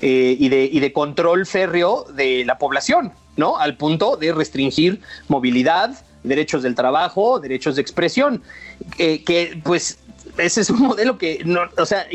eh, 0.00 0.36
y, 0.38 0.48
de, 0.48 0.64
y 0.64 0.80
de 0.80 0.92
control 0.92 1.46
férreo 1.46 2.06
de 2.14 2.44
la 2.44 2.58
población, 2.58 3.12
¿no? 3.36 3.58
Al 3.58 3.76
punto 3.76 4.16
de 4.16 4.32
restringir 4.32 5.00
movilidad, 5.28 6.04
derechos 6.22 6.62
del 6.62 6.74
trabajo, 6.74 7.38
derechos 7.40 7.76
de 7.76 7.82
expresión, 7.82 8.42
que 8.96 9.60
pues 9.62 9.98
ese 10.38 10.62
es 10.62 10.70
un 10.70 10.80
modelo 10.88 11.18
que, 11.18 11.42
no, 11.44 11.60
o 11.76 11.84
sea, 11.84 12.06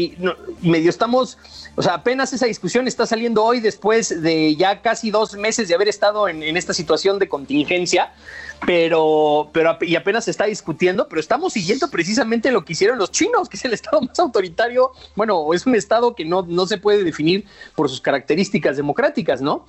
medio 0.61 0.89
estamos, 0.89 1.37
o 1.75 1.83
sea, 1.83 1.95
apenas 1.95 2.33
esa 2.33 2.47
discusión 2.47 2.87
está 2.87 3.05
saliendo 3.05 3.43
hoy 3.43 3.59
después 3.59 4.21
de 4.21 4.55
ya 4.55 4.81
casi 4.81 5.11
dos 5.11 5.35
meses 5.35 5.67
de 5.67 5.75
haber 5.75 5.89
estado 5.89 6.27
en 6.27 6.57
esta 6.57 6.73
situación 6.73 7.19
de 7.19 7.29
contingencia 7.29 8.13
pero, 8.65 9.49
pero 9.53 9.77
y 9.81 9.95
apenas 9.95 10.25
se 10.25 10.31
está 10.31 10.45
discutiendo, 10.45 11.07
pero 11.07 11.19
estamos 11.19 11.53
siguiendo 11.53 11.89
precisamente 11.89 12.51
lo 12.51 12.65
que 12.65 12.73
hicieron 12.73 12.97
los 12.97 13.11
chinos, 13.11 13.49
que 13.49 13.57
es 13.57 13.65
el 13.65 13.73
estado 13.73 14.01
más 14.01 14.17
autoritario, 14.19 14.91
bueno, 15.15 15.53
es 15.53 15.65
un 15.65 15.75
estado 15.75 16.15
que 16.15 16.25
no, 16.25 16.43
no 16.43 16.65
se 16.65 16.77
puede 16.77 17.03
definir 17.03 17.45
por 17.75 17.89
sus 17.89 18.01
características 18.01 18.77
democráticas, 18.77 19.41
¿no? 19.41 19.65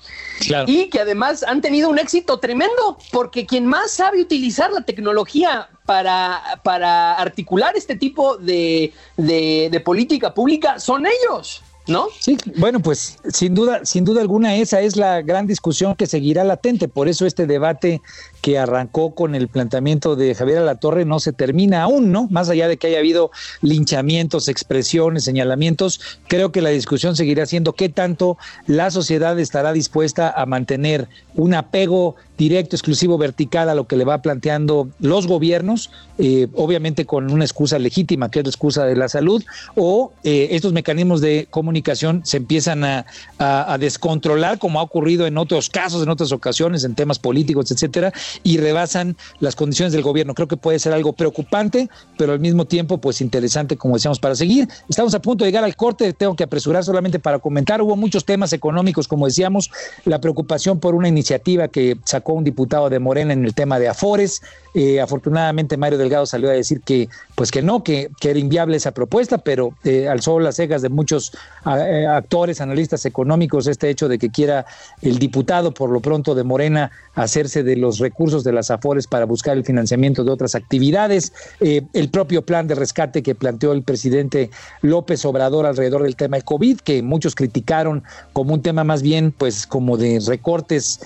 Y 0.66 0.88
que 0.88 1.00
además 1.00 1.42
han 1.42 1.60
tenido 1.60 1.90
un 1.90 1.98
éxito 1.98 2.38
tremendo, 2.38 2.98
porque 3.12 3.46
quien 3.46 3.66
más 3.66 3.90
sabe 3.90 4.20
utilizar 4.20 4.72
la 4.72 4.82
tecnología 4.82 5.68
para, 5.86 6.60
para 6.62 7.14
articular 7.14 7.76
este 7.76 7.96
tipo 7.96 8.36
de, 8.36 8.92
de 9.16 9.82
política 9.84 10.34
pública 10.34 10.78
son 10.78 11.06
ellos. 11.06 11.62
¿no? 11.88 12.08
Sí, 12.20 12.36
bueno, 12.56 12.80
pues 12.80 13.18
sin 13.32 13.54
duda, 13.54 13.84
sin 13.84 14.04
duda 14.04 14.20
alguna 14.20 14.54
esa 14.56 14.80
es 14.80 14.96
la 14.96 15.22
gran 15.22 15.46
discusión 15.46 15.96
que 15.96 16.06
seguirá 16.06 16.44
latente, 16.44 16.86
por 16.86 17.08
eso 17.08 17.26
este 17.26 17.46
debate 17.46 18.02
que 18.40 18.58
arrancó 18.58 19.14
con 19.14 19.34
el 19.34 19.48
planteamiento 19.48 20.16
de 20.16 20.34
Javier 20.34 20.58
Alatorre 20.58 21.04
no 21.04 21.20
se 21.20 21.32
termina 21.32 21.82
aún, 21.82 22.12
¿no? 22.12 22.28
Más 22.30 22.48
allá 22.48 22.68
de 22.68 22.76
que 22.76 22.88
haya 22.88 22.98
habido 22.98 23.30
linchamientos, 23.62 24.48
expresiones, 24.48 25.24
señalamientos, 25.24 26.00
creo 26.28 26.52
que 26.52 26.62
la 26.62 26.70
discusión 26.70 27.16
seguirá 27.16 27.46
siendo 27.46 27.72
qué 27.72 27.88
tanto 27.88 28.38
la 28.66 28.90
sociedad 28.90 29.38
estará 29.38 29.72
dispuesta 29.72 30.30
a 30.30 30.46
mantener 30.46 31.08
un 31.34 31.54
apego 31.54 32.16
directo, 32.38 32.76
exclusivo, 32.76 33.18
vertical 33.18 33.68
a 33.68 33.74
lo 33.74 33.86
que 33.86 33.96
le 33.96 34.04
va 34.04 34.22
planteando 34.22 34.88
los 35.00 35.26
gobiernos, 35.26 35.90
eh, 36.18 36.46
obviamente 36.54 37.04
con 37.04 37.30
una 37.30 37.44
excusa 37.44 37.78
legítima, 37.78 38.30
que 38.30 38.38
es 38.38 38.44
la 38.44 38.50
excusa 38.50 38.84
de 38.84 38.94
la 38.94 39.08
salud, 39.08 39.44
o 39.74 40.12
eh, 40.22 40.48
estos 40.52 40.72
mecanismos 40.72 41.20
de 41.20 41.48
comunicación 41.50 42.22
se 42.24 42.36
empiezan 42.36 42.84
a, 42.84 43.06
a, 43.38 43.76
descontrolar, 43.78 44.58
como 44.58 44.78
ha 44.78 44.82
ocurrido 44.82 45.26
en 45.26 45.36
otros 45.36 45.68
casos, 45.68 46.02
en 46.02 46.08
otras 46.08 46.30
ocasiones, 46.30 46.84
en 46.84 46.94
temas 46.94 47.18
políticos, 47.18 47.70
etcétera, 47.72 48.12
y 48.42 48.58
rebasan 48.58 49.16
las 49.40 49.56
condiciones 49.56 49.92
del 49.92 50.02
gobierno. 50.02 50.34
Creo 50.34 50.48
que 50.48 50.56
puede 50.56 50.78
ser 50.78 50.92
algo 50.92 51.12
preocupante, 51.12 51.88
pero 52.16 52.32
al 52.32 52.40
mismo 52.40 52.64
tiempo, 52.64 52.98
pues 52.98 53.20
interesante, 53.20 53.76
como 53.76 53.94
decíamos, 53.94 54.18
para 54.18 54.34
seguir. 54.34 54.68
Estamos 54.88 55.14
a 55.14 55.20
punto 55.20 55.44
de 55.44 55.50
llegar 55.50 55.64
al 55.64 55.76
corte, 55.76 56.12
tengo 56.12 56.36
que 56.36 56.44
apresurar 56.44 56.84
solamente 56.84 57.18
para 57.18 57.38
comentar. 57.38 57.82
Hubo 57.82 57.96
muchos 57.96 58.24
temas 58.24 58.52
económicos, 58.52 59.08
como 59.08 59.26
decíamos, 59.26 59.70
la 60.04 60.20
preocupación 60.20 60.80
por 60.80 60.94
una 60.94 61.08
iniciativa 61.08 61.68
que 61.68 61.98
sacó 62.04 62.32
un 62.32 62.44
diputado 62.44 62.90
de 62.90 62.98
Morena 62.98 63.32
en 63.32 63.44
el 63.44 63.54
tema 63.54 63.78
de 63.78 63.88
Afores. 63.88 64.42
Eh, 64.74 65.00
afortunadamente 65.00 65.76
Mario 65.76 65.98
Delgado 65.98 66.26
salió 66.26 66.50
a 66.50 66.52
decir 66.52 66.80
que, 66.80 67.08
pues 67.38 67.52
que 67.52 67.62
no, 67.62 67.84
que, 67.84 68.10
que 68.18 68.30
era 68.30 68.38
inviable 68.40 68.76
esa 68.76 68.90
propuesta, 68.90 69.38
pero 69.38 69.72
eh, 69.84 70.08
alzó 70.08 70.40
las 70.40 70.56
cegas 70.56 70.82
de 70.82 70.88
muchos 70.88 71.30
eh, 71.66 72.04
actores, 72.04 72.60
analistas 72.60 73.06
económicos, 73.06 73.68
este 73.68 73.88
hecho 73.88 74.08
de 74.08 74.18
que 74.18 74.28
quiera 74.28 74.66
el 75.02 75.20
diputado, 75.20 75.72
por 75.72 75.90
lo 75.90 76.00
pronto 76.00 76.34
de 76.34 76.42
Morena, 76.42 76.90
hacerse 77.14 77.62
de 77.62 77.76
los 77.76 78.00
recursos 78.00 78.42
de 78.42 78.50
las 78.50 78.72
AFORES 78.72 79.06
para 79.06 79.24
buscar 79.24 79.56
el 79.56 79.64
financiamiento 79.64 80.24
de 80.24 80.32
otras 80.32 80.56
actividades, 80.56 81.32
eh, 81.60 81.82
el 81.92 82.08
propio 82.10 82.42
plan 82.42 82.66
de 82.66 82.74
rescate 82.74 83.22
que 83.22 83.36
planteó 83.36 83.70
el 83.70 83.84
presidente 83.84 84.50
López 84.82 85.24
Obrador 85.24 85.64
alrededor 85.64 86.02
del 86.02 86.16
tema 86.16 86.38
del 86.38 86.44
COVID, 86.44 86.80
que 86.80 87.04
muchos 87.04 87.36
criticaron 87.36 88.02
como 88.32 88.52
un 88.52 88.62
tema 88.62 88.82
más 88.82 89.00
bien, 89.00 89.30
pues, 89.30 89.64
como 89.64 89.96
de 89.96 90.20
recortes 90.26 90.98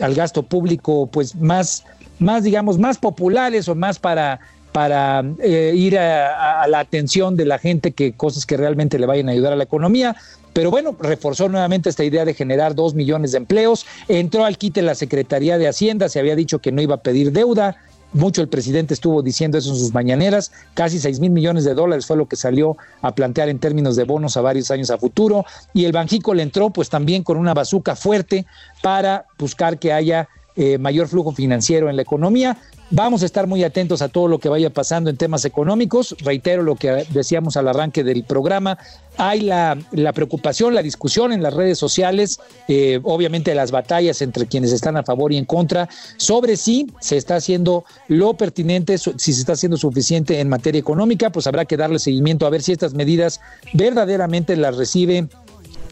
al 0.00 0.14
gasto 0.14 0.42
público, 0.42 1.06
pues, 1.06 1.34
más, 1.34 1.84
más, 2.18 2.42
digamos, 2.42 2.78
más 2.78 2.98
populares 2.98 3.70
o 3.70 3.74
más 3.74 3.98
para 3.98 4.38
para 4.72 5.22
eh, 5.40 5.72
ir 5.76 5.98
a, 5.98 6.66
la 6.66 6.80
atención 6.80 7.36
de 7.36 7.44
la 7.44 7.58
gente 7.58 7.92
que 7.92 8.12
cosas 8.12 8.46
que 8.46 8.56
realmente 8.56 8.98
le 8.98 9.06
vayan 9.06 9.28
a 9.28 9.32
ayudar 9.32 9.52
a 9.52 9.56
la 9.56 9.64
economía. 9.64 10.16
Pero 10.52 10.70
bueno, 10.70 10.96
reforzó 10.98 11.48
nuevamente 11.48 11.88
esta 11.88 12.04
idea 12.04 12.24
de 12.24 12.34
generar 12.34 12.74
dos 12.74 12.94
millones 12.94 13.32
de 13.32 13.38
empleos. 13.38 13.86
Entró 14.08 14.44
al 14.44 14.58
quite 14.58 14.82
la 14.82 14.94
Secretaría 14.94 15.58
de 15.58 15.68
Hacienda, 15.68 16.08
se 16.08 16.18
había 16.18 16.36
dicho 16.36 16.58
que 16.58 16.72
no 16.72 16.82
iba 16.82 16.96
a 16.96 17.02
pedir 17.02 17.32
deuda. 17.32 17.76
Mucho 18.14 18.42
el 18.42 18.48
presidente 18.48 18.92
estuvo 18.92 19.22
diciendo 19.22 19.56
eso 19.56 19.70
en 19.70 19.76
sus 19.76 19.94
mañaneras. 19.94 20.52
Casi 20.74 20.98
seis 20.98 21.18
mil 21.18 21.30
millones 21.30 21.64
de 21.64 21.72
dólares 21.72 22.04
fue 22.04 22.18
lo 22.18 22.26
que 22.26 22.36
salió 22.36 22.76
a 23.00 23.14
plantear 23.14 23.48
en 23.48 23.58
términos 23.58 23.96
de 23.96 24.04
bonos 24.04 24.36
a 24.36 24.42
varios 24.42 24.70
años 24.70 24.90
a 24.90 24.98
futuro. 24.98 25.46
Y 25.72 25.86
el 25.86 25.92
Banjico 25.92 26.34
le 26.34 26.42
entró 26.42 26.68
pues 26.68 26.90
también 26.90 27.22
con 27.22 27.38
una 27.38 27.54
bazuca 27.54 27.96
fuerte 27.96 28.44
para 28.82 29.24
buscar 29.38 29.78
que 29.78 29.94
haya 29.94 30.28
eh, 30.54 30.76
mayor 30.76 31.08
flujo 31.08 31.32
financiero 31.32 31.88
en 31.88 31.96
la 31.96 32.02
economía. 32.02 32.58
Vamos 32.94 33.22
a 33.22 33.26
estar 33.26 33.46
muy 33.46 33.64
atentos 33.64 34.02
a 34.02 34.10
todo 34.10 34.28
lo 34.28 34.38
que 34.38 34.50
vaya 34.50 34.68
pasando 34.68 35.08
en 35.08 35.16
temas 35.16 35.46
económicos. 35.46 36.14
Reitero 36.18 36.62
lo 36.62 36.76
que 36.76 37.06
decíamos 37.08 37.56
al 37.56 37.68
arranque 37.68 38.04
del 38.04 38.22
programa. 38.22 38.76
Hay 39.16 39.40
la, 39.40 39.78
preocupación, 40.14 40.74
la 40.74 40.82
discusión 40.82 41.32
en 41.32 41.42
las 41.42 41.54
redes 41.54 41.78
sociales, 41.78 42.38
eh, 42.68 43.00
obviamente 43.02 43.54
las 43.54 43.70
batallas 43.70 44.20
entre 44.20 44.44
quienes 44.44 44.72
están 44.72 44.98
a 44.98 45.04
favor 45.04 45.32
y 45.32 45.38
en 45.38 45.46
contra, 45.46 45.88
sobre 46.18 46.58
si 46.58 46.86
se 47.00 47.16
está 47.16 47.36
haciendo 47.36 47.86
lo 48.08 48.34
pertinente, 48.34 48.98
si 48.98 49.32
se 49.32 49.40
está 49.40 49.54
haciendo 49.54 49.78
suficiente 49.78 50.38
en 50.38 50.50
materia 50.50 50.78
económica, 50.78 51.30
pues 51.30 51.46
habrá 51.46 51.64
que 51.64 51.78
darle 51.78 51.98
seguimiento 51.98 52.46
a 52.46 52.50
ver 52.50 52.60
si 52.60 52.72
estas 52.72 52.92
medidas 52.92 53.40
verdaderamente 53.72 54.54
las 54.54 54.76
recibe 54.76 55.28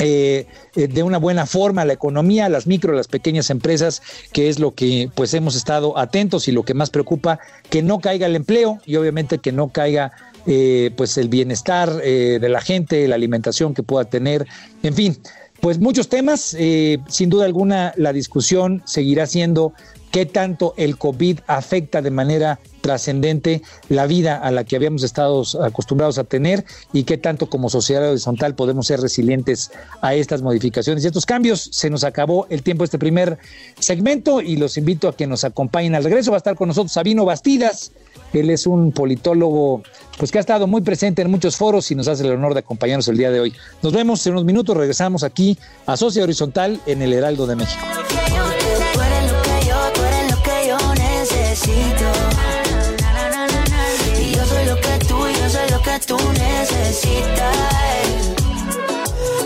eh, 0.00 0.46
eh, 0.76 0.88
de 0.88 1.02
una 1.02 1.18
buena 1.18 1.44
forma 1.44 1.84
la 1.84 1.92
economía, 1.92 2.48
las 2.48 2.66
micro, 2.66 2.94
las 2.94 3.06
pequeñas 3.06 3.50
empresas, 3.50 4.02
que 4.32 4.48
es 4.48 4.58
lo 4.58 4.74
que 4.74 5.10
pues 5.14 5.34
hemos 5.34 5.54
estado 5.54 5.98
atentos 5.98 6.48
y 6.48 6.52
lo 6.52 6.62
que 6.62 6.74
más 6.74 6.90
preocupa, 6.90 7.38
que 7.68 7.82
no 7.82 8.00
caiga 8.00 8.26
el 8.26 8.34
empleo 8.34 8.78
y 8.86 8.96
obviamente 8.96 9.38
que 9.38 9.52
no 9.52 9.68
caiga 9.68 10.12
eh, 10.46 10.90
pues 10.96 11.18
el 11.18 11.28
bienestar 11.28 11.92
de 11.92 12.48
la 12.48 12.62
gente, 12.62 13.06
la 13.06 13.14
alimentación 13.14 13.74
que 13.74 13.82
pueda 13.82 14.06
tener, 14.06 14.46
en 14.82 14.94
fin. 14.94 15.18
Pues 15.60 15.78
muchos 15.78 16.08
temas, 16.08 16.56
sin 17.08 17.28
duda 17.28 17.44
alguna 17.44 17.92
la 17.98 18.14
discusión 18.14 18.82
seguirá 18.86 19.26
siendo 19.26 19.74
qué 20.10 20.26
tanto 20.26 20.74
el 20.76 20.96
COVID 20.98 21.40
afecta 21.46 22.02
de 22.02 22.10
manera 22.10 22.58
trascendente 22.80 23.62
la 23.88 24.06
vida 24.06 24.36
a 24.36 24.50
la 24.50 24.64
que 24.64 24.76
habíamos 24.76 25.02
estado 25.02 25.42
acostumbrados 25.62 26.18
a 26.18 26.24
tener 26.24 26.64
y 26.92 27.04
qué 27.04 27.18
tanto 27.18 27.48
como 27.48 27.68
sociedad 27.68 28.08
horizontal 28.08 28.54
podemos 28.54 28.86
ser 28.86 29.00
resilientes 29.00 29.70
a 30.00 30.14
estas 30.14 30.42
modificaciones 30.42 31.04
y 31.04 31.06
estos 31.06 31.26
cambios. 31.26 31.68
Se 31.72 31.90
nos 31.90 32.04
acabó 32.04 32.46
el 32.50 32.62
tiempo 32.62 32.82
de 32.82 32.86
este 32.86 32.98
primer 32.98 33.38
segmento 33.78 34.40
y 34.40 34.56
los 34.56 34.76
invito 34.76 35.08
a 35.08 35.16
que 35.16 35.26
nos 35.26 35.44
acompañen 35.44 35.94
al 35.94 36.04
regreso. 36.04 36.30
Va 36.30 36.36
a 36.36 36.38
estar 36.38 36.56
con 36.56 36.68
nosotros 36.68 36.92
Sabino 36.92 37.24
Bastidas. 37.24 37.92
Él 38.32 38.50
es 38.50 38.66
un 38.66 38.92
politólogo 38.92 39.82
pues 40.18 40.30
que 40.30 40.38
ha 40.38 40.40
estado 40.40 40.66
muy 40.66 40.82
presente 40.82 41.22
en 41.22 41.30
muchos 41.30 41.56
foros 41.56 41.90
y 41.90 41.94
nos 41.94 42.08
hace 42.08 42.24
el 42.24 42.32
honor 42.32 42.54
de 42.54 42.60
acompañarnos 42.60 43.08
el 43.08 43.16
día 43.16 43.30
de 43.30 43.40
hoy. 43.40 43.54
Nos 43.82 43.92
vemos 43.92 44.24
en 44.26 44.32
unos 44.32 44.44
minutos, 44.44 44.76
regresamos 44.76 45.22
aquí 45.22 45.58
a 45.86 45.96
Sociedad 45.96 46.24
Horizontal 46.24 46.80
en 46.86 47.02
el 47.02 47.12
Heraldo 47.12 47.46
de 47.46 47.56
México. 47.56 47.84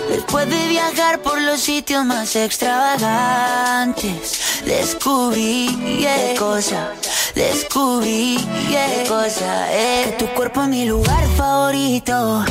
Después 0.09 0.48
de 0.48 0.68
viajar 0.68 1.20
por 1.20 1.38
los 1.42 1.61
sitios 1.61 2.07
más 2.07 2.35
extravagantes, 2.37 4.62
descubrí 4.64 5.68
qué 6.00 6.37
cosa, 6.38 6.92
descubrí 7.35 8.38
qué 8.70 9.04
cosa 9.07 9.70
es. 9.74 10.07
Que 10.07 10.12
tu 10.12 10.26
cuerpo 10.28 10.62
es 10.62 10.68
mi 10.68 10.87
lugar 10.87 11.22
favorito. 11.37 12.46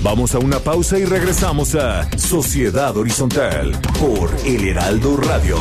Vamos 0.00 0.32
a 0.36 0.38
una 0.38 0.60
pausa 0.60 0.96
y 0.96 1.04
regresamos 1.04 1.74
a 1.74 2.08
Sociedad 2.16 2.96
Horizontal 2.96 3.72
por 3.98 4.30
El 4.44 4.68
Heraldo 4.68 5.16
Radio. 5.16 5.58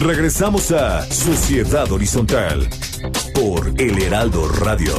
Regresamos 0.00 0.70
a 0.70 1.02
Sociedad 1.10 1.90
Horizontal 1.90 2.68
por 3.34 3.68
El 3.78 4.00
Heraldo 4.00 4.48
Radio. 4.48 4.94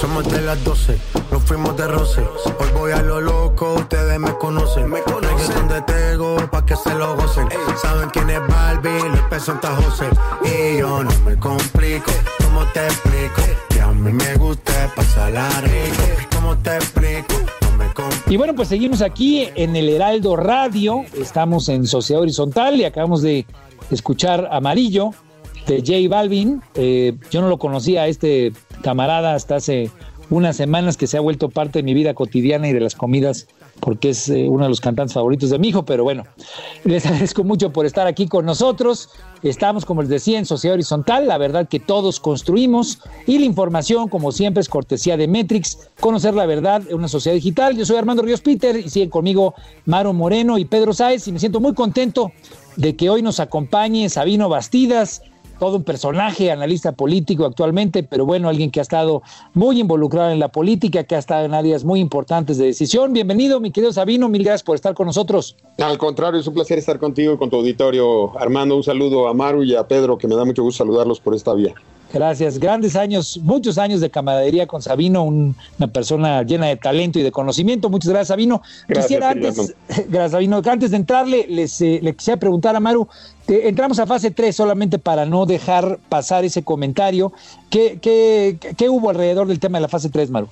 Somos 0.00 0.26
de 0.32 0.40
las 0.40 0.64
12, 0.64 0.98
nos 1.30 1.42
fuimos 1.42 1.76
de 1.76 1.86
roce. 1.86 2.22
Hoy 2.58 2.68
voy 2.72 2.92
a 2.92 3.02
lo 3.02 3.20
loco, 3.20 3.74
ustedes 3.74 4.18
me 4.18 4.32
conocen. 4.38 4.88
Me 4.88 5.02
conocen 5.02 5.68
de 5.68 5.82
Tego, 5.82 6.36
pa' 6.50 6.64
que 6.64 6.76
se 6.76 6.94
lo 6.94 7.14
gocen. 7.14 7.48
Saben 7.80 8.08
quién 8.10 8.30
es 8.30 8.40
Barbie, 8.48 9.08
los 9.10 9.20
pesos 9.28 9.56
José. 9.84 10.08
Y 10.44 10.78
yo 10.78 11.04
no 11.04 11.10
me 11.26 11.36
complico, 11.36 12.10
¿cómo 12.42 12.64
te 12.72 12.86
explico? 12.86 13.42
Que 13.68 13.80
a 13.82 13.88
mí 13.88 14.12
me 14.12 14.34
gusta 14.36 14.90
pasar 14.96 15.30
la 15.32 15.48
rico. 15.60 16.02
¿Cómo 16.34 16.56
te 16.56 16.74
explico? 16.74 17.61
Y 18.28 18.36
bueno, 18.36 18.54
pues 18.54 18.68
seguimos 18.68 19.02
aquí 19.02 19.48
en 19.54 19.76
el 19.76 19.88
Heraldo 19.88 20.36
Radio, 20.36 21.04
estamos 21.20 21.68
en 21.68 21.86
Sociedad 21.86 22.22
Horizontal 22.22 22.76
y 22.76 22.84
acabamos 22.84 23.22
de 23.22 23.46
escuchar 23.90 24.48
Amarillo 24.50 25.10
de 25.66 25.78
J 25.78 26.08
Balvin. 26.08 26.62
Eh, 26.74 27.14
yo 27.30 27.40
no 27.40 27.48
lo 27.48 27.58
conocía 27.58 28.02
a 28.02 28.06
este 28.08 28.52
camarada 28.82 29.34
hasta 29.34 29.56
hace 29.56 29.90
unas 30.30 30.56
semanas 30.56 30.96
que 30.96 31.06
se 31.06 31.18
ha 31.18 31.20
vuelto 31.20 31.50
parte 31.50 31.80
de 31.80 31.82
mi 31.82 31.94
vida 31.94 32.14
cotidiana 32.14 32.68
y 32.68 32.72
de 32.72 32.80
las 32.80 32.94
comidas 32.94 33.46
porque 33.80 34.10
es 34.10 34.28
eh, 34.28 34.48
uno 34.48 34.64
de 34.64 34.70
los 34.70 34.80
cantantes 34.80 35.14
favoritos 35.14 35.50
de 35.50 35.58
mi 35.58 35.68
hijo, 35.68 35.84
pero 35.84 36.04
bueno, 36.04 36.24
les 36.84 37.04
agradezco 37.06 37.44
mucho 37.44 37.72
por 37.72 37.84
estar 37.84 38.06
aquí 38.06 38.28
con 38.28 38.46
nosotros. 38.46 39.10
Estamos, 39.42 39.84
como 39.84 40.02
les 40.02 40.10
decía, 40.10 40.38
en 40.38 40.46
Sociedad 40.46 40.74
Horizontal, 40.74 41.26
la 41.26 41.36
verdad 41.36 41.68
que 41.68 41.80
todos 41.80 42.20
construimos 42.20 43.00
y 43.26 43.38
la 43.38 43.44
información, 43.44 44.08
como 44.08 44.30
siempre, 44.30 44.60
es 44.60 44.68
cortesía 44.68 45.16
de 45.16 45.26
Metrix, 45.26 45.90
conocer 46.00 46.34
la 46.34 46.46
verdad 46.46 46.82
en 46.88 46.94
una 46.94 47.08
sociedad 47.08 47.34
digital. 47.34 47.76
Yo 47.76 47.84
soy 47.84 47.96
Armando 47.96 48.22
Ríos 48.22 48.40
Peter 48.40 48.76
y 48.76 48.88
siguen 48.88 49.10
conmigo 49.10 49.54
Maro 49.84 50.12
Moreno 50.12 50.58
y 50.58 50.64
Pedro 50.64 50.92
Sáez 50.92 51.26
y 51.26 51.32
me 51.32 51.40
siento 51.40 51.58
muy 51.58 51.74
contento 51.74 52.30
de 52.76 52.94
que 52.94 53.10
hoy 53.10 53.22
nos 53.22 53.40
acompañe 53.40 54.08
Sabino 54.08 54.48
Bastidas, 54.48 55.22
todo 55.62 55.76
un 55.76 55.84
personaje, 55.84 56.50
analista 56.50 56.90
político 56.90 57.44
actualmente, 57.44 58.02
pero 58.02 58.26
bueno, 58.26 58.48
alguien 58.48 58.72
que 58.72 58.80
ha 58.80 58.82
estado 58.82 59.22
muy 59.54 59.78
involucrado 59.78 60.32
en 60.32 60.40
la 60.40 60.48
política, 60.48 61.04
que 61.04 61.14
ha 61.14 61.20
estado 61.20 61.44
en 61.44 61.54
áreas 61.54 61.84
muy 61.84 62.00
importantes 62.00 62.58
de 62.58 62.64
decisión. 62.64 63.12
Bienvenido, 63.12 63.60
mi 63.60 63.70
querido 63.70 63.92
Sabino, 63.92 64.28
mil 64.28 64.42
gracias 64.42 64.64
por 64.64 64.74
estar 64.74 64.92
con 64.94 65.06
nosotros. 65.06 65.54
Al 65.78 65.98
contrario, 65.98 66.40
es 66.40 66.48
un 66.48 66.54
placer 66.54 66.80
estar 66.80 66.98
contigo 66.98 67.34
y 67.34 67.36
con 67.36 67.48
tu 67.48 67.58
auditorio. 67.58 68.36
Armando, 68.40 68.74
un 68.74 68.82
saludo 68.82 69.28
a 69.28 69.34
Maru 69.34 69.62
y 69.62 69.76
a 69.76 69.86
Pedro, 69.86 70.18
que 70.18 70.26
me 70.26 70.34
da 70.34 70.44
mucho 70.44 70.64
gusto 70.64 70.78
saludarlos 70.78 71.20
por 71.20 71.32
esta 71.32 71.54
vía. 71.54 71.72
Gracias. 72.12 72.58
Grandes 72.58 72.96
años, 72.96 73.40
muchos 73.42 73.78
años 73.78 74.00
de 74.00 74.10
camaradería 74.10 74.66
con 74.66 74.82
Sabino, 74.82 75.22
una 75.24 75.88
persona 75.92 76.42
llena 76.42 76.66
de 76.66 76.76
talento 76.76 77.18
y 77.18 77.22
de 77.22 77.32
conocimiento. 77.32 77.88
Muchas 77.88 78.10
gracias, 78.10 78.28
Sabino. 78.28 78.62
Gracias, 78.86 79.06
Quisiera 79.06 79.30
antes, 79.30 79.74
gracias, 80.08 80.32
Sabino. 80.32 80.62
Antes 80.64 80.90
de 80.90 80.96
entrarle, 80.96 81.46
les, 81.48 81.80
eh, 81.80 82.00
le 82.02 82.14
quisiera 82.14 82.38
preguntar 82.38 82.76
a 82.76 82.80
Maru, 82.80 83.08
entramos 83.48 83.98
a 83.98 84.06
fase 84.06 84.30
3 84.30 84.54
solamente 84.54 84.98
para 84.98 85.24
no 85.24 85.46
dejar 85.46 85.98
pasar 86.08 86.44
ese 86.44 86.62
comentario. 86.62 87.32
¿Qué, 87.70 87.98
qué, 88.00 88.58
qué 88.76 88.88
hubo 88.88 89.10
alrededor 89.10 89.46
del 89.46 89.58
tema 89.58 89.78
de 89.78 89.82
la 89.82 89.88
fase 89.88 90.10
3, 90.10 90.30
Maru? 90.30 90.48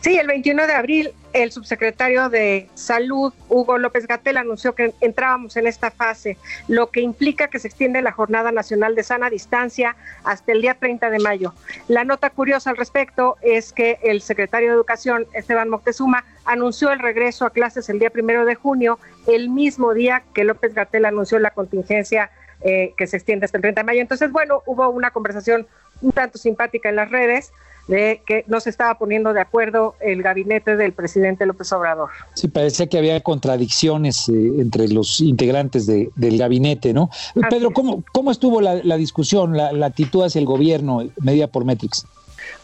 Sí, 0.00 0.16
el 0.16 0.26
21 0.26 0.66
de 0.66 0.72
abril 0.72 1.14
el 1.32 1.52
subsecretario 1.52 2.28
de 2.28 2.68
Salud, 2.74 3.32
Hugo 3.48 3.78
López 3.78 4.06
Gatel, 4.06 4.36
anunció 4.36 4.74
que 4.74 4.94
entrábamos 5.00 5.56
en 5.56 5.66
esta 5.66 5.90
fase, 5.90 6.36
lo 6.68 6.90
que 6.90 7.00
implica 7.00 7.48
que 7.48 7.58
se 7.58 7.68
extiende 7.68 8.02
la 8.02 8.12
Jornada 8.12 8.52
Nacional 8.52 8.94
de 8.94 9.02
Sana 9.02 9.30
Distancia 9.30 9.96
hasta 10.24 10.52
el 10.52 10.62
día 10.62 10.74
30 10.74 11.10
de 11.10 11.18
mayo. 11.18 11.54
La 11.86 12.04
nota 12.04 12.30
curiosa 12.30 12.70
al 12.70 12.76
respecto 12.76 13.36
es 13.42 13.72
que 13.72 13.98
el 14.02 14.20
secretario 14.20 14.68
de 14.68 14.74
Educación, 14.74 15.26
Esteban 15.34 15.68
Moctezuma, 15.68 16.24
anunció 16.44 16.90
el 16.92 16.98
regreso 16.98 17.44
a 17.44 17.50
clases 17.50 17.88
el 17.88 17.98
día 17.98 18.10
primero 18.10 18.44
de 18.44 18.54
junio, 18.54 18.98
el 19.26 19.50
mismo 19.50 19.94
día 19.94 20.22
que 20.34 20.44
López 20.44 20.74
Gatel 20.74 21.04
anunció 21.04 21.38
la 21.38 21.50
contingencia 21.50 22.30
eh, 22.62 22.94
que 22.96 23.06
se 23.06 23.16
extiende 23.16 23.44
hasta 23.44 23.58
el 23.58 23.62
30 23.62 23.82
de 23.82 23.84
mayo. 23.84 24.00
Entonces, 24.00 24.32
bueno, 24.32 24.62
hubo 24.66 24.88
una 24.88 25.10
conversación 25.10 25.66
un 26.00 26.12
tanto 26.12 26.38
simpática 26.38 26.88
en 26.88 26.96
las 26.96 27.10
redes 27.10 27.52
de 27.88 28.22
que 28.24 28.44
no 28.46 28.60
se 28.60 28.70
estaba 28.70 28.96
poniendo 28.98 29.32
de 29.32 29.40
acuerdo 29.40 29.96
el 30.00 30.22
gabinete 30.22 30.76
del 30.76 30.92
presidente 30.92 31.46
López 31.46 31.72
Obrador. 31.72 32.10
Sí, 32.34 32.48
parecía 32.48 32.86
que 32.86 32.98
había 32.98 33.20
contradicciones 33.20 34.28
eh, 34.28 34.32
entre 34.58 34.88
los 34.88 35.20
integrantes 35.20 35.86
del 35.86 36.38
gabinete, 36.38 36.92
¿no? 36.92 37.10
Pedro, 37.50 37.72
¿cómo, 37.72 38.04
cómo 38.12 38.30
estuvo 38.30 38.60
la, 38.60 38.96
discusión, 38.96 39.56
la, 39.56 39.86
actitud 39.86 40.22
hacia 40.22 40.38
el 40.38 40.44
gobierno 40.44 41.08
medida 41.20 41.46
por 41.46 41.64
Metrix? 41.64 42.06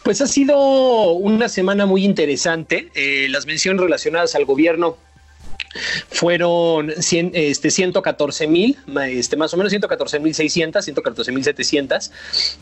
Pues 0.02 0.20
ha 0.20 0.26
sido 0.26 1.12
una 1.12 1.48
semana 1.48 1.86
muy 1.86 2.04
interesante. 2.04 2.90
Eh, 2.94 3.26
las 3.30 3.46
menciones 3.46 3.80
relacionadas 3.80 4.34
al 4.34 4.44
gobierno 4.44 4.96
fueron 6.10 6.90
este, 6.90 7.70
114 7.70 8.46
mil, 8.46 8.76
este, 9.08 9.36
más 9.36 9.52
o 9.54 9.56
menos 9.56 9.70
114 9.70 10.20
mil 10.20 10.34
600, 10.34 10.84
114 10.84 11.32
mil 11.32 11.44
700. 11.44 12.10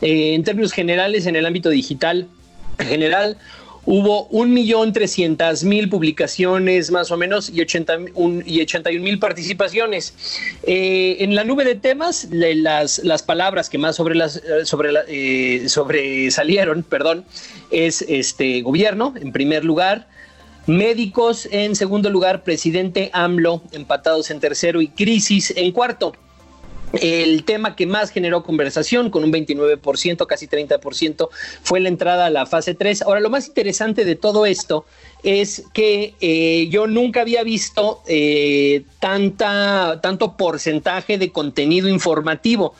Eh, 0.01 0.33
en 0.33 0.43
términos 0.43 0.71
generales, 0.71 1.25
en 1.25 1.35
el 1.35 1.45
ámbito 1.45 1.69
digital 1.69 2.27
en 2.77 2.87
general, 2.87 3.37
hubo 3.85 4.29
1.300.000 4.29 5.89
publicaciones 5.89 6.91
más 6.91 7.11
o 7.11 7.17
menos 7.17 7.49
y, 7.49 7.61
81 7.61 9.03
mil 9.03 9.19
participaciones. 9.19 10.13
Eh, 10.63 11.17
en 11.19 11.35
la 11.35 11.43
nube 11.43 11.65
de 11.65 11.75
temas, 11.75 12.27
las, 12.31 12.99
las 12.99 13.23
palabras 13.23 13.69
que 13.69 13.77
más 13.77 13.95
sobre 13.95 14.15
las, 14.15 14.41
sobre 14.63 14.93
eh, 15.07 15.67
sobresalieron, 15.67 16.83
perdón, 16.83 17.25
es 17.71 18.03
este 18.07 18.61
gobierno 18.61 19.13
en 19.19 19.31
primer 19.31 19.65
lugar, 19.65 20.07
Médicos 20.65 21.45
en 21.51 21.75
segundo 21.75 22.09
lugar, 22.09 22.43
presidente 22.43 23.09
AMLO 23.11 23.61
empatados 23.73 24.31
en 24.31 24.39
tercero 24.39 24.81
y 24.81 24.87
crisis 24.87 25.51
en 25.57 25.73
cuarto. 25.73 26.13
El 26.93 27.43
tema 27.43 27.75
que 27.75 27.87
más 27.87 28.11
generó 28.11 28.43
conversación, 28.43 29.09
con 29.09 29.23
un 29.23 29.33
29%, 29.33 30.27
casi 30.27 30.47
30%, 30.47 31.29
fue 31.63 31.79
la 31.79 31.89
entrada 31.89 32.27
a 32.27 32.29
la 32.29 32.45
fase 32.45 32.75
3. 32.75 33.01
Ahora, 33.01 33.19
lo 33.19 33.31
más 33.31 33.47
interesante 33.47 34.05
de 34.05 34.15
todo 34.15 34.45
esto 34.45 34.85
es 35.23 35.63
que 35.73 36.13
eh, 36.21 36.67
yo 36.69 36.85
nunca 36.85 37.21
había 37.21 37.43
visto 37.43 38.03
eh, 38.07 38.83
tanta, 38.99 39.99
tanto 40.01 40.37
porcentaje 40.37 41.17
de 41.17 41.31
contenido 41.31 41.89
informativo. 41.89 42.75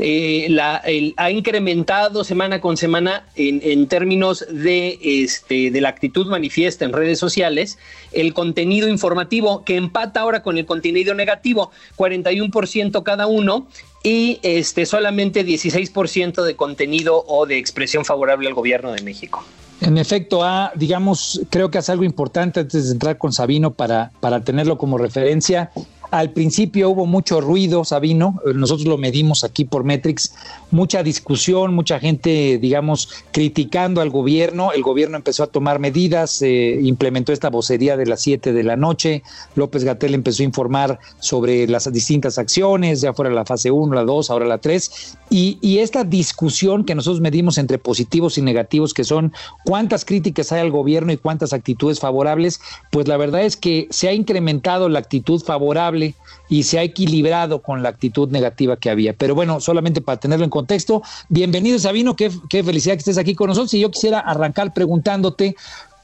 Eh, 0.00 0.48
la, 0.50 0.82
ha 1.16 1.30
incrementado 1.30 2.24
semana 2.24 2.60
con 2.60 2.76
semana 2.76 3.26
en, 3.36 3.86
términos 3.86 4.44
de, 4.50 4.98
este, 5.00 5.70
de 5.70 5.80
la 5.80 5.88
actitud 5.88 6.26
manifiesta 6.26 6.84
en 6.84 6.92
redes 6.92 7.20
sociales, 7.20 7.78
el 8.12 8.34
contenido 8.34 8.88
informativo 8.88 9.62
que 9.64 9.76
empata 9.76 10.20
ahora 10.20 10.42
con 10.42 10.58
el 10.58 10.66
contenido 10.66 11.14
negativo, 11.14 11.70
41% 11.96 13.04
cada 13.04 13.28
uno 13.28 13.68
y 14.02 14.40
este, 14.42 14.84
solamente 14.84 15.46
16% 15.46 16.42
de 16.42 16.56
contenido 16.56 17.24
o 17.28 17.46
de 17.46 17.58
expresión 17.58 18.04
favorable 18.04 18.48
al 18.48 18.54
gobierno 18.54 18.92
de 18.92 19.02
México. 19.02 19.44
En 19.80 19.98
efecto, 19.98 20.42
digamos, 20.74 21.40
creo 21.50 21.70
que 21.70 21.78
hace 21.78 21.92
algo 21.92 22.04
importante 22.04 22.60
antes 22.60 22.86
de 22.86 22.92
entrar 22.92 23.18
con 23.18 23.32
Sabino 23.32 23.72
para 23.72 24.10
tenerlo 24.44 24.76
como 24.76 24.98
referencia. 24.98 25.70
Al 26.14 26.30
principio 26.30 26.90
hubo 26.90 27.06
mucho 27.06 27.40
ruido, 27.40 27.84
Sabino, 27.84 28.40
nosotros 28.54 28.86
lo 28.86 28.96
medimos 28.96 29.42
aquí 29.42 29.64
por 29.64 29.82
Metrix, 29.82 30.32
mucha 30.70 31.02
discusión, 31.02 31.74
mucha 31.74 31.98
gente, 31.98 32.56
digamos, 32.58 33.08
criticando 33.32 34.00
al 34.00 34.10
gobierno. 34.10 34.70
El 34.70 34.82
gobierno 34.82 35.16
empezó 35.16 35.42
a 35.42 35.48
tomar 35.48 35.80
medidas, 35.80 36.40
eh, 36.40 36.78
implementó 36.80 37.32
esta 37.32 37.50
vocería 37.50 37.96
de 37.96 38.06
las 38.06 38.20
7 38.20 38.52
de 38.52 38.62
la 38.62 38.76
noche. 38.76 39.24
López 39.56 39.82
Gatel 39.82 40.14
empezó 40.14 40.44
a 40.44 40.46
informar 40.46 41.00
sobre 41.18 41.66
las 41.66 41.92
distintas 41.92 42.38
acciones, 42.38 43.00
ya 43.00 43.12
fuera 43.12 43.32
la 43.32 43.44
fase 43.44 43.72
1, 43.72 43.92
la 43.92 44.04
2, 44.04 44.30
ahora 44.30 44.46
la 44.46 44.58
3. 44.58 45.16
Y, 45.30 45.58
y 45.62 45.78
esta 45.78 46.04
discusión 46.04 46.84
que 46.84 46.94
nosotros 46.94 47.22
medimos 47.22 47.58
entre 47.58 47.78
positivos 47.78 48.38
y 48.38 48.42
negativos, 48.42 48.94
que 48.94 49.02
son 49.02 49.32
cuántas 49.64 50.04
críticas 50.04 50.52
hay 50.52 50.60
al 50.60 50.70
gobierno 50.70 51.12
y 51.12 51.16
cuántas 51.16 51.52
actitudes 51.52 51.98
favorables, 51.98 52.60
pues 52.92 53.08
la 53.08 53.16
verdad 53.16 53.42
es 53.42 53.56
que 53.56 53.88
se 53.90 54.08
ha 54.08 54.12
incrementado 54.12 54.88
la 54.88 55.00
actitud 55.00 55.42
favorable 55.42 56.03
y 56.48 56.64
se 56.64 56.78
ha 56.78 56.82
equilibrado 56.82 57.62
con 57.62 57.82
la 57.82 57.88
actitud 57.88 58.28
negativa 58.30 58.76
que 58.76 58.90
había. 58.90 59.12
Pero 59.14 59.34
bueno, 59.34 59.60
solamente 59.60 60.00
para 60.00 60.20
tenerlo 60.20 60.44
en 60.44 60.50
contexto, 60.50 61.02
bienvenido 61.28 61.78
Sabino, 61.78 62.16
qué, 62.16 62.30
qué 62.48 62.62
felicidad 62.62 62.94
que 62.94 63.00
estés 63.00 63.18
aquí 63.18 63.34
con 63.34 63.48
nosotros. 63.48 63.72
Y 63.74 63.80
yo 63.80 63.90
quisiera 63.90 64.20
arrancar 64.20 64.74
preguntándote, 64.74 65.56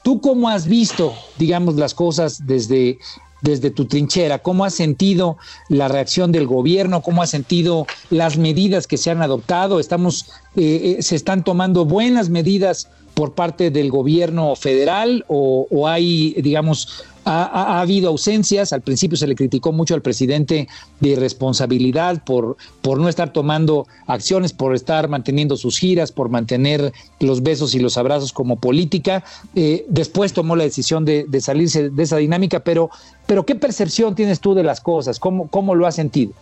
¿tú 0.03 0.21
cómo 0.21 0.49
has 0.49 0.67
visto, 0.67 1.13
digamos, 1.37 1.75
las 1.75 1.93
cosas 1.93 2.45
desde 2.45 2.97
desde 3.41 3.71
tu 3.71 3.85
trinchera, 3.85 4.39
cómo 4.39 4.65
has 4.65 4.75
sentido 4.75 5.37
la 5.67 5.87
reacción 5.87 6.31
del 6.31 6.47
gobierno, 6.47 7.01
cómo 7.01 7.21
has 7.21 7.31
sentido 7.31 7.87
las 8.09 8.37
medidas 8.37 8.87
que 8.87 8.97
se 8.97 9.11
han 9.11 9.21
adoptado, 9.21 9.79
estamos, 9.79 10.29
eh, 10.55 10.97
eh, 10.99 11.01
se 11.01 11.15
están 11.15 11.43
tomando 11.43 11.85
buenas 11.85 12.29
medidas 12.29 12.87
por 13.13 13.33
parte 13.33 13.71
del 13.71 13.89
gobierno 13.89 14.55
federal 14.55 15.25
o, 15.27 15.67
o 15.69 15.87
hay, 15.87 16.33
digamos, 16.41 17.03
ha, 17.25 17.81
habido 17.81 18.09
ausencias. 18.09 18.73
Al 18.73 18.81
principio 18.81 19.17
se 19.17 19.27
le 19.27 19.35
criticó 19.35 19.71
mucho 19.71 19.93
al 19.93 20.01
presidente 20.01 20.67
de 20.99 21.09
irresponsabilidad 21.09 22.23
por, 22.23 22.57
por 22.81 22.99
no 22.99 23.09
estar 23.09 23.33
tomando 23.33 23.87
acciones, 24.07 24.53
por 24.53 24.75
estar 24.75 25.07
manteniendo 25.07 25.57
sus 25.57 25.77
giras, 25.77 26.11
por 26.11 26.29
mantener 26.29 26.93
los 27.19 27.43
besos 27.43 27.75
y 27.75 27.79
los 27.79 27.97
abrazos 27.97 28.33
como 28.33 28.57
política. 28.57 29.23
Eh, 29.55 29.85
después 29.89 30.33
tomó 30.33 30.55
la 30.55 30.63
decisión 30.63 31.05
de, 31.05 31.27
salirse 31.41 31.89
de 31.89 32.03
esa 32.03 32.17
dinámica, 32.17 32.61
pero, 32.61 32.89
pero 33.27 33.45
¿qué 33.45 33.55
percepción 33.55 34.15
tienes 34.15 34.39
tú 34.39 34.53
de 34.53 34.63
las 34.63 34.81
cosas? 34.81 35.19
¿Cómo, 35.19 35.47
cómo 35.47 35.75
lo 35.75 35.87
has 35.87 35.95
sentido? 35.95 36.33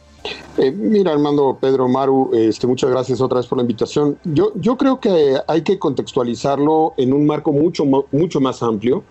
Eh, 0.57 0.71
mira, 0.71 1.13
Armando, 1.13 1.57
Pedro, 1.59 1.87
Maru, 1.87 2.31
este, 2.33 2.67
muchas 2.67 2.89
gracias 2.89 3.21
otra 3.21 3.37
vez 3.37 3.47
por 3.47 3.57
la 3.57 3.61
invitación. 3.61 4.17
Yo, 4.25 4.51
yo 4.55 4.77
creo 4.77 4.99
que 4.99 5.37
hay 5.47 5.61
que 5.61 5.79
contextualizarlo 5.79 6.93
en 6.97 7.13
un 7.13 7.25
marco 7.25 7.53
mucho, 7.53 7.85
mucho 8.11 8.41
más 8.41 8.61
amplio. 8.61 9.03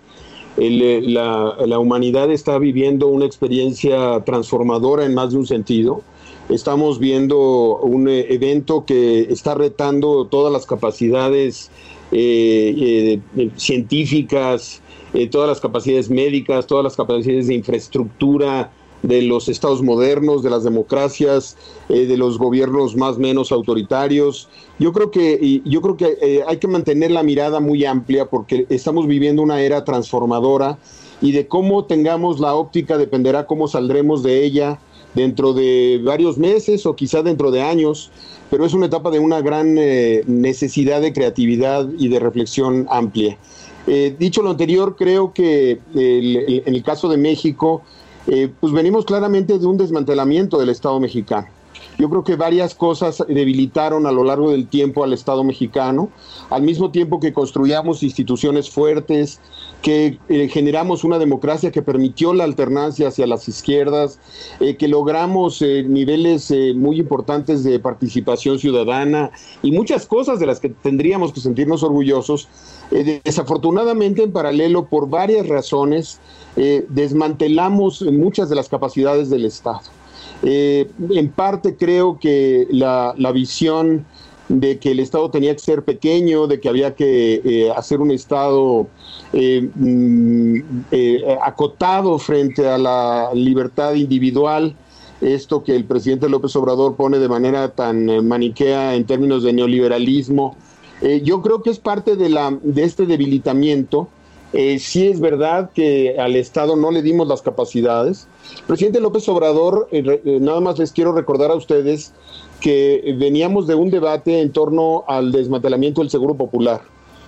Eh, 0.61 1.03
la, 1.05 1.79
humanidad 1.79 2.31
está 2.33 2.59
viviendo 2.59 3.07
una 3.07 3.25
experiencia 3.27 4.23
transformadora 4.25 5.05
en 5.05 5.15
más 5.15 5.31
de 5.31 5.39
un 5.39 5.47
sentido. 5.47 6.03
Estamos 6.49 6.99
viendo 6.99 7.77
un 7.79 8.09
eh, 8.09 8.27
evento 8.31 8.85
que 8.85 9.21
está 9.31 9.55
retando 9.55 10.27
todas 10.27 10.53
las 10.53 10.67
capacidades 10.67 11.71
eh, 12.11 13.21
científicas, 13.57 14.83
todas 15.31 15.49
las 15.49 15.61
capacidades 15.61 16.11
médicas, 16.11 16.67
todas 16.67 16.85
las 16.85 16.97
capacidades 16.97 17.47
de 17.47 17.55
infraestructura, 17.55 18.73
de 19.03 19.23
los 19.23 19.49
estados 19.49 19.83
modernos, 19.83 20.43
de 20.43 20.51
las 20.51 20.65
democracias, 20.65 21.57
eh, 21.89 22.07
de 22.07 22.17
los 22.17 22.39
gobiernos 22.39 22.97
más 22.97 23.19
menos 23.19 23.53
autoritarios. 23.53 24.49
Yo 24.79 24.93
creo 24.93 25.11
que, 25.11 25.63
yo 25.65 25.81
creo 25.81 25.97
que 25.97 26.19
eh, 26.21 26.43
hay 26.47 26.59
que 26.59 26.69
mantener 26.69 27.11
la 27.11 27.23
mirada 27.23 27.61
muy 27.61 27.85
amplia 27.85 28.27
porque 28.27 28.67
estamos 28.69 29.07
viviendo 29.07 29.43
una 29.43 29.61
era 29.61 29.85
transformadora 29.85 30.79
y 31.21 31.33
de 31.33 31.47
cómo 31.47 31.85
tengamos 31.85 32.41
la 32.41 32.55
óptica 32.55 32.97
dependerá 32.99 33.47
cómo 33.47 33.69
saldremos 33.69 34.23
de 34.23 34.45
ella 34.45 34.79
dentro 35.15 35.53
de 35.53 36.01
varios 36.05 36.39
meses 36.39 36.87
o 36.87 36.95
quizá 36.95 37.23
dentro 37.23 37.51
de 37.51 37.63
años, 37.63 38.11
pero 38.51 38.65
es 38.65 38.75
una 38.75 38.87
etapa 38.87 39.11
de 39.11 39.19
una 39.19 39.41
gran 39.41 39.77
eh, 39.79 40.23
necesidad 40.27 41.01
de 41.01 41.13
creatividad 41.13 41.89
y 41.99 42.09
de 42.09 42.21
reflexión 42.21 42.87
amplia. 42.91 43.37
dicho 44.19 44.43
lo 44.43 44.51
anterior, 44.51 44.97
creo 44.97 45.33
que 45.33 45.81
en 45.95 46.75
el 46.75 46.83
caso 46.83 47.09
de 47.09 47.17
México, 47.17 47.83
eh, 48.29 48.53
pues 48.61 48.73
venimos 48.73 49.05
claramente 49.05 49.59
de 49.59 49.67
un 49.67 49.79
desmantelamiento 49.79 50.59
del 50.59 50.69
Estado 50.69 51.01
mexicano. 51.01 51.49
Yo 51.99 52.09
creo 52.09 52.23
que 52.23 52.37
varias 52.37 52.75
cosas 52.75 53.25
debilitaron 53.27 54.07
a 54.07 54.13
lo 54.13 54.23
largo 54.23 54.53
del 54.53 54.69
tiempo 54.69 55.03
al 55.03 55.13
Estado 55.13 55.43
mexicano, 55.43 56.11
al 56.51 56.63
mismo 56.63 56.91
tiempo 56.93 57.19
que 57.19 57.33
construíamos 57.33 58.03
instituciones 58.03 58.71
fuertes, 58.71 59.41
que 59.83 60.19
eh, 60.29 60.49
generamos 60.49 61.05
una 61.05 61.19
democracia 61.19 61.71
que 61.71 61.83
permitió 61.83 62.35
la 62.35 62.45
alternancia 62.45 63.09
hacia 63.09 63.27
las 63.27 63.49
izquierdas, 63.49 64.19
eh, 64.61 64.77
que 64.77 64.89
logramos 64.89 65.63
niveles 65.63 66.53
muy 66.75 66.99
importantes 66.99 67.63
de 67.65 67.79
participación 67.79 68.59
ciudadana 68.59 69.31
y 69.63 69.71
muchas 69.71 70.07
cosas 70.07 70.41
de 70.41 70.47
las 70.47 70.61
que 70.61 70.71
tendríamos 70.71 71.33
que 71.33 71.41
sentirnos 71.41 71.83
orgullosos. 71.83 72.49
desafortunadamente, 72.91 74.23
en 74.23 74.33
paralelo, 74.33 74.87
por 74.87 75.09
varias 75.09 75.47
razones, 75.47 76.21
eh, 76.61 76.85
desmantelamos 76.89 78.03
muchas 78.03 78.49
de 78.49 78.57
las 78.57 78.69
capacidades 78.69 79.31
del 79.31 79.45
Estado. 79.45 79.83
Eh, 80.43 80.91
en 81.11 81.31
parte 81.31 81.77
creo 81.77 82.19
que 82.19 82.67
la, 82.71 83.15
visión 83.33 84.05
de 84.49 84.79
que 84.79 84.93
el 84.93 85.01
Estado 85.01 85.31
tenía 85.31 85.53
que 85.55 85.61
ser 85.61 85.85
pequeño, 85.85 86.47
de 86.47 86.61
que 86.61 86.69
había 86.69 86.95
que 86.95 87.41
eh, 87.45 87.71
hacer 87.77 88.01
un 88.01 88.11
Estado 88.11 88.89
mm, 89.33 90.61
acotado 91.43 92.19
frente 92.19 92.67
a 92.67 92.79
la 92.79 93.31
libertad 93.35 93.95
individual, 93.95 94.75
esto 95.21 95.65
que 95.65 95.75
el 95.75 95.85
presidente 95.85 96.29
López 96.29 96.55
Obrador 96.57 96.97
pone 96.97 97.19
de 97.19 97.29
manera 97.29 97.69
tan 97.71 98.27
maniquea 98.27 98.95
en 98.95 99.05
términos 99.05 99.43
de 99.43 99.53
neoliberalismo, 99.53 100.57
yo 101.23 101.43
creo 101.43 101.63
que 101.63 101.71
es 101.71 101.79
parte 101.79 102.17
de, 102.17 102.29
la, 102.29 102.57
de 102.63 102.83
este 102.85 103.07
debilitamiento 103.07 104.09
eh, 104.53 104.79
sí 104.79 105.07
es 105.07 105.21
verdad 105.21 105.71
que 105.75 106.17
al 106.19 106.37
Estado 106.37 106.77
no 106.77 106.91
le 106.91 107.03
dimos 107.03 107.29
las 107.29 107.43
capacidades. 107.43 108.27
Presidente 108.67 109.01
López 109.01 109.29
Obrador, 109.29 109.89
eh, 109.93 110.21
eh, 110.25 110.39
nada 110.41 110.61
más 110.61 110.79
les 110.79 110.93
quiero 110.93 111.13
recordar 111.13 111.51
a 111.51 111.55
ustedes 111.55 112.15
que 112.61 113.15
veníamos 113.19 113.67
de 113.67 113.75
un 113.75 113.91
debate 113.91 114.41
en 114.41 114.53
torno 114.53 115.05
al 115.07 115.33
desmantelamiento 115.33 116.01
del 116.01 116.11
Seguro 116.11 116.35
Popular. 116.35 116.83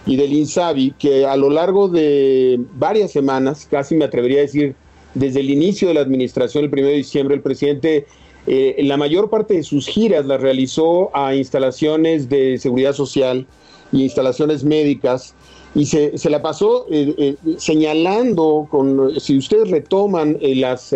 y 0.07 0.17
del 0.17 0.33
INSABI, 0.33 0.95
que 0.99 1.27
a 1.27 1.37
lo 1.37 1.51
largo 1.51 1.87
de 1.87 2.59
varias 2.73 3.12
semanas, 3.12 3.68
casi 3.71 3.95
me 3.95 4.07
atrevería 4.07 4.39
a 4.39 4.43
decir, 4.43 4.75
desde 5.12 5.41
el 5.41 5.51
inicio 5.51 5.89
de 5.89 5.95
la 5.95 6.01
administración, 6.01 6.64
el 6.64 6.71
1 6.73 6.87
de 6.87 6.95
diciembre, 6.95 7.35
el 7.35 7.43
presidente 7.43 8.07
eh, 8.47 8.77
la 8.85 8.97
mayor 8.97 9.29
parte 9.29 9.55
de 9.55 9.62
sus 9.62 9.87
giras 9.87 10.25
las 10.25 10.41
realizó 10.41 11.14
a 11.14 11.35
instalaciones 11.35 12.29
de 12.29 12.59
seguridad 12.59 12.95
social 12.95 13.47
y 13.93 14.03
instalaciones 14.05 14.64
médicas 14.64 15.35
y 15.75 15.87
se, 15.87 16.18
se 16.18 16.31
la 16.31 16.43
pasó 16.43 16.87
eh, 16.91 17.14
eh, 17.16 17.37
señalando, 17.59 18.66
con, 18.71 19.21
si 19.21 19.39
ustedes 19.39 19.71
retoman 19.71 20.39
las 20.41 20.95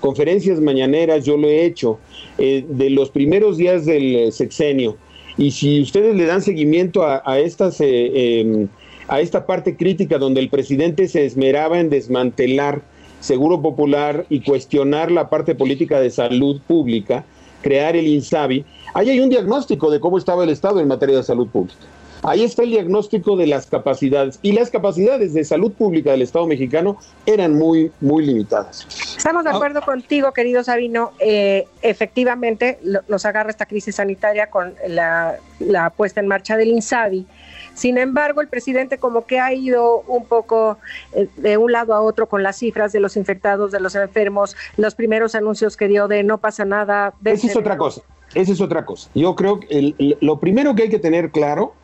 conferencias 0.00 0.60
mañaneras, 0.60 1.24
yo 1.24 1.36
lo 1.36 1.48
he 1.48 1.64
hecho, 1.64 1.98
de 2.36 2.90
los 2.90 3.10
primeros 3.10 3.56
días 3.56 3.86
del 3.86 4.32
sexenio, 4.32 4.96
y 5.36 5.50
si 5.50 5.80
ustedes 5.80 6.14
le 6.14 6.26
dan 6.26 6.42
seguimiento 6.42 7.02
a, 7.02 7.22
a 7.24 7.38
estas... 7.38 7.76
Em, 7.80 8.68
a 9.06 9.20
esta 9.20 9.44
parte 9.44 9.76
crítica 9.76 10.16
donde 10.16 10.40
el 10.40 10.48
presidente 10.48 11.08
se 11.08 11.26
esmeraba 11.26 11.78
en 11.78 11.90
desmantelar 11.90 12.82
Seguro 13.20 13.62
Popular 13.62 14.26
y 14.28 14.40
cuestionar 14.40 15.10
la 15.10 15.30
parte 15.30 15.54
política 15.54 15.98
de 15.98 16.10
salud 16.10 16.60
pública, 16.66 17.24
crear 17.62 17.96
el 17.96 18.06
INSABI, 18.06 18.64
ahí 18.92 19.08
hay 19.08 19.20
un 19.20 19.30
diagnóstico 19.30 19.90
de 19.90 19.98
cómo 19.98 20.18
estaba 20.18 20.44
el 20.44 20.50
Estado 20.50 20.78
en 20.80 20.88
materia 20.88 21.16
de 21.16 21.22
salud 21.22 21.48
pública. 21.48 21.86
Ahí 22.24 22.42
está 22.42 22.62
el 22.62 22.70
diagnóstico 22.70 23.36
de 23.36 23.46
las 23.46 23.66
capacidades. 23.66 24.38
Y 24.42 24.52
las 24.52 24.70
capacidades 24.70 25.34
de 25.34 25.44
salud 25.44 25.72
pública 25.72 26.10
del 26.10 26.22
Estado 26.22 26.46
mexicano 26.46 26.98
eran 27.26 27.54
muy, 27.54 27.92
muy 28.00 28.26
limitadas. 28.26 28.86
Estamos 29.16 29.44
de 29.44 29.50
ah. 29.50 29.54
acuerdo 29.54 29.82
contigo, 29.82 30.32
querido 30.32 30.64
Sabino. 30.64 31.12
Eh, 31.18 31.66
efectivamente, 31.82 32.78
nos 33.08 33.24
agarra 33.26 33.50
esta 33.50 33.66
crisis 33.66 33.96
sanitaria 33.96 34.48
con 34.48 34.74
la, 34.88 35.36
la 35.60 35.90
puesta 35.90 36.20
en 36.20 36.28
marcha 36.28 36.56
del 36.56 36.68
INSABI 36.68 37.26
sin 37.74 37.98
embargo, 37.98 38.40
el 38.40 38.48
presidente 38.48 38.98
como 38.98 39.26
que 39.26 39.40
ha 39.40 39.52
ido 39.52 40.00
un 40.06 40.24
poco 40.24 40.78
eh, 41.12 41.28
de 41.36 41.56
un 41.56 41.72
lado 41.72 41.92
a 41.92 42.00
otro 42.00 42.28
con 42.28 42.42
las 42.42 42.56
cifras 42.56 42.92
de 42.92 43.00
los 43.00 43.16
infectados, 43.16 43.72
de 43.72 43.80
los 43.80 43.94
enfermos, 43.96 44.56
los 44.76 44.94
primeros 44.94 45.34
anuncios 45.34 45.76
que 45.76 45.88
dio 45.88 46.08
de 46.08 46.22
no 46.22 46.38
pasa 46.38 46.64
nada. 46.64 47.12
Esa 47.24 47.48
es 47.48 47.56
otra 47.56 47.76
cosa, 47.76 48.02
esa 48.34 48.52
es 48.52 48.60
otra 48.60 48.84
cosa. 48.84 49.10
Yo 49.14 49.34
creo 49.34 49.60
que 49.60 50.16
lo 50.20 50.38
primero 50.38 50.74
que 50.74 50.84
hay 50.84 50.88
que 50.88 51.00
tener 51.00 51.30
claro 51.30 51.74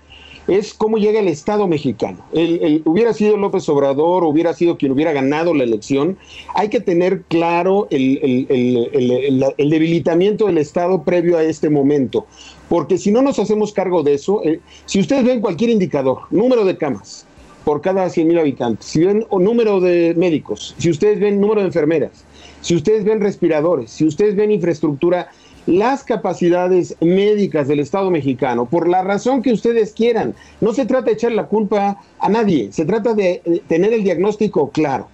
es 0.50 0.74
cómo 0.74 0.98
llega 0.98 1.20
el 1.20 1.28
Estado 1.28 1.68
mexicano. 1.68 2.18
El, 2.32 2.82
hubiera 2.84 3.14
sido 3.14 3.36
López 3.36 3.68
Obrador, 3.68 4.24
hubiera 4.24 4.52
sido 4.52 4.76
quien 4.76 4.90
hubiera 4.90 5.12
ganado 5.12 5.54
la 5.54 5.62
elección, 5.62 6.18
hay 6.54 6.68
que 6.68 6.80
tener 6.80 7.22
claro 7.22 7.86
el, 7.90 8.46
debilitamiento 9.56 10.46
del 10.46 10.58
Estado 10.58 11.04
previo 11.04 11.38
a 11.38 11.44
este 11.44 11.70
momento 11.70 12.26
porque 12.68 12.98
si 12.98 13.10
no 13.10 13.22
nos 13.22 13.38
hacemos 13.38 13.72
cargo 13.72 14.02
de 14.02 14.14
eso, 14.14 14.44
eh, 14.44 14.60
si 14.86 15.00
ustedes 15.00 15.24
ven 15.24 15.40
cualquier 15.40 15.70
indicador, 15.70 16.22
número 16.30 16.64
de 16.64 16.76
camas 16.76 17.26
por 17.64 17.80
cada 17.80 18.08
100 18.08 18.28
mil 18.28 18.38
habitantes, 18.38 18.86
si 18.86 19.04
ven 19.04 19.26
o 19.28 19.40
número 19.40 19.80
de 19.80 20.14
médicos, 20.16 20.74
si 20.78 20.90
ustedes 20.90 21.18
ven 21.18 21.40
número 21.40 21.62
de 21.62 21.66
enfermeras, 21.66 22.24
si 22.60 22.76
ustedes 22.76 23.04
ven 23.04 23.20
respiradores, 23.20 23.90
si 23.90 24.06
ustedes 24.06 24.36
ven 24.36 24.52
infraestructura, 24.52 25.30
las 25.66 26.04
capacidades 26.04 26.96
médicas 27.00 27.68
del 27.68 27.80
Estado 27.80 28.10
mexicano, 28.10 28.66
por 28.66 28.88
la 28.88 29.02
razón 29.02 29.42
que 29.42 29.52
ustedes 29.52 29.92
quieran, 29.92 30.34
no 30.60 30.72
se 30.72 30.86
trata 30.86 31.06
de 31.06 31.12
echar 31.12 31.32
la 31.32 31.46
culpa 31.46 31.98
a 32.18 32.28
nadie, 32.28 32.72
se 32.72 32.84
trata 32.84 33.14
de 33.14 33.42
eh, 33.44 33.62
tener 33.68 33.92
el 33.92 34.04
diagnóstico 34.04 34.70
claro. 34.70 35.08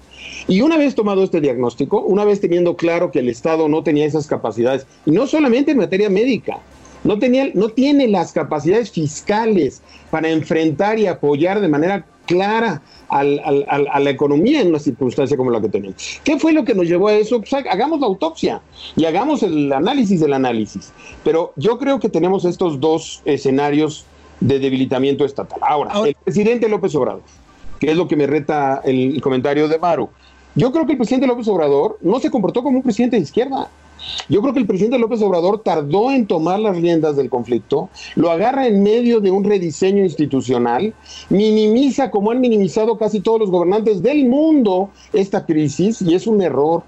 Y 0.48 0.60
una 0.60 0.76
vez 0.76 0.94
tomado 0.94 1.22
este 1.22 1.40
diagnóstico, 1.40 2.00
una 2.00 2.24
vez 2.24 2.40
teniendo 2.40 2.76
claro 2.76 3.10
que 3.10 3.18
el 3.20 3.28
Estado 3.28 3.68
no 3.68 3.82
tenía 3.82 4.06
esas 4.06 4.26
capacidades, 4.26 4.86
y 5.04 5.10
no 5.10 5.26
solamente 5.26 5.72
en 5.72 5.78
materia 5.78 6.10
médica, 6.10 6.58
no, 7.04 7.18
tenía, 7.18 7.50
no 7.54 7.68
tiene 7.68 8.08
las 8.08 8.32
capacidades 8.32 8.90
fiscales 8.90 9.82
para 10.10 10.28
enfrentar 10.28 10.98
y 10.98 11.06
apoyar 11.06 11.60
de 11.60 11.68
manera 11.68 12.04
clara 12.26 12.82
a 13.08 13.24
la 13.24 14.10
economía 14.10 14.60
en 14.60 14.68
una 14.68 14.78
circunstancia 14.78 15.36
como 15.36 15.50
la 15.50 15.60
que 15.60 15.68
tenemos. 15.68 16.20
¿Qué 16.24 16.38
fue 16.38 16.52
lo 16.52 16.64
que 16.64 16.74
nos 16.74 16.86
llevó 16.86 17.08
a 17.08 17.14
eso? 17.14 17.40
Pues 17.40 17.52
hagamos 17.52 18.00
la 18.00 18.06
autopsia 18.06 18.60
y 18.96 19.04
hagamos 19.04 19.42
el 19.42 19.72
análisis 19.72 20.20
del 20.20 20.32
análisis. 20.32 20.92
Pero 21.24 21.52
yo 21.56 21.78
creo 21.78 22.00
que 22.00 22.08
tenemos 22.08 22.44
estos 22.44 22.80
dos 22.80 23.22
escenarios 23.24 24.04
de 24.40 24.58
debilitamiento 24.58 25.24
estatal. 25.24 25.58
Ahora, 25.62 25.92
el 26.04 26.14
presidente 26.14 26.68
López 26.68 26.94
Obrador, 26.94 27.22
que 27.80 27.90
es 27.90 27.96
lo 27.96 28.08
que 28.08 28.16
me 28.16 28.26
reta 28.26 28.80
el 28.84 29.20
comentario 29.20 29.68
de 29.68 29.78
Maru, 29.78 30.08
yo 30.54 30.72
creo 30.72 30.86
que 30.86 30.92
el 30.92 30.98
presidente 30.98 31.26
López 31.26 31.46
Obrador 31.48 31.98
no 32.00 32.18
se 32.18 32.30
comportó 32.30 32.62
como 32.62 32.78
un 32.78 32.82
presidente 32.82 33.16
de 33.16 33.22
izquierda. 33.22 33.68
Yo 34.28 34.40
creo 34.42 34.52
que 34.52 34.60
el 34.60 34.66
presidente 34.66 34.98
López 34.98 35.22
Obrador 35.22 35.62
tardó 35.62 36.10
en 36.10 36.26
tomar 36.26 36.58
las 36.58 36.76
riendas 36.76 37.16
del 37.16 37.30
conflicto, 37.30 37.88
lo 38.14 38.30
agarra 38.30 38.66
en 38.66 38.82
medio 38.82 39.20
de 39.20 39.30
un 39.30 39.44
rediseño 39.44 40.02
institucional, 40.02 40.94
minimiza, 41.28 42.10
como 42.10 42.30
han 42.30 42.40
minimizado 42.40 42.98
casi 42.98 43.20
todos 43.20 43.40
los 43.40 43.50
gobernantes 43.50 44.02
del 44.02 44.28
mundo, 44.28 44.90
esta 45.12 45.46
crisis, 45.46 46.02
y 46.02 46.14
es 46.14 46.26
un 46.26 46.42
error. 46.42 46.82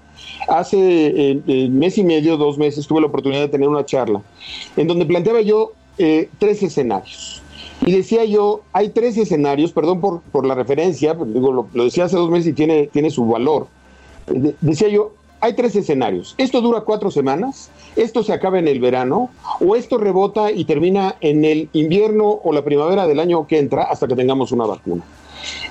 Hace 0.49 0.77
eh, 0.77 1.41
eh, 1.47 1.69
mes 1.69 1.97
y 1.97 2.03
medio, 2.03 2.35
dos 2.35 2.57
meses, 2.57 2.85
tuve 2.87 3.01
la 3.01 3.07
oportunidad 3.07 3.41
de 3.41 3.47
tener 3.47 3.69
una 3.69 3.85
charla 3.85 4.21
en 4.75 4.87
donde 4.87 5.05
planteaba 5.05 5.41
yo 5.41 5.71
eh, 5.97 6.29
tres 6.39 6.61
escenarios. 6.61 7.41
Y 7.85 7.93
decía 7.93 8.25
yo, 8.25 8.61
hay 8.73 8.89
tres 8.89 9.17
escenarios, 9.17 9.71
perdón 9.71 10.01
por, 10.01 10.21
por 10.21 10.45
la 10.45 10.55
referencia, 10.55 11.13
digo, 11.13 11.53
lo, 11.53 11.67
lo, 11.73 11.83
decía 11.85 12.05
hace 12.05 12.17
dos 12.17 12.29
meses 12.29 12.47
y 12.47 12.53
tiene, 12.53 12.87
tiene 12.87 13.09
su 13.09 13.25
valor. 13.25 13.67
decía 14.59 14.89
yo, 14.89 15.13
hay 15.41 15.53
tres 15.53 15.75
escenarios. 15.75 16.35
Esto 16.37 16.61
dura 16.61 16.81
cuatro 16.81 17.11
semanas, 17.11 17.69
esto 17.95 18.23
se 18.23 18.33
acaba 18.33 18.59
en 18.59 18.67
el 18.67 18.79
verano, 18.79 19.29
o 19.59 19.75
esto 19.75 19.97
rebota 19.97 20.51
y 20.51 20.65
termina 20.65 21.15
en 21.21 21.45
el 21.45 21.69
invierno 21.73 22.39
o 22.43 22.53
la 22.53 22.63
primavera 22.63 23.07
del 23.07 23.19
año 23.19 23.47
que 23.47 23.59
entra 23.59 23.83
hasta 23.83 24.07
que 24.07 24.15
tengamos 24.15 24.51
una 24.51 24.65
vacuna. 24.65 25.03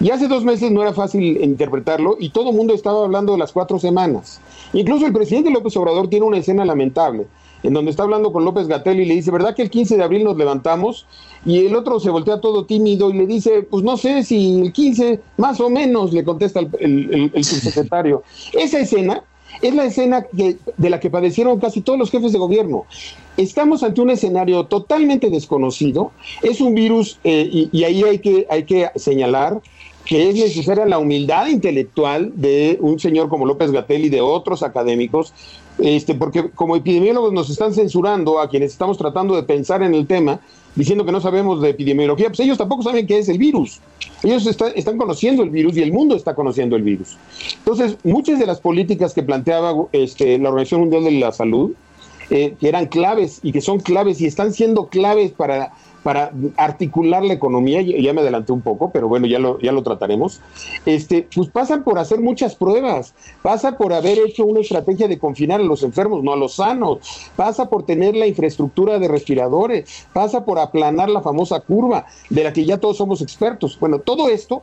Y 0.01 0.11
hace 0.11 0.29
dos 0.29 0.45
meses 0.45 0.71
no 0.71 0.83
era 0.83 0.93
fácil 0.93 1.43
interpretarlo 1.43 2.17
y 2.19 2.31
todo 2.31 2.51
el 2.51 2.57
mundo 2.57 2.75
estaba 2.75 3.05
hablando 3.05 3.33
de 3.33 3.39
las 3.39 3.53
cuatro 3.53 3.79
semanas. 3.79 4.41
Incluso 4.73 5.07
el 5.07 5.13
presidente 5.13 5.51
López 5.51 5.77
Obrador 5.77 6.09
tiene 6.09 6.27
una 6.27 6.39
escena 6.39 6.65
lamentable, 6.65 7.27
en 7.63 7.75
donde 7.75 7.91
está 7.91 8.05
hablando 8.05 8.33
con 8.33 8.45
López 8.45 8.69
Gatel 8.69 9.01
y 9.01 9.05
le 9.05 9.15
dice, 9.15 9.31
¿verdad 9.31 9.55
que 9.55 9.63
el 9.63 9.71
15 9.71 9.97
de 9.97 10.05
abril 10.05 10.25
nos 10.25 10.37
levantamos? 10.37 11.07
Y 11.45 11.67
el 11.67 11.77
otro 11.77 12.01
se 12.01 12.11
voltea 12.11 12.41
todo 12.41 12.65
tímido 12.65 13.11
y 13.11 13.15
le 13.15 13.27
dice, 13.27 13.63
pues 13.63 13.83
no 13.83 13.97
sé 13.97 14.23
si 14.25 14.61
el 14.61 14.73
15, 14.73 15.21
más 15.37 15.61
o 15.61 15.69
menos, 15.69 16.13
le 16.13 16.25
contesta 16.25 16.61
el, 16.61 17.31
el 17.35 17.45
subsecretario. 17.45 18.23
Esa 18.53 18.81
escena 18.81 19.25
es 19.63 19.75
la 19.75 19.85
escena 19.85 20.27
de 20.33 20.91
la 20.91 21.01
que 21.01 21.11
padecieron 21.11 21.59
casi 21.59 21.81
todos 21.81 21.99
los 21.99 22.11
jefes 22.11 22.33
de 22.33 22.39
gobierno. 22.39 22.85
Estamos 23.37 23.83
ante 23.83 24.01
un 24.01 24.11
escenario 24.11 24.67
totalmente 24.67 25.31
desconocido, 25.31 26.13
es 26.43 26.61
un 26.61 26.75
virus 26.75 27.19
eh, 27.25 27.69
y, 27.73 27.85
ahí 27.85 28.03
hay 28.03 28.19
que, 28.19 28.47
hay 28.51 28.65
que 28.65 28.91
señalar 28.97 29.61
que 30.05 30.31
es 30.31 30.37
necesaria 30.37 30.87
la 30.87 30.99
humildad 30.99 31.49
intelectual 31.49 32.33
de 32.35 32.79
un 32.81 32.99
señor 32.99 33.29
como 33.29 33.45
López 33.45 33.71
Gatel 33.71 34.07
y 34.07 34.09
de 34.09 34.23
otros 34.23 34.63
académicos, 34.63 35.35
este, 35.79 36.15
porque 36.15 36.51
como 36.51 36.77
epidemiólogos 36.77 37.33
nos 37.35 37.51
están 37.51 37.75
censurando 37.75 38.41
a 38.41 38.49
quienes 38.49 38.73
estamos 38.73 38.97
tratando 38.97 39.37
de 39.37 39.43
pensar 39.43 39.83
en 39.83 39.95
el 39.95 40.07
tema, 40.07 40.41
diciendo 40.79 41.05
que 41.05 41.11
no 41.11 41.21
sabemos 41.21 41.61
de 41.61 41.71
epidemiología, 41.71 42.29
pues 42.29 42.39
ellos 42.41 42.57
tampoco 42.57 42.85
saben 42.85 43.07
qué 43.07 43.19
es 43.19 43.29
el 43.29 43.37
virus. 43.37 43.81
Ellos 44.23 44.47
están 44.47 44.97
conociendo 44.97 45.43
el 45.43 45.51
virus 45.51 45.77
y 45.77 45.83
el 45.83 45.93
mundo 45.93 46.15
está 46.15 46.37
conociendo 46.37 46.77
el 46.77 46.83
virus. 46.83 47.17
Entonces, 47.59 47.97
muchas 48.05 48.39
de 48.39 48.47
las 48.47 48.61
políticas 48.61 49.13
que 49.13 49.25
planteaba 49.25 49.75
este, 49.91 50.39
la 50.39 50.51
Organización 50.51 50.83
Mundial 50.83 51.05
de 51.05 51.11
la 51.11 51.33
Salud, 51.33 51.73
eh, 52.31 52.55
que 52.61 52.69
eran 52.69 52.87
claves 52.87 53.41
y 53.43 53.51
que 53.51 53.61
son 53.61 53.81
claves 53.81 54.21
y 54.21 54.27
están 54.27 54.53
siendo 54.53 54.87
claves 54.87 55.33
para 55.33 55.73
para 56.09 56.33
articular 56.57 57.23
la 57.23 57.35
economía, 57.35 57.83
ya 57.83 58.15
me 58.15 58.23
adelanté 58.23 58.51
un 58.51 58.63
poco, 58.63 58.91
pero 58.91 59.09
bueno, 59.09 59.27
ya 59.27 59.39
lo, 59.39 59.61
ya 59.61 59.73
lo 59.73 59.83
trataremos, 59.83 60.41
este, 60.87 61.29
pues 61.35 61.51
pasan 61.51 61.85
por 61.85 61.99
hacer 61.99 62.19
muchas 62.23 62.55
pruebas, 62.55 63.13
pasa 63.43 63.77
por 63.77 63.93
haber 63.93 64.19
hecho 64.19 64.47
una 64.47 64.61
estrategia 64.61 65.07
de 65.07 65.19
confinar 65.19 65.61
a 65.61 65.65
los 65.65 65.83
enfermos, 65.83 66.25
no 66.25 66.33
a 66.33 66.37
los 66.37 66.55
sanos, 66.55 67.01
pasa 67.37 67.69
por 67.69 67.85
tener 67.85 68.17
la 68.17 68.27
infraestructura 68.27 68.99
de 68.99 69.07
respiradores, 69.07 70.07
pasa 70.15 70.47
por 70.47 70.59
aplanar 70.59 71.11
la 71.11 71.21
famosa 71.21 71.61
curva 71.61 72.07
de 72.31 72.43
la 72.43 72.55
que 72.55 72.65
ya 72.65 72.79
todos 72.79 72.97
somos 72.97 73.21
expertos. 73.21 73.79
Bueno, 73.79 73.99
todo 73.99 74.31
esto 74.31 74.63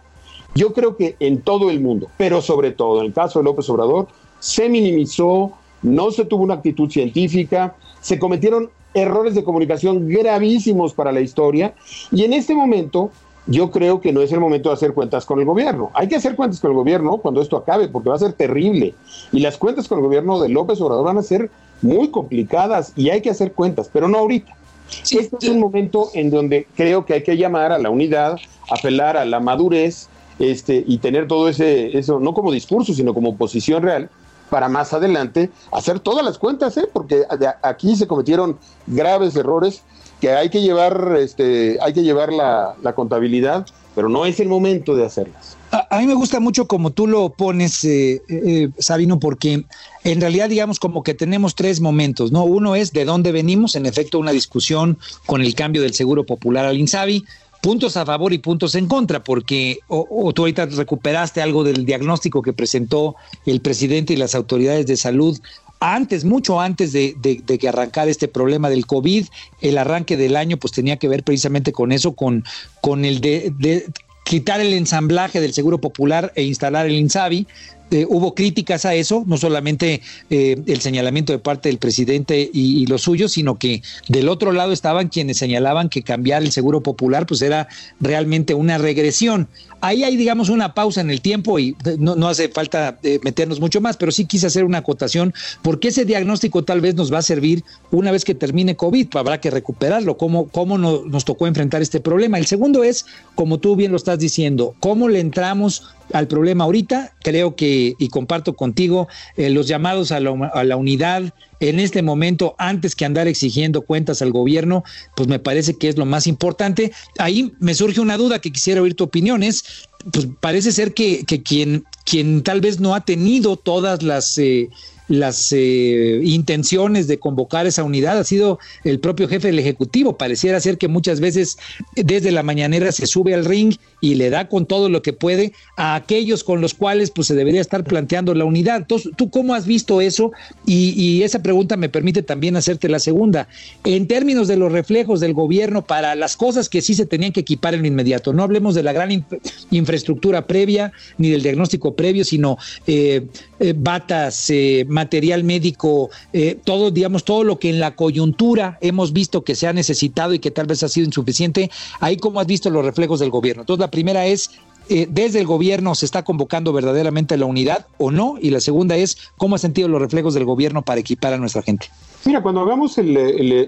yo 0.56 0.74
creo 0.74 0.98
que 0.98 1.16
en 1.20 1.44
todo 1.44 1.70
el 1.70 1.80
mundo, 1.80 2.08
pero 2.18 2.42
sobre 2.42 2.72
todo 2.72 3.02
en 3.02 3.06
el 3.06 3.14
caso 3.14 3.38
de 3.38 3.46
López 3.46 3.70
Obrador, 3.70 4.08
se 4.40 4.68
minimizó, 4.68 5.52
no 5.84 6.10
se 6.10 6.26
tuvo 6.26 6.42
una 6.42 6.56
actitud 6.56 6.90
científica, 6.90 7.76
se 8.02 8.18
cometieron 8.18 8.72
errores 8.96 9.36
de 9.36 9.44
comunicación 9.44 10.08
gravísimos 10.08 10.94
para 10.94 11.12
la 11.12 11.22
historia 11.22 11.76
y 12.12 12.24
en 12.24 12.34
este 12.34 12.56
momento 12.56 13.12
yo 13.48 13.70
creo 13.70 14.02
que 14.02 14.12
no 14.12 14.22
es 14.22 14.32
el 14.32 14.40
momento 14.40 14.70
de 14.70 14.74
hacer 14.74 14.94
cuentas 14.94 15.26
con 15.26 15.40
el 15.40 15.46
gobierno. 15.46 15.92
Hay 15.94 16.08
que 16.08 16.16
hacer 16.16 16.36
cuentas 16.36 16.60
con 16.60 16.72
el 16.72 16.78
gobierno 16.78 17.18
cuando 17.18 17.42
esto 17.42 17.58
acabe, 17.58 17.88
porque 17.88 18.10
va 18.10 18.16
a 18.16 18.20
ser 18.20 18.34
terrible. 18.34 18.96
Y 19.32 19.40
las 19.42 19.58
cuentas 19.58 19.88
con 19.88 20.00
el 20.00 20.04
gobierno 20.04 20.40
de 20.40 20.50
López 20.50 20.82
Obrador 20.82 21.06
van 21.06 21.20
a 21.20 21.22
ser 21.22 21.52
muy 21.82 22.10
complicadas 22.10 22.94
y 22.96 23.10
hay 23.10 23.22
que 23.22 23.30
hacer 23.30 23.52
cuentas, 23.52 23.90
pero 23.92 24.08
no 24.08 24.18
ahorita. 24.18 24.56
este 25.04 25.38
es 25.40 25.50
un 25.50 25.60
momento 25.60 26.10
en 26.14 26.32
donde 26.32 26.68
creo 26.76 27.06
que 27.06 27.14
hay 27.14 27.24
que 27.24 27.38
llamar 27.38 27.72
a 27.72 27.78
la 27.78 27.90
unidad, 27.90 28.38
apelar 28.72 29.18
a 29.18 29.26
la 29.26 29.40
madurez 29.40 30.10
este, 30.40 30.84
y 30.88 30.98
tener 30.98 31.28
todo 31.28 31.48
ese, 31.48 31.98
eso, 31.98 32.20
no 32.20 32.34
como 32.34 32.52
discurso, 32.52 32.94
sino 32.94 33.14
como 33.14 33.38
posición 33.38 33.84
real, 33.84 34.10
para 34.50 34.70
más 34.70 34.94
adelante 34.94 35.50
hacer 35.72 36.00
todas 36.00 36.24
las 36.24 36.38
cuentas, 36.38 36.78
¿eh? 36.78 36.88
porque 36.92 37.24
aquí 37.62 37.96
se 37.96 38.08
cometieron 38.08 38.58
graves 38.88 39.36
errores 39.36 39.84
que 40.22 40.32
hay 40.32 40.50
que 40.50 40.62
llevar, 40.62 41.16
este, 41.20 41.78
hay 41.82 41.94
que 41.94 42.04
llevar 42.04 42.32
la, 42.32 42.76
contabilidad 42.96 43.66
pero 43.94 44.10
no 44.10 44.26
es 44.26 44.42
el 44.42 44.50
momento 44.50 44.94
de 44.94 45.06
hacerlas. 45.06 45.56
A, 45.72 46.00
mí 46.00 46.06
me 46.06 46.16
gusta 46.16 46.42
mucho 46.42 46.68
como 46.68 46.92
tú 46.92 47.08
lo 47.08 47.30
pones, 47.30 47.82
eh, 47.86 48.22
eh, 48.28 48.70
Sabino, 48.78 49.22
porque 49.22 49.64
en 50.04 50.22
realidad 50.22 50.50
digamos 50.50 50.82
como 50.82 51.02
que 51.02 51.14
tenemos 51.14 51.56
tres 51.56 51.80
momentos, 51.80 52.30
¿no? 52.34 52.44
Uno 52.44 52.76
es 52.76 52.92
de 52.92 53.06
dónde 53.06 53.32
venimos, 53.32 53.78
en 53.78 53.86
efecto 53.86 54.20
una 54.20 54.32
discusión 54.32 54.98
con 55.26 55.42
el 55.42 55.56
cambio 55.56 55.82
del 55.82 55.94
Seguro 55.94 56.26
Popular 56.26 56.66
al 56.66 56.78
INSABI, 56.78 57.24
puntos 57.66 57.98
a 57.98 58.06
favor 58.06 58.32
y 58.32 58.38
puntos 58.38 58.76
en 58.76 58.88
contra, 58.88 59.24
porque 59.24 59.80
o, 59.88 60.32
tú 60.34 60.44
ahorita 60.44 60.68
recuperaste 60.68 61.42
algo 61.42 61.64
del 61.64 61.84
diagnóstico 61.84 62.44
que 62.44 62.54
presentó 62.54 63.16
el 63.48 63.60
presidente 63.60 64.14
y 64.14 64.18
las 64.18 64.36
autoridades 64.36 64.86
de 64.86 64.96
salud 64.96 65.40
antes, 65.80 66.26
mucho 66.26 66.62
antes 66.62 66.94
de, 66.94 67.16
que 67.60 67.68
arrancara 67.68 68.12
este 68.12 68.28
problema 68.28 68.70
del 68.70 68.86
COVID, 68.86 69.26
el 69.62 69.80
arranque 69.80 70.16
del 70.16 70.36
año 70.36 70.58
pues 70.58 70.74
tenía 70.74 70.98
que 70.98 71.08
ver 71.08 71.24
precisamente 71.24 71.72
con 71.72 71.92
eso, 71.92 72.14
con, 72.14 72.44
con 72.82 73.04
el 73.04 73.20
de, 73.20 73.52
de 73.58 73.88
quitar 74.26 74.62
el 74.62 74.72
ensamblaje 74.76 75.42
del 75.42 75.54
Seguro 75.54 75.80
Popular 75.82 76.32
e 76.36 76.44
instalar 76.44 76.86
el 76.86 76.94
INSABI, 76.94 77.48
eh, 77.92 78.06
hubo 78.10 78.34
críticas 78.34 78.86
a 78.86 78.96
eso, 78.96 79.24
no 79.28 79.38
solamente 79.38 80.02
eh, 80.30 80.58
el 80.66 80.82
señalamiento 80.82 81.34
de 81.34 81.40
parte 81.40 81.70
del 81.70 81.78
presidente 81.78 82.50
y, 82.52 82.82
y, 82.82 82.86
los 82.88 83.04
suyos, 83.04 83.34
sino 83.34 83.60
que 83.60 83.84
del 84.08 84.28
otro 84.28 84.52
lado 84.52 84.72
estaban 84.72 85.10
quienes 85.10 85.38
señalaban 85.38 85.90
que 85.90 86.02
cambiar 86.02 86.42
el 86.42 86.52
seguro 86.52 86.82
popular 86.82 87.26
pues 87.28 87.42
era 87.42 87.68
realmente 88.00 88.56
una 88.56 88.78
regresión. 88.78 89.48
Ahí 89.82 90.04
hay, 90.04 90.16
digamos, 90.16 90.50
una 90.50 90.74
pausa 90.74 91.02
en 91.02 91.12
el 91.12 91.22
tiempo 91.22 91.60
y 91.60 91.76
no, 92.00 92.28
hace 92.28 92.50
falta 92.50 92.98
eh, 93.04 93.20
meternos 93.24 93.60
mucho 93.60 93.82
más, 93.82 93.98
pero 93.98 94.12
sí 94.12 94.26
quise 94.26 94.48
hacer 94.48 94.64
una 94.64 94.80
acotación 94.80 95.32
porque 95.62 95.90
ese 95.90 96.06
diagnóstico 96.06 96.64
tal 96.64 96.82
vez 96.82 96.96
nos 96.96 97.14
va 97.14 97.20
a 97.20 97.22
servir 97.22 97.64
una 97.92 98.12
vez 98.12 98.26
que 98.26 98.34
termine 98.34 98.76
COVID, 98.76 99.08
habrá 99.16 99.40
que 99.40 99.52
recuperarlo, 99.52 100.18
cómo, 100.18 100.48
cómo 100.48 100.80
nos 100.80 101.26
tocó 101.26 101.46
enfrentar 101.46 101.84
este 101.84 102.00
problema. 102.00 102.40
El 102.40 102.48
segundo 102.48 102.84
es, 102.84 103.06
como 103.36 103.60
tú 103.60 103.76
bien 103.76 103.92
lo 103.92 103.98
estás 103.98 104.18
diciendo, 104.18 104.74
cómo 104.80 105.08
le 105.08 105.20
entramos 105.20 105.84
al 106.14 106.28
problema 106.28 106.64
ahorita. 106.64 107.14
Creo 107.24 107.56
que, 107.56 107.96
y 107.98 108.08
comparto 108.10 108.56
contigo, 108.56 109.08
eh, 109.38 109.50
los 109.50 109.68
llamados 109.68 110.12
a 110.12 110.20
la, 110.20 110.78
unidad 110.78 111.34
en 111.60 111.80
este 111.80 112.02
momento, 112.02 112.56
antes 112.58 112.96
que 112.96 113.06
andar 113.06 113.28
exigiendo 113.28 113.82
cuentas 113.82 114.22
al 114.22 114.32
gobierno, 114.32 114.84
pues 115.16 115.30
me 115.30 115.40
parece 115.40 115.78
que 115.78 115.88
es 115.88 115.98
lo 115.98 116.06
más 116.06 116.28
importante. 116.28 116.92
Ahí 117.18 117.54
me 117.60 117.74
surge 117.74 118.02
una 118.02 118.18
duda 118.18 118.40
que 118.40 118.52
quisiera 118.52 118.82
oír 118.82 118.96
tu 118.96 119.06
opinión, 119.06 119.42
es, 119.42 119.88
pues 120.12 120.28
parece 120.40 120.72
ser 120.72 120.94
que, 120.94 121.24
que 121.26 121.42
quien, 121.42 121.86
quien 122.06 122.44
tal 122.44 122.62
vez 122.62 122.80
no 122.80 122.96
ha 122.96 123.06
tenido 123.06 123.56
todas 123.56 124.04
las... 124.04 124.38
Eh, 124.38 124.70
las 125.08 125.52
eh, 125.52 126.22
intenciones 126.24 127.08
de 127.08 127.20
convocar 127.20 127.68
esa 127.68 127.84
unidad 127.84 128.18
ha 128.18 128.24
sido 128.24 128.60
el 128.84 129.00
propio 129.00 129.28
jefe 129.28 129.48
del 129.48 129.60
Ejecutivo. 129.60 130.18
Pareciera 130.18 130.60
ser 130.60 130.78
que 130.78 130.88
muchas 130.88 131.20
veces 131.20 131.58
desde 131.96 132.32
la 132.32 132.44
mañanera 132.44 132.92
se 132.92 133.06
sube 133.06 133.34
al 133.34 133.46
ring 133.46 133.76
y 134.06 134.14
le 134.14 134.30
da 134.30 134.48
con 134.48 134.68
todo 134.68 134.88
lo 134.88 135.02
que 135.02 135.14
puede 135.14 135.54
a 135.78 135.96
aquellos 135.96 136.44
con 136.44 136.62
los 136.62 136.76
cuales 136.76 137.10
pues 137.10 137.28
se 137.28 137.34
debería 137.34 137.60
estar 137.60 137.84
planteando 137.84 138.36
la 138.36 138.46
unidad. 138.46 138.78
Entonces, 138.78 139.12
¿tú 139.16 139.32
cómo 139.32 139.56
has 139.56 139.66
visto 139.66 140.00
eso? 140.00 140.32
Y, 140.66 141.24
esa 141.24 141.42
pregunta 141.42 141.76
me 141.76 141.90
permite 141.90 142.22
también 142.22 142.56
hacerte 142.56 142.88
la 142.88 143.00
segunda. 143.00 143.48
En 143.84 144.08
términos 144.08 144.48
de 144.48 144.58
los 144.58 144.72
reflejos 144.72 145.20
del 145.22 145.34
gobierno 145.34 145.84
para 145.84 146.14
las 146.14 146.38
cosas 146.38 146.70
que 146.70 146.82
sí 146.82 146.94
se 146.94 147.08
tenían 147.08 147.32
que 147.32 147.40
equipar 147.40 147.74
en 147.74 147.82
lo 147.82 147.88
inmediato, 147.88 148.32
no 148.32 148.44
hablemos 148.44 148.76
de 148.76 148.84
la 148.84 148.94
gran 148.94 149.26
infraestructura 149.72 150.46
previa 150.46 150.92
ni 151.18 151.30
del 151.30 151.42
diagnóstico 151.42 151.96
previo, 151.96 152.24
sino 152.24 152.58
eh, 152.86 153.26
eh, 153.58 153.74
batas, 153.76 154.50
eh, 154.50 154.86
material 154.90 155.46
médico, 155.46 156.10
eh, 156.34 156.60
todo, 156.62 156.92
digamos, 156.92 157.24
todo 157.24 157.46
lo 157.46 157.58
que 157.58 157.70
en 157.70 157.80
la 157.80 157.96
coyuntura 157.96 158.78
hemos 158.82 159.14
visto 159.14 159.46
que 159.46 159.56
se 159.56 159.66
ha 159.66 159.72
necesitado 159.72 160.34
y 160.34 160.40
que 160.40 160.52
tal 160.52 160.68
vez 160.68 160.84
ha 160.84 160.90
sido 160.90 161.06
insuficiente, 161.06 161.72
ahí 162.02 162.18
cómo 162.18 162.42
has 162.42 162.48
visto 162.48 162.70
los 162.70 162.84
reflejos 162.84 163.22
del 163.22 163.30
gobierno. 163.30 163.62
Entonces, 163.62 163.80
la 163.80 163.90
primera 163.96 164.26
es, 164.26 164.52
¿desde 164.90 165.40
el 165.40 165.48
gobierno 165.48 165.96
se 165.96 166.06
está 166.06 166.26
convocando 166.26 166.74
verdaderamente 166.74 167.38
la 167.38 167.46
unidad 167.46 167.88
o 167.98 168.12
no? 168.12 168.36
Y 168.42 168.50
la 168.50 168.60
segunda 168.60 168.98
es, 168.98 169.18
¿cómo 169.38 169.56
ha 169.56 169.58
sentido 169.58 169.88
los 169.88 170.02
reflejos 170.02 170.34
del 170.34 170.44
gobierno 170.44 170.82
para 170.82 171.00
equipar 171.00 171.32
a 171.32 171.38
nuestra 171.38 171.62
gente? 171.62 171.88
Mira, 172.26 172.42
cuando 172.42 172.60
hagamos 172.60 172.98
el, 172.98 173.16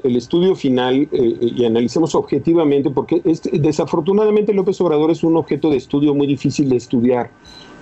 estudio 0.03 0.53
final 0.53 1.07
y 1.13 1.63
analicemos 1.63 2.13
objetivamente, 2.13 2.89
porque 2.89 3.21
desafortunadamente 3.53 4.53
López 4.53 4.81
Obrador 4.81 5.11
es 5.11 5.23
un 5.23 5.37
objeto 5.37 5.69
de 5.69 5.77
estudio 5.77 6.13
muy 6.13 6.27
difícil 6.27 6.67
de 6.67 6.75
estudiar, 6.75 7.31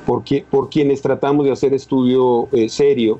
porque, 0.05 0.45
por 0.47 0.69
quienes 0.69 1.01
tratamos 1.01 1.47
de 1.47 1.51
hacer 1.51 1.73
estudio 1.73 2.47
serio, 2.67 3.19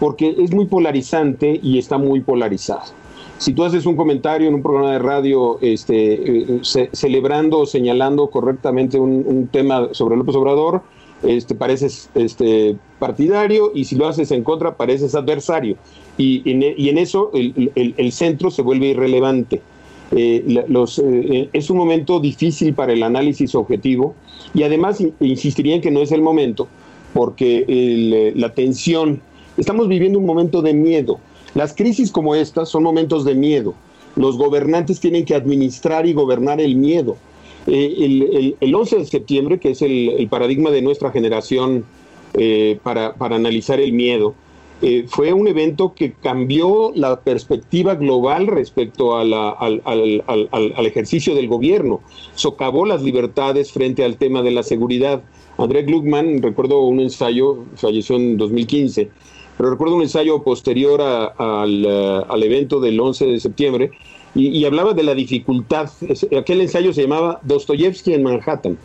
porque 0.00 0.34
es 0.40 0.52
muy 0.52 0.66
polarizante 0.66 1.60
y 1.62 1.78
está 1.78 1.98
muy 1.98 2.20
polarizado. 2.20 3.05
Si 3.38 3.52
tú 3.52 3.64
haces 3.64 3.84
un 3.86 3.96
comentario 3.96 4.48
en 4.48 4.54
un 4.54 4.62
programa 4.62 4.92
de 4.92 4.98
radio 4.98 5.58
este, 5.60 6.40
eh, 6.42 6.88
celebrando 6.92 7.60
o 7.60 7.66
señalando 7.66 8.28
correctamente 8.28 8.98
un, 8.98 9.48
tema 9.52 9.88
sobre 9.92 10.16
López 10.16 10.34
Obrador, 10.36 10.82
este, 11.22 11.54
pareces 11.54 12.10
este, 12.14 12.76
partidario 12.98 13.72
y 13.74 13.84
si 13.84 13.96
lo 13.96 14.08
haces 14.08 14.30
en 14.30 14.42
contra 14.42 14.76
pareces 14.76 15.14
adversario. 15.14 15.76
Y, 16.16 16.50
en, 16.50 16.98
eso 16.98 17.30
el, 17.34 18.12
centro 18.12 18.50
se 18.50 18.62
vuelve 18.62 18.88
irrelevante. 18.88 19.60
Eh, 20.12 20.44
eh, 20.46 21.48
es 21.52 21.68
un 21.68 21.76
momento 21.76 22.20
difícil 22.20 22.74
para 22.74 22.92
el 22.92 23.02
análisis 23.02 23.54
objetivo 23.54 24.14
y 24.54 24.62
además 24.62 25.02
insistiría 25.20 25.74
en 25.74 25.80
que 25.80 25.90
no 25.90 26.00
es 26.00 26.12
el 26.12 26.22
momento 26.22 26.68
porque 27.12 28.32
la 28.34 28.54
tensión 28.54 29.20
Estamos 29.56 29.88
viviendo 29.88 30.18
un 30.18 30.26
momento 30.26 30.60
de 30.60 30.74
miedo. 30.74 31.18
Las 31.56 31.74
crisis 31.74 32.12
como 32.12 32.34
estas 32.34 32.68
son 32.68 32.82
momentos 32.82 33.24
de 33.24 33.34
miedo. 33.34 33.72
Los 34.14 34.36
gobernantes 34.36 35.00
tienen 35.00 35.24
que 35.24 35.34
administrar 35.34 36.06
y 36.06 36.12
gobernar 36.12 36.60
el 36.60 36.76
miedo. 36.76 37.16
Eh, 37.66 38.54
el, 38.60 38.74
11 38.74 38.98
de 38.98 39.06
septiembre, 39.06 39.58
que 39.58 39.70
es 39.70 39.80
el, 39.80 40.28
paradigma 40.28 40.70
de 40.70 40.82
nuestra 40.82 41.10
generación 41.10 41.86
eh, 42.34 42.78
para, 42.82 43.14
analizar 43.18 43.80
el 43.80 43.94
miedo, 43.94 44.34
eh, 44.82 45.06
fue 45.08 45.32
un 45.32 45.48
evento 45.48 45.94
que 45.94 46.12
cambió 46.12 46.92
la 46.94 47.20
perspectiva 47.20 47.94
global 47.94 48.48
respecto 48.48 49.16
al, 49.16 49.32
al, 49.32 50.86
ejercicio 50.86 51.34
del 51.34 51.48
gobierno, 51.48 52.02
socavó 52.34 52.84
las 52.84 53.00
libertades 53.02 53.72
frente 53.72 54.04
al 54.04 54.18
tema 54.18 54.42
de 54.42 54.50
la 54.50 54.62
seguridad. 54.62 55.22
André 55.56 55.84
Gluckman, 55.84 56.42
recuerdo 56.42 56.80
un 56.80 57.00
ensayo, 57.00 57.64
falleció 57.76 58.16
en 58.16 58.36
2015, 58.36 59.08
pero 59.56 59.70
recuerdo 59.70 59.96
un 59.96 60.02
ensayo 60.02 60.42
posterior 60.42 61.00
eh, 61.00 62.22
al, 62.28 62.42
evento 62.42 62.80
del 62.80 63.00
11 63.00 63.26
de 63.26 63.40
septiembre 63.40 63.90
y, 64.34 64.62
hablaba 64.66 64.92
de 64.92 65.02
la 65.02 65.14
dificultad, 65.14 65.88
aquel 66.38 66.60
ensayo 66.60 66.92
se 66.92 67.00
llamaba 67.00 67.40
Dostoyevsky 67.42 68.12
en 68.12 68.22
Manhattan, 68.22 68.76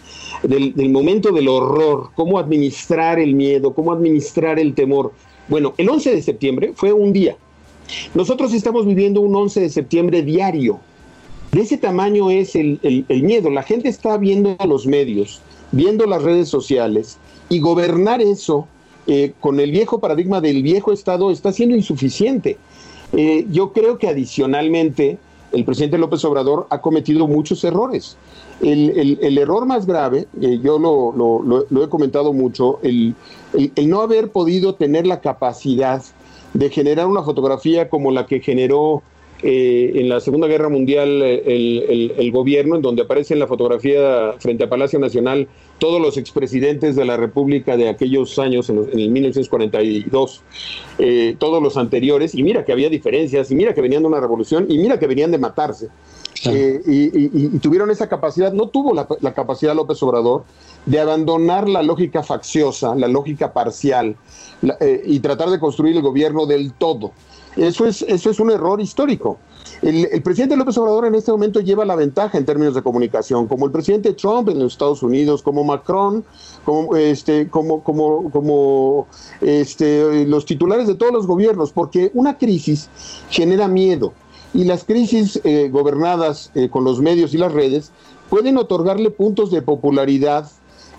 del, 0.44 0.90
momento 0.90 1.34
del 1.34 1.50
horror, 1.50 2.12
cómo 2.16 2.40
administrar 2.40 3.20
el 3.20 3.36
miedo, 3.36 3.74
cómo 3.74 3.92
administrar 3.92 4.60
el 4.60 4.74
temor. 4.74 5.12
Bueno, 5.50 5.74
el 5.78 5.90
11 5.90 6.16
de 6.16 6.22
septiembre 6.22 6.72
fue 6.74 6.94
un 6.94 7.12
día. 7.12 7.36
Nosotros 8.14 8.54
estamos 8.54 8.86
viviendo 8.86 9.20
un 9.20 9.36
11 9.36 9.60
de 9.60 9.70
septiembre 9.70 10.22
diario. 10.22 10.80
De 11.52 11.60
ese 11.60 11.78
tamaño 11.78 12.30
es 12.30 12.56
el, 12.56 12.80
el 13.10 13.24
miedo. 13.24 13.50
La 13.50 13.64
gente 13.64 13.90
está 13.90 14.16
viendo 14.16 14.56
los 14.66 14.88
medios, 14.88 15.42
viendo 15.74 16.06
las 16.06 16.24
redes 16.24 16.48
sociales 16.48 17.18
y 17.50 17.60
gobernar 17.60 18.22
eso 18.22 18.70
eh, 19.08 19.34
con 19.40 19.60
el 19.60 19.72
viejo 19.72 20.00
paradigma 20.00 20.42
del 20.42 20.62
viejo 20.62 20.92
Estado 20.92 21.32
está 21.32 21.52
siendo 21.52 21.76
insuficiente. 21.76 22.58
Eh, 23.14 23.46
yo 23.50 23.74
creo 23.74 23.98
que 23.98 24.08
adicionalmente 24.08 25.18
el 25.52 25.66
presidente 25.66 25.98
López 25.98 26.24
Obrador 26.24 26.68
ha 26.70 26.82
cometido 26.82 27.28
muchos 27.28 27.64
errores. 27.64 28.16
El, 28.62 29.38
error 29.40 29.66
más 29.66 29.88
grave, 29.88 30.28
eh, 30.40 30.60
yo 30.64 30.78
lo, 30.78 31.84
he 31.84 31.90
comentado 31.90 32.32
mucho, 32.32 32.80
el, 32.84 33.16
no 33.88 34.02
haber 34.02 34.30
podido 34.32 34.76
tener 34.76 35.08
la 35.08 35.20
capacidad 35.20 36.04
de 36.54 36.70
generar 36.70 37.08
una 37.08 37.24
fotografía 37.24 37.90
como 37.90 38.12
la 38.12 38.28
que 38.28 38.40
generó 38.40 39.02
en 39.44 40.08
la 40.08 40.20
Segunda 40.20 40.46
Guerra 40.46 40.70
Mundial 40.70 41.24
el, 41.24 42.32
gobierno, 42.32 42.76
en 42.76 42.84
donde 42.84 43.02
aparece 43.02 43.34
en 43.34 43.40
la 43.40 43.48
fotografía 43.48 44.36
frente 44.38 44.66
a 44.66 44.70
Palacio 44.70 45.00
Nacional 45.00 45.48
todos 45.82 46.00
los 46.00 46.16
expresidentes 46.16 46.96
de 46.96 47.06
la 47.06 47.18
República 47.18 47.76
de 47.76 47.90
aquellos 47.90 48.38
años, 48.38 48.70
en, 48.70 48.88
el 48.94 49.10
1942, 49.10 50.44
eh, 51.00 51.36
todos 51.40 51.62
los 51.62 51.76
anteriores, 51.76 52.36
y 52.36 52.44
mira 52.44 52.64
que 52.64 52.72
había 52.72 52.88
diferencias, 52.88 53.50
y 53.50 53.56
mira 53.56 53.74
que 53.74 53.82
venían 53.82 54.04
de 54.04 54.10
una 54.10 54.20
revolución, 54.20 54.68
y 54.70 54.78
mira 54.78 55.00
que 55.00 55.08
venían 55.08 55.32
de 55.32 55.40
matarse. 55.40 55.88
Eh, 56.46 56.82
y, 56.86 57.48
tuvieron 57.58 57.90
esa 57.90 58.08
capacidad, 58.08 58.54
no 58.54 58.70
tuvo 58.70 58.94
la, 58.94 59.34
capacidad 59.34 59.74
López 59.74 60.02
Obrador 60.04 60.44
de 60.86 61.00
abandonar 61.00 61.68
la 61.68 61.82
lógica 61.82 62.22
facciosa, 62.22 62.94
la 62.94 63.08
lógica 63.08 63.52
parcial, 63.52 64.16
eh, 64.82 65.02
y 65.04 65.20
tratar 65.20 65.50
de 65.50 65.60
construir 65.60 65.96
el 65.96 66.04
gobierno 66.04 66.46
del 66.46 66.74
todo. 66.74 67.12
Eso 67.58 67.88
es, 67.88 68.04
eso 68.04 68.30
es 68.30 68.40
un 68.40 68.52
error 68.52 68.80
histórico. 68.80 69.40
El, 69.82 70.22
presidente 70.22 70.56
López 70.56 70.78
Obrador 70.78 71.06
en 71.08 71.16
este 71.16 71.32
momento 71.32 71.60
lleva 71.60 71.86
la 71.86 71.96
ventaja 71.96 72.38
en 72.38 72.46
términos 72.46 72.76
de 72.76 72.84
comunicación, 72.84 73.48
como 73.48 73.66
el 73.66 73.72
presidente 73.72 74.14
Trump 74.14 74.50
en 74.50 74.60
los 74.60 74.74
Estados 74.74 75.02
Unidos, 75.02 75.42
como 75.42 75.64
Macron, 75.64 76.24
como, 76.64 76.96
este, 76.96 77.50
como, 77.50 77.84
como, 77.84 78.30
como 78.30 79.08
este, 79.42 80.26
los 80.28 80.46
titulares 80.46 80.88
de 80.88 80.94
todos 80.94 81.12
los 81.12 81.26
gobiernos, 81.26 81.72
porque 81.72 82.12
una 82.14 82.38
crisis 82.38 82.90
genera 83.32 83.68
miedo 83.68 84.14
y 84.54 84.66
las 84.66 84.84
crisis 84.84 85.40
eh, 85.44 85.70
gobernadas 85.72 86.52
eh, 86.54 86.70
con 86.70 86.84
los 86.84 87.02
medios 87.02 87.34
y 87.34 87.38
las 87.38 87.52
redes 87.52 87.92
pueden 88.30 88.58
otorgarle 88.58 89.10
puntos 89.10 89.50
de 89.50 89.64
popularidad 89.64 90.50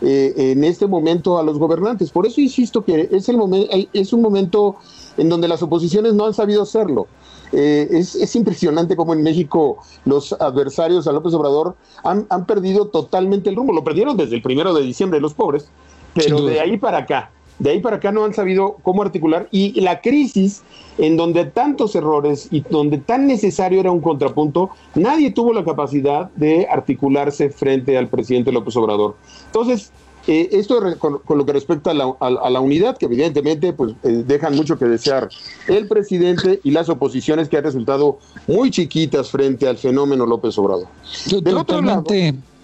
eh, 0.01 0.35
en 0.37 0.64
este 0.64 0.89
momento 0.89 1.39
a 1.39 1.45
los 1.45 1.59
gobernantes. 1.59 2.11
Por 2.11 2.26
eso 2.26 2.41
insisto 2.41 2.85
que 2.85 3.09
es, 3.12 3.28
el 3.28 3.89
es 3.93 4.12
un 4.12 4.22
momento 4.22 4.76
en 5.16 5.28
donde 5.28 5.48
las 5.48 5.62
oposiciones 5.62 6.14
no 6.14 6.26
han 6.26 6.34
sabido 6.34 6.62
hacerlo. 6.62 7.06
Eh, 7.52 7.86
es, 7.90 8.34
impresionante 8.34 8.96
cómo 8.96 9.12
en 9.12 9.22
México 9.22 9.78
los 10.06 10.32
adversarios 10.32 11.06
a 11.06 11.12
López 11.12 11.34
Obrador 11.34 11.76
han, 12.02 12.26
han, 12.30 12.46
perdido 12.46 12.86
totalmente 12.86 13.50
el 13.50 13.56
rumbo. 13.56 13.74
Lo 13.74 13.84
perdieron 13.84 14.16
desde 14.16 14.36
el 14.36 14.42
primero 14.42 14.72
de 14.72 14.82
diciembre 14.82 15.20
los 15.20 15.34
pobres, 15.34 15.68
pero 16.14 16.40
de 16.46 16.60
ahí 16.60 16.78
para 16.78 16.98
acá, 16.98 17.30
de 17.58 17.70
ahí 17.70 17.80
para 17.80 17.96
acá 17.96 18.10
no 18.10 18.24
han 18.24 18.32
sabido 18.32 18.76
cómo 18.82 19.02
articular. 19.02 19.48
Y 19.50 19.78
la 19.82 20.00
crisis 20.00 20.62
en 20.98 21.16
donde 21.16 21.44
tantos 21.44 21.94
errores 21.94 22.48
y 22.50 22.60
donde 22.60 22.98
tan 22.98 23.26
necesario 23.26 23.80
era 23.80 23.90
un 23.90 24.00
contrapunto, 24.00 24.70
nadie 24.94 25.30
tuvo 25.30 25.52
la 25.52 25.64
capacidad 25.64 26.30
de 26.36 26.66
articularse 26.70 27.50
frente 27.50 27.96
al 27.96 28.08
presidente 28.08 28.52
López 28.52 28.76
Obrador. 28.76 29.16
Entonces, 29.46 29.92
eh, 30.27 30.51
esto 30.53 30.81
con, 30.99 31.39
lo 31.39 31.47
que 31.47 31.53
respecta 31.53 31.91
a 31.91 31.95
la, 31.95 32.61
unidad, 32.61 32.97
que 32.97 33.07
evidentemente 33.07 33.73
pues, 33.73 33.95
eh, 34.05 34.23
dejan 34.27 34.55
mucho 34.55 34.79
que 34.79 34.85
desear 34.85 35.29
el 35.66 35.89
presidente 35.89 36.61
y 36.62 36.70
las 36.70 36.89
oposiciones 36.89 37.49
que 37.49 37.57
han 37.57 37.64
resultado 37.64 38.18
muy 38.47 38.70
chiquitas 38.70 39.31
frente 39.31 39.66
al 39.66 39.79
fenómeno 39.79 40.25
López 40.25 40.57
Obrador. 40.59 40.87
Del 41.43 41.57
otro 41.57 41.83
lado, 41.83 42.05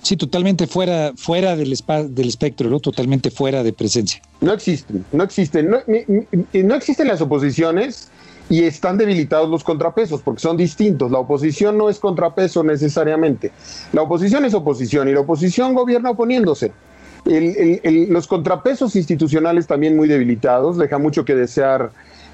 sí, 0.03 0.17
totalmente 0.17 0.69
fuera, 0.69 1.13
fuera 1.17 1.57
del, 1.57 1.77
del 2.11 2.29
espectro, 2.29 2.71
¿no? 2.71 2.79
totalmente 2.79 3.31
fuera 3.33 3.65
de 3.65 3.73
presencia. 3.73 4.23
No 4.41 4.53
existen, 4.53 5.05
no 5.11 5.25
existen, 5.25 5.69
no, 5.69 5.79
no 5.87 6.75
existen 6.77 7.09
las 7.09 7.21
oposiciones 7.21 8.09
y 8.51 8.63
están 8.63 8.97
debilitados 8.97 9.51
los 9.51 9.65
contrapesos 9.65 10.23
porque 10.23 10.41
son 10.41 10.57
distintos. 10.57 11.11
La 11.11 11.19
oposición 11.19 11.77
no 11.77 11.91
es 11.91 11.99
contrapeso 11.99 12.63
necesariamente. 12.63 13.51
La 13.93 14.03
oposición 14.03 14.45
es 14.45 14.55
oposición 14.55 15.09
y 15.09 15.13
la 15.13 15.21
oposición 15.21 15.75
gobierna 15.75 16.11
oponiéndose 16.11 16.73
los 17.25 18.27
contrapesos 18.27 18.97
institucionales 18.97 19.67
también 19.67 19.97
muy 19.97 20.09
debilitados, 20.09 20.79
deja 20.79 20.99
mucho 20.99 21.25
que 21.25 21.35
desear 21.35 21.91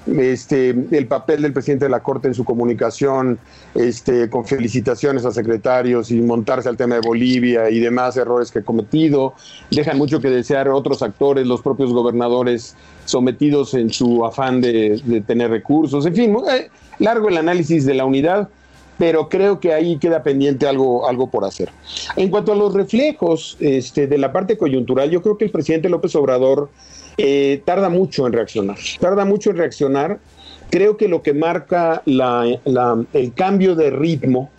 este, 0.07 0.69
el 0.69 1.07
papel 1.07 1.41
del 1.41 1.51
presidente 1.51 1.85
de 1.85 1.89
la 1.89 2.01
Corte 2.01 2.27
en 2.27 2.33
su 2.33 2.43
comunicación, 2.43 3.39
este, 3.73 4.29
con 4.29 4.45
felicitaciones 4.45 5.25
a 5.25 5.31
secretarios 5.31 6.11
y 6.11 6.21
montarse 6.21 6.69
al 6.69 6.77
tema 6.77 6.95
de 6.95 7.01
Bolivia 7.01 7.69
y 7.69 7.79
demás 7.79 8.15
errores 8.15 8.51
que 8.51 8.59
ha 8.59 8.63
cometido, 8.63 9.33
dejan 9.71 9.97
mucho 9.97 10.21
que 10.21 10.29
desear 10.29 10.69
otros 10.69 11.01
actores, 11.01 11.47
los 11.47 11.61
propios 11.61 11.91
gobernadores 11.91 12.75
sometidos 13.05 13.73
en 13.73 13.89
su 13.91 14.23
afán 14.25 14.61
de, 14.61 15.01
de 15.03 15.21
tener 15.21 15.49
recursos, 15.49 16.05
en 16.05 16.15
fin, 16.15 16.35
eh, 16.51 16.69
largo 16.99 17.29
el 17.29 17.37
análisis 17.37 17.85
de 17.85 17.95
la 17.95 18.05
unidad 18.05 18.49
pero 18.97 19.29
creo 19.29 19.59
que 19.59 19.73
ahí 19.73 19.97
queda 19.97 20.23
pendiente 20.23 20.67
algo, 20.67 21.07
algo 21.07 21.27
por 21.27 21.45
hacer. 21.45 21.69
En 22.15 22.29
cuanto 22.29 22.51
a 22.51 22.55
los 22.55 22.73
reflejos 22.73 23.57
este, 23.59 24.07
de 24.07 24.17
la 24.17 24.31
parte 24.31 24.57
coyuntural, 24.57 25.09
yo 25.09 25.21
creo 25.21 25.37
que 25.37 25.45
el 25.45 25.51
presidente 25.51 25.89
López 25.89 26.15
Obrador 26.15 26.69
eh, 27.17 27.61
tarda 27.65 27.89
mucho 27.89 28.27
en 28.27 28.33
reaccionar, 28.33 28.77
tarda 28.99 29.25
mucho 29.25 29.51
en 29.51 29.57
reaccionar. 29.57 30.19
Creo 30.69 30.97
que 30.97 31.07
lo 31.07 31.21
que 31.21 31.33
marca 31.33 32.01
el 32.05 33.33
cambio 33.35 33.75
de 33.75 33.91
ritmo 33.91 34.49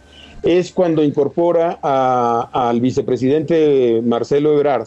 es 0.42 0.70
cuando 0.70 1.02
incorpora 1.02 1.78
al 1.82 2.80
vicepresidente 2.80 4.00
Marcelo 4.04 4.54
Ebrard 4.54 4.86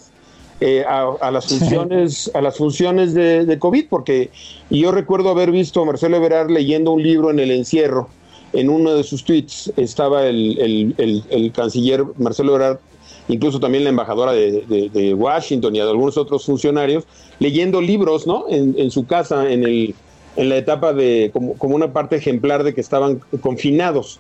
eh, 0.62 0.84
a, 0.88 1.32
las 1.32 1.48
funciones, 1.48 2.32
a 2.34 2.42
las 2.42 2.58
funciones 2.58 3.14
de, 3.14 3.46
de, 3.46 3.60
COVID, 3.60 3.88
porque 3.90 4.30
yo 4.70 4.92
recuerdo 4.92 5.30
haber 5.30 5.52
visto 5.52 5.82
a 5.82 5.86
Marcelo 5.86 6.18
Ebrard 6.18 6.50
leyendo 6.50 6.92
un 6.92 7.04
libro 7.04 7.32
en 7.32 7.40
el 7.40 7.52
encierro 7.52 8.10
en 8.54 8.70
uno 8.70 8.94
de 8.94 9.04
sus 9.04 9.24
tweets 9.24 9.72
estaba 9.78 10.26
el, 10.28 11.52
canciller 11.54 12.04
Marcelo 12.18 12.54
Ebrard, 12.54 12.80
incluso 13.28 13.60
también 13.60 13.84
la 13.84 13.92
embajadora 13.92 14.34
de, 14.34 15.14
Washington 15.18 15.76
y 15.76 15.80
algunos 15.80 16.18
otros 16.18 16.46
funcionarios, 16.46 17.06
leyendo 17.40 17.82
libros 17.82 18.28
¿no? 18.28 18.46
en, 18.50 18.92
su 18.92 19.06
casa 19.06 19.52
en, 19.52 19.64
el, 19.64 19.96
en 20.36 20.50
la 20.50 20.58
etapa 20.58 20.94
de 20.94 21.32
como, 21.34 21.76
una 21.76 21.94
parte 21.94 22.16
ejemplar 22.16 22.64
de 22.64 22.74
que 22.74 22.82
estaban 22.82 23.22
confinados. 23.42 24.20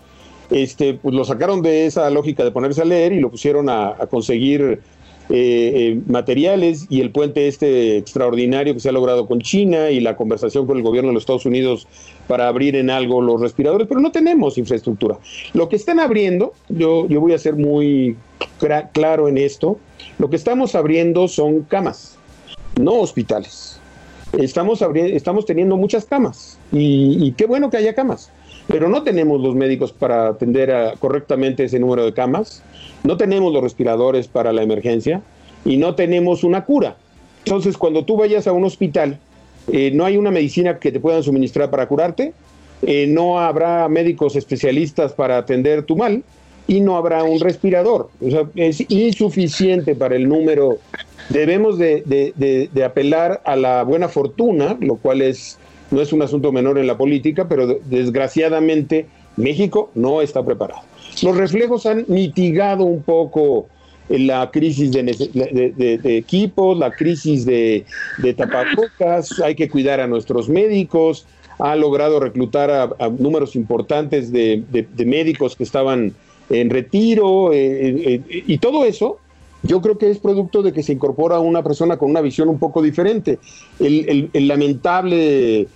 Este, 0.51 0.95
pues 0.95 1.13
lo 1.13 1.23
sacaron 1.25 1.61
de 1.61 1.85
esa 1.85 2.09
lógica 2.09 2.43
de 2.43 2.49
ponerse 2.49 2.81
a 2.81 2.85
leer 2.85 3.13
y 3.13 3.19
lo 3.19 3.29
pusieron 3.29 3.69
a, 3.69 3.95
conseguir 4.09 4.81
eh, 5.31 5.71
eh, 5.75 6.01
materiales 6.07 6.87
y 6.89 7.01
el 7.01 7.11
puente 7.11 7.47
este 7.47 7.97
extraordinario 7.97 8.73
que 8.73 8.79
se 8.79 8.89
ha 8.89 8.91
logrado 8.91 9.27
con 9.27 9.41
China 9.41 9.91
y 9.91 9.99
la 9.99 10.15
conversación 10.15 10.65
con 10.65 10.77
el 10.77 10.83
gobierno 10.83 11.09
de 11.09 11.13
los 11.13 11.21
Estados 11.21 11.45
Unidos 11.45 11.87
para 12.27 12.47
abrir 12.47 12.75
en 12.75 12.89
algo 12.89 13.21
los 13.21 13.39
respiradores, 13.39 13.87
pero 13.87 14.01
no 14.01 14.11
tenemos 14.11 14.57
infraestructura. 14.57 15.19
Lo 15.53 15.69
que 15.69 15.75
están 15.75 15.99
abriendo, 15.99 16.53
yo, 16.69 17.07
yo 17.07 17.21
voy 17.21 17.33
a 17.33 17.37
ser 17.37 17.55
muy 17.55 18.17
claro 18.91 19.27
en 19.27 19.37
esto, 19.37 19.77
lo 20.17 20.29
que 20.29 20.35
estamos 20.35 20.73
abriendo 20.73 21.27
son 21.27 21.61
camas, 21.61 22.17
no 22.79 22.93
hospitales. 22.93 23.79
Estamos, 24.37 24.83
estamos 24.95 25.45
teniendo 25.45 25.75
muchas 25.75 26.05
camas 26.05 26.57
y, 26.71 27.31
qué 27.33 27.45
bueno 27.45 27.69
que 27.69 27.77
haya 27.77 27.95
camas, 27.95 28.31
pero 28.69 28.87
no 28.87 29.01
tenemos 29.01 29.41
los 29.41 29.55
médicos 29.55 29.91
para 29.91 30.27
atender 30.27 30.71
correctamente 30.99 31.63
ese 31.63 31.79
número 31.79 32.05
de 32.05 32.13
camas, 32.13 32.63
no 33.03 33.17
tenemos 33.17 33.51
los 33.51 33.63
respiradores 33.63 34.27
para 34.27 34.53
la 34.53 34.61
emergencia 34.61 35.23
y 35.65 35.77
no 35.77 35.95
tenemos 35.95 36.43
una 36.43 36.65
cura. 36.65 36.95
Entonces, 37.45 37.77
cuando 37.77 38.05
tú 38.05 38.15
vayas 38.15 38.45
a 38.45 38.51
un 38.51 38.63
hospital, 38.63 39.17
eh, 39.71 39.89
no 39.91 40.05
hay 40.05 40.17
una 40.17 40.29
medicina 40.29 40.77
que 40.77 40.91
te 40.91 40.99
puedan 40.99 41.23
suministrar 41.23 41.71
para 41.71 41.87
curarte, 41.87 42.33
eh, 42.83 43.07
no 43.07 43.39
habrá 43.39 43.89
médicos 43.89 44.35
especialistas 44.35 45.13
para 45.13 45.37
atender 45.37 45.83
tu 45.83 45.97
mal 45.97 46.23
y 46.67 46.79
no 46.79 46.95
habrá 46.95 47.23
un 47.23 47.39
respirador. 47.39 48.11
O 48.21 48.29
sea, 48.29 48.43
es 48.53 48.85
insuficiente 48.87 49.95
para 49.95 50.15
el 50.15 50.29
número. 50.29 50.77
Debemos 51.29 51.79
de, 51.79 52.69
apelar 52.85 53.41
a 53.45 53.55
la 53.55 53.81
buena 53.83 54.09
fortuna, 54.09 54.77
lo 54.79 54.97
cual 54.97 55.23
es, 55.23 55.57
no 55.91 56.01
es 56.01 56.13
un 56.13 56.21
asunto 56.21 56.51
menor 56.51 56.77
en 56.77 56.87
la 56.87 56.97
política, 56.97 57.47
pero 57.47 57.79
desgraciadamente 57.85 59.05
México 59.37 59.91
no 59.95 60.21
está 60.21 60.43
preparado. 60.43 60.81
Los 61.23 61.35
reflejos 61.35 61.85
han 61.85 62.05
mitigado 62.07 62.83
un 62.83 63.01
poco 63.01 63.67
la 64.09 64.49
crisis 64.51 64.91
de, 64.91 65.95
equipos, 66.17 66.77
la 66.77 66.91
crisis 66.91 67.45
de, 67.45 67.85
tapabocas, 68.35 69.39
hay 69.39 69.55
que 69.55 69.69
cuidar 69.69 69.99
a 69.99 70.07
nuestros 70.07 70.49
médicos, 70.49 71.25
ha 71.59 71.75
logrado 71.75 72.19
reclutar 72.19 72.71
a, 72.71 73.09
números 73.09 73.55
importantes 73.55 74.31
de, 74.31 74.63
médicos 75.05 75.55
que 75.55 75.63
estaban 75.63 76.13
en 76.49 76.69
retiro, 76.71 77.53
eh, 77.53 77.57
eh, 77.57 78.21
eh, 78.27 78.43
y 78.47 78.57
todo 78.57 78.83
eso 78.85 79.19
yo 79.61 79.81
creo 79.81 79.97
que 79.97 80.09
es 80.09 80.17
producto 80.17 80.63
de 80.63 80.71
que 80.73 80.81
se 80.81 80.93
incorpora 80.93 81.39
una 81.39 81.61
persona 81.61 81.97
con 81.97 82.09
una 82.09 82.21
visión 82.21 82.47
un 82.47 82.57
poco 82.57 82.81
diferente. 82.81 83.37
el 83.79 84.47
lamentable 84.47 85.67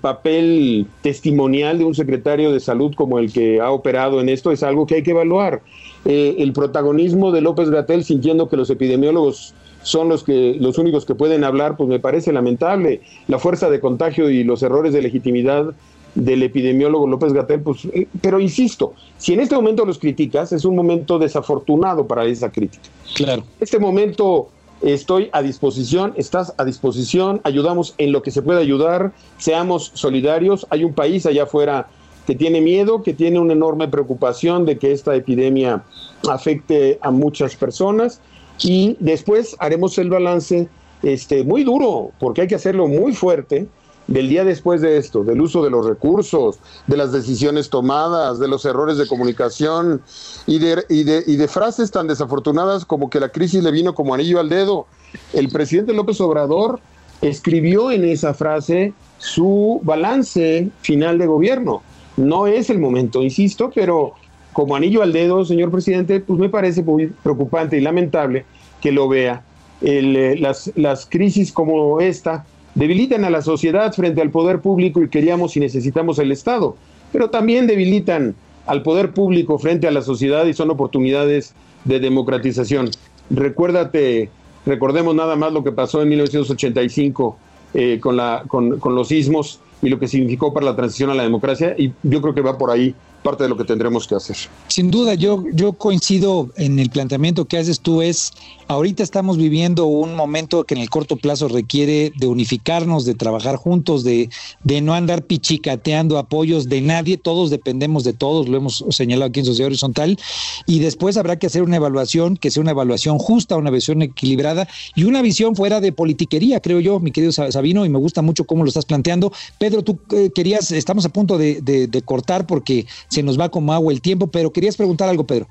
papel 0.00 0.86
testimonial 1.02 1.78
de 1.78 1.84
un 1.84 1.94
secretario 1.94 2.52
de 2.52 2.60
salud 2.60 2.94
como 2.94 3.18
el 3.18 3.32
que 3.32 3.60
ha 3.60 3.70
operado 3.70 4.20
en 4.20 4.28
esto 4.28 4.52
es 4.52 4.62
algo 4.62 4.86
que 4.86 4.96
hay 4.96 5.02
que 5.02 5.10
evaluar. 5.10 5.62
Eh, 6.04 6.36
el 6.38 6.52
protagonismo 6.52 7.32
de 7.32 7.40
López 7.40 7.70
Gatel 7.70 8.04
sintiendo 8.04 8.48
que 8.48 8.56
los 8.56 8.70
epidemiólogos 8.70 9.54
son 9.82 10.08
los 10.08 10.22
que 10.22 10.56
los 10.60 10.78
únicos 10.78 11.04
que 11.04 11.14
pueden 11.14 11.44
hablar, 11.44 11.76
pues 11.76 11.88
me 11.88 11.98
parece 11.98 12.32
lamentable. 12.32 13.00
La 13.28 13.38
fuerza 13.38 13.68
de 13.70 13.80
contagio 13.80 14.30
y 14.30 14.44
los 14.44 14.62
errores 14.62 14.92
de 14.92 15.02
legitimidad 15.02 15.74
del 16.14 16.42
epidemiólogo 16.42 17.06
López 17.06 17.32
Gatel, 17.32 17.60
pues, 17.60 17.86
eh, 17.86 18.06
pero 18.20 18.38
insisto, 18.38 18.94
si 19.16 19.32
en 19.32 19.40
este 19.40 19.54
momento 19.54 19.84
los 19.84 19.98
criticas, 19.98 20.52
es 20.52 20.64
un 20.64 20.76
momento 20.76 21.18
desafortunado 21.18 22.06
para 22.06 22.24
esa 22.24 22.52
crítica. 22.52 22.84
Claro. 23.14 23.44
Este 23.60 23.78
momento 23.78 24.48
estoy 24.82 25.30
a 25.32 25.42
disposición, 25.42 26.12
estás 26.16 26.54
a 26.58 26.64
disposición, 26.64 27.40
ayudamos 27.44 27.94
en 27.98 28.12
lo 28.12 28.22
que 28.22 28.30
se 28.30 28.42
pueda 28.42 28.60
ayudar, 28.60 29.12
seamos 29.38 29.92
solidarios, 29.94 30.66
hay 30.70 30.84
un 30.84 30.94
país 30.94 31.26
allá 31.26 31.44
afuera 31.44 31.88
que 32.26 32.34
tiene 32.34 32.60
miedo, 32.60 33.02
que 33.02 33.14
tiene 33.14 33.38
una 33.38 33.52
enorme 33.52 33.88
preocupación 33.88 34.64
de 34.64 34.78
que 34.78 34.92
esta 34.92 35.14
epidemia 35.14 35.82
afecte 36.28 36.98
a 37.00 37.10
muchas 37.10 37.56
personas. 37.56 38.20
Y 38.62 38.96
después 39.00 39.56
haremos 39.58 39.98
el 39.98 40.08
balance 40.08 40.68
este, 41.02 41.42
muy 41.42 41.64
duro, 41.64 42.12
porque 42.20 42.42
hay 42.42 42.48
que 42.48 42.54
hacerlo 42.54 42.86
muy 42.86 43.12
fuerte, 43.12 43.66
del 44.06 44.28
día 44.28 44.44
después 44.44 44.80
de 44.80 44.96
esto, 44.96 45.24
del 45.24 45.40
uso 45.40 45.62
de 45.62 45.70
los 45.70 45.86
recursos, 45.86 46.58
de 46.86 46.96
las 46.96 47.12
decisiones 47.12 47.70
tomadas, 47.70 48.38
de 48.38 48.48
los 48.48 48.64
errores 48.64 48.98
de 48.98 49.06
comunicación 49.06 50.02
y 50.46 50.58
de, 50.58 51.48
frases 51.48 51.90
tan 51.90 52.06
desafortunadas 52.06 52.84
como 52.84 53.10
que 53.10 53.20
la 53.20 53.30
crisis 53.30 53.62
le 53.62 53.70
vino 53.70 53.94
como 53.94 54.14
anillo 54.14 54.40
al 54.40 54.48
dedo. 54.48 54.86
El 55.32 55.48
presidente 55.48 55.92
López 55.92 56.20
Obrador 56.20 56.80
escribió 57.20 57.90
en 57.90 58.04
esa 58.04 58.34
frase 58.34 58.92
su 59.18 59.80
balance 59.82 60.68
final 60.80 61.18
de 61.18 61.26
gobierno. 61.26 61.82
No 62.16 62.46
es 62.46 62.70
el 62.70 62.78
momento, 62.78 63.22
insisto, 63.22 63.70
pero 63.74 64.14
como 64.52 64.76
anillo 64.76 65.02
al 65.02 65.12
dedo, 65.12 65.44
señor 65.44 65.70
presidente, 65.70 66.20
pues 66.20 66.38
me 66.38 66.48
parece 66.48 66.82
muy 66.82 67.06
preocupante 67.06 67.78
y 67.78 67.80
lamentable 67.80 68.44
que 68.80 68.92
lo 68.92 69.08
vea. 69.08 69.44
Eh, 69.80 70.36
las 70.76 71.06
crisis 71.06 71.52
como 71.52 72.00
esta 72.00 72.44
debilitan 72.74 73.24
a 73.24 73.30
la 73.30 73.42
sociedad 73.42 73.92
frente 73.92 74.22
al 74.22 74.30
poder 74.30 74.60
público 74.60 75.02
y 75.02 75.08
queríamos 75.08 75.56
y 75.56 75.60
necesitamos 75.60 76.18
el 76.18 76.32
Estado, 76.32 76.76
pero 77.12 77.30
también 77.30 77.66
debilitan 77.66 78.34
al 78.66 78.82
poder 78.82 79.12
público 79.12 79.58
frente 79.58 79.86
a 79.86 79.90
la 79.90 80.02
sociedad 80.02 80.46
y 80.46 80.54
son 80.54 80.70
oportunidades 80.70 81.54
de 81.84 82.00
democratización. 82.00 82.90
Recuérdate, 83.30 84.30
recordemos 84.64 85.14
nada 85.14 85.36
más 85.36 85.52
lo 85.52 85.64
que 85.64 85.72
pasó 85.72 86.02
en 86.02 86.08
1985 86.10 87.36
eh, 87.74 87.98
con, 88.00 88.16
la, 88.16 88.44
con, 88.46 88.78
con 88.78 88.94
los 88.94 89.08
sismos 89.08 89.60
y 89.82 89.88
lo 89.88 89.98
que 89.98 90.06
significó 90.06 90.52
para 90.52 90.66
la 90.66 90.76
transición 90.76 91.10
a 91.10 91.14
la 91.14 91.24
democracia, 91.24 91.74
y 91.76 91.92
yo 92.04 92.22
creo 92.22 92.34
que 92.34 92.40
va 92.40 92.56
por 92.56 92.70
ahí 92.70 92.94
parte 93.22 93.44
de 93.44 93.48
lo 93.48 93.56
que 93.56 93.64
tendremos 93.64 94.06
que 94.06 94.14
hacer. 94.14 94.36
Sin 94.68 94.90
duda, 94.90 95.14
yo, 95.14 95.44
yo 95.52 95.72
coincido 95.74 96.50
en 96.56 96.78
el 96.78 96.90
planteamiento 96.90 97.44
que 97.44 97.58
haces 97.58 97.80
tú, 97.80 98.02
es 98.02 98.32
ahorita 98.68 99.02
estamos 99.02 99.36
viviendo 99.36 99.86
un 99.86 100.14
momento 100.14 100.64
que 100.64 100.74
en 100.74 100.80
el 100.80 100.90
corto 100.90 101.16
plazo 101.16 101.48
requiere 101.48 102.12
de 102.16 102.26
unificarnos, 102.26 103.04
de 103.04 103.14
trabajar 103.14 103.56
juntos, 103.56 104.02
de, 104.04 104.30
de 104.64 104.80
no 104.80 104.94
andar 104.94 105.22
pichicateando 105.24 106.18
apoyos 106.18 106.68
de 106.68 106.80
nadie, 106.80 107.16
todos 107.16 107.50
dependemos 107.50 108.04
de 108.04 108.12
todos, 108.12 108.48
lo 108.48 108.56
hemos 108.56 108.84
señalado 108.90 109.28
aquí 109.28 109.40
en 109.40 109.46
Sociedad 109.46 109.66
Horizontal, 109.66 110.18
y 110.66 110.78
después 110.78 111.16
habrá 111.16 111.38
que 111.38 111.46
hacer 111.46 111.62
una 111.62 111.76
evaluación, 111.76 112.36
que 112.36 112.50
sea 112.50 112.62
una 112.62 112.70
evaluación 112.70 113.18
justa, 113.18 113.56
una 113.56 113.70
visión 113.70 114.02
equilibrada 114.02 114.68
y 114.94 115.04
una 115.04 115.22
visión 115.22 115.54
fuera 115.54 115.80
de 115.80 115.92
politiquería, 115.92 116.60
creo 116.60 116.80
yo, 116.80 116.98
mi 117.00 117.12
querido 117.12 117.32
Sabino, 117.32 117.84
y 117.84 117.88
me 117.88 117.98
gusta 117.98 118.22
mucho 118.22 118.44
cómo 118.44 118.64
lo 118.64 118.68
estás 118.68 118.86
planteando. 118.86 119.32
Pedro, 119.58 119.82
tú 119.82 119.98
eh, 120.12 120.30
querías, 120.34 120.72
estamos 120.72 121.04
a 121.04 121.08
punto 121.10 121.38
de, 121.38 121.60
de, 121.60 121.86
de 121.86 122.02
cortar 122.02 122.46
porque 122.46 122.86
se 123.12 123.22
nos 123.22 123.38
va 123.38 123.50
como 123.50 123.72
agua 123.72 123.92
el 123.92 124.00
tiempo, 124.00 124.26
pero 124.26 124.52
querías 124.52 124.76
preguntar 124.76 125.08
algo, 125.08 125.24
Pedro. 125.24 125.46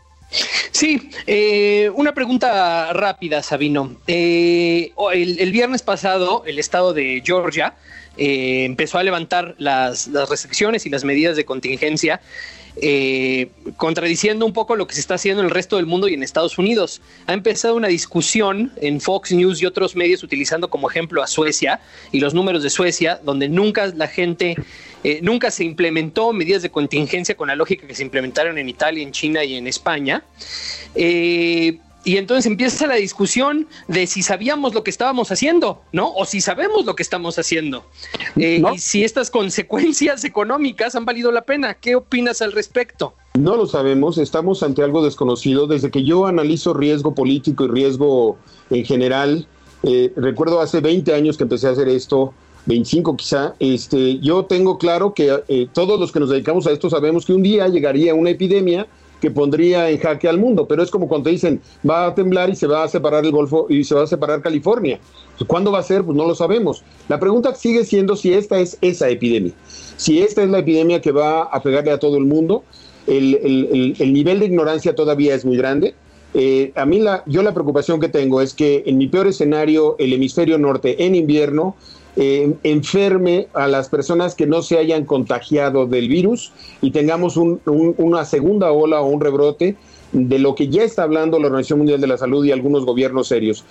Sí, 0.71 1.11
eh, 1.27 1.91
una 1.93 2.13
pregunta 2.13 2.91
rápida, 2.93 3.43
Sabino. 3.43 3.97
Eh, 4.07 4.93
el, 5.13 5.39
el, 5.39 5.51
viernes 5.51 5.83
pasado, 5.83 6.43
el 6.45 6.57
estado 6.57 6.93
de 6.93 7.21
Georgia 7.23 7.75
eh, 8.17 8.63
empezó 8.65 8.97
a 8.97 9.03
levantar 9.03 9.55
las, 9.57 10.07
las, 10.07 10.29
restricciones 10.29 10.85
y 10.85 10.89
las 10.89 11.03
medidas 11.03 11.35
de 11.35 11.45
contingencia, 11.45 12.21
eh, 12.81 13.49
contradiciendo 13.77 14.45
un 14.45 14.53
poco 14.53 14.75
lo 14.75 14.87
que 14.87 14.95
se 14.95 15.01
está 15.01 15.13
haciendo 15.13 15.41
en 15.41 15.47
el 15.47 15.53
resto 15.53 15.75
del 15.75 15.85
mundo 15.85 16.07
y 16.07 16.15
en 16.15 16.23
Estados 16.23 16.57
Unidos. 16.57 17.01
Ha 17.27 17.33
empezado 17.33 17.75
una 17.75 17.87
discusión 17.87 18.71
en 18.77 18.99
Fox 18.99 19.31
News 19.31 19.61
y 19.61 19.67
otros 19.67 19.95
medios 19.95 20.23
utilizando 20.23 20.69
como 20.69 20.89
ejemplo 20.89 21.21
a 21.21 21.27
Suecia 21.27 21.79
y 22.11 22.19
los 22.19 22.33
números 22.33 22.63
de 22.63 22.69
Suecia, 22.69 23.19
donde 23.23 23.49
nunca 23.49 23.85
la 23.87 24.07
gente 24.07 24.55
eh, 25.03 25.19
nunca 25.21 25.49
se 25.51 25.63
implementó 25.63 26.31
medidas 26.33 26.61
de 26.61 26.69
contingencia 26.69 27.35
con 27.35 27.47
la 27.47 27.55
lógica 27.55 27.87
que 27.87 27.95
se 27.95 28.03
implementaron 28.03 28.57
en 28.57 28.69
Italia, 28.69 29.03
en 29.03 29.11
China 29.11 29.43
y 29.43 29.55
en 29.55 29.67
España. 29.67 30.23
Eh, 30.95 31.79
y 32.03 32.17
entonces 32.17 32.45
empieza 32.47 32.87
la 32.87 32.95
discusión 32.95 33.67
de 33.87 34.07
si 34.07 34.23
sabíamos 34.23 34.73
lo 34.73 34.83
que 34.83 34.89
estábamos 34.89 35.31
haciendo, 35.31 35.81
¿no? 35.91 36.11
O 36.13 36.25
si 36.25 36.41
sabemos 36.41 36.85
lo 36.85 36.95
que 36.95 37.03
estamos 37.03 37.37
haciendo. 37.37 37.85
Eh, 38.37 38.59
¿No? 38.59 38.73
Y 38.73 38.79
si 38.79 39.03
estas 39.03 39.29
consecuencias 39.29 40.23
económicas 40.23 40.95
han 40.95 41.05
valido 41.05 41.31
la 41.31 41.43
pena. 41.43 41.75
¿Qué 41.75 41.95
opinas 41.95 42.41
al 42.41 42.53
respecto? 42.53 43.13
No 43.37 43.55
lo 43.55 43.67
sabemos, 43.67 44.17
estamos 44.17 44.63
ante 44.63 44.83
algo 44.83 45.03
desconocido. 45.03 45.67
Desde 45.67 45.91
que 45.91 46.03
yo 46.03 46.25
analizo 46.25 46.73
riesgo 46.73 47.13
político 47.13 47.65
y 47.65 47.67
riesgo 47.67 48.37
en 48.69 48.83
general, 48.83 49.47
eh, 49.83 50.11
recuerdo 50.15 50.59
hace 50.59 50.79
20 50.79 51.13
años 51.13 51.37
que 51.37 51.43
empecé 51.43 51.67
a 51.67 51.71
hacer 51.71 51.87
esto, 51.87 52.33
25 52.65 53.15
quizá, 53.15 53.55
este, 53.59 54.19
yo 54.19 54.45
tengo 54.45 54.77
claro 54.77 55.13
que 55.13 55.43
eh, 55.47 55.67
todos 55.73 55.99
los 55.99 56.11
que 56.11 56.19
nos 56.19 56.29
dedicamos 56.29 56.67
a 56.67 56.71
esto 56.71 56.89
sabemos 56.89 57.25
que 57.25 57.33
un 57.33 57.41
día 57.41 57.67
llegaría 57.67 58.13
una 58.13 58.29
epidemia 58.29 58.87
que 59.21 59.31
pondría 59.31 59.89
en 59.89 59.99
jaque 59.99 60.27
al 60.27 60.37
mundo, 60.39 60.67
pero 60.67 60.83
es 60.83 60.91
como 60.91 61.07
cuando 61.07 61.29
dicen 61.29 61.61
va 61.89 62.07
a 62.07 62.15
temblar 62.15 62.49
y 62.49 62.55
se 62.55 62.67
va 62.67 62.83
a 62.83 62.87
separar 62.87 63.23
el 63.23 63.31
Golfo 63.31 63.67
y 63.69 63.83
se 63.83 63.95
va 63.95 64.03
a 64.03 64.07
separar 64.07 64.41
California. 64.41 64.99
¿Cuándo 65.47 65.71
va 65.71 65.79
a 65.79 65.83
ser? 65.83 66.03
Pues 66.03 66.17
no 66.17 66.27
lo 66.27 66.35
sabemos. 66.35 66.83
La 67.07 67.19
pregunta 67.19 67.55
sigue 67.55 67.85
siendo 67.85 68.15
si 68.15 68.33
esta 68.33 68.59
es 68.59 68.77
esa 68.81 69.09
epidemia, 69.09 69.53
si 69.95 70.21
esta 70.21 70.43
es 70.43 70.49
la 70.49 70.59
epidemia 70.59 70.99
que 70.99 71.11
va 71.11 71.43
a 71.43 71.61
pegarle 71.61 71.91
a 71.91 71.99
todo 71.99 72.17
el 72.17 72.25
mundo. 72.25 72.63
El, 73.07 73.35
el, 73.35 73.95
el 73.97 74.13
nivel 74.13 74.39
de 74.39 74.45
ignorancia 74.45 74.93
todavía 74.93 75.33
es 75.33 75.45
muy 75.45 75.57
grande. 75.57 75.95
Eh, 76.33 76.71
a 76.75 76.85
mí 76.85 76.99
la, 76.99 77.23
yo 77.25 77.43
la 77.43 77.53
preocupación 77.53 77.99
que 77.99 78.07
tengo 78.07 78.41
es 78.41 78.53
que 78.53 78.83
en 78.85 78.97
mi 78.97 79.07
peor 79.07 79.27
escenario, 79.27 79.95
el 79.99 80.13
hemisferio 80.13 80.57
norte 80.57 81.05
en 81.05 81.15
invierno, 81.15 81.75
eh, 82.15 82.53
enferme 82.63 83.47
a 83.53 83.67
las 83.67 83.89
personas 83.89 84.35
que 84.35 84.45
no 84.45 84.61
se 84.61 84.77
hayan 84.77 85.05
contagiado 85.05 85.85
del 85.85 86.07
virus 86.07 86.51
y 86.81 86.91
tengamos 86.91 87.37
un, 87.37 87.61
un, 87.65 87.95
una 87.97 88.25
segunda 88.25 88.71
ola 88.71 89.01
o 89.01 89.07
un 89.07 89.21
rebrote 89.21 89.75
de 90.11 90.39
lo 90.39 90.55
que 90.55 90.67
ya 90.67 90.83
está 90.83 91.03
hablando 91.03 91.39
la 91.39 91.47
Organización 91.47 91.79
Mundial 91.79 92.01
de 92.01 92.07
la 92.07 92.17
Salud 92.17 92.43
y 92.43 92.51
algunos 92.51 92.85
gobiernos 92.85 93.27
serios. 93.27 93.63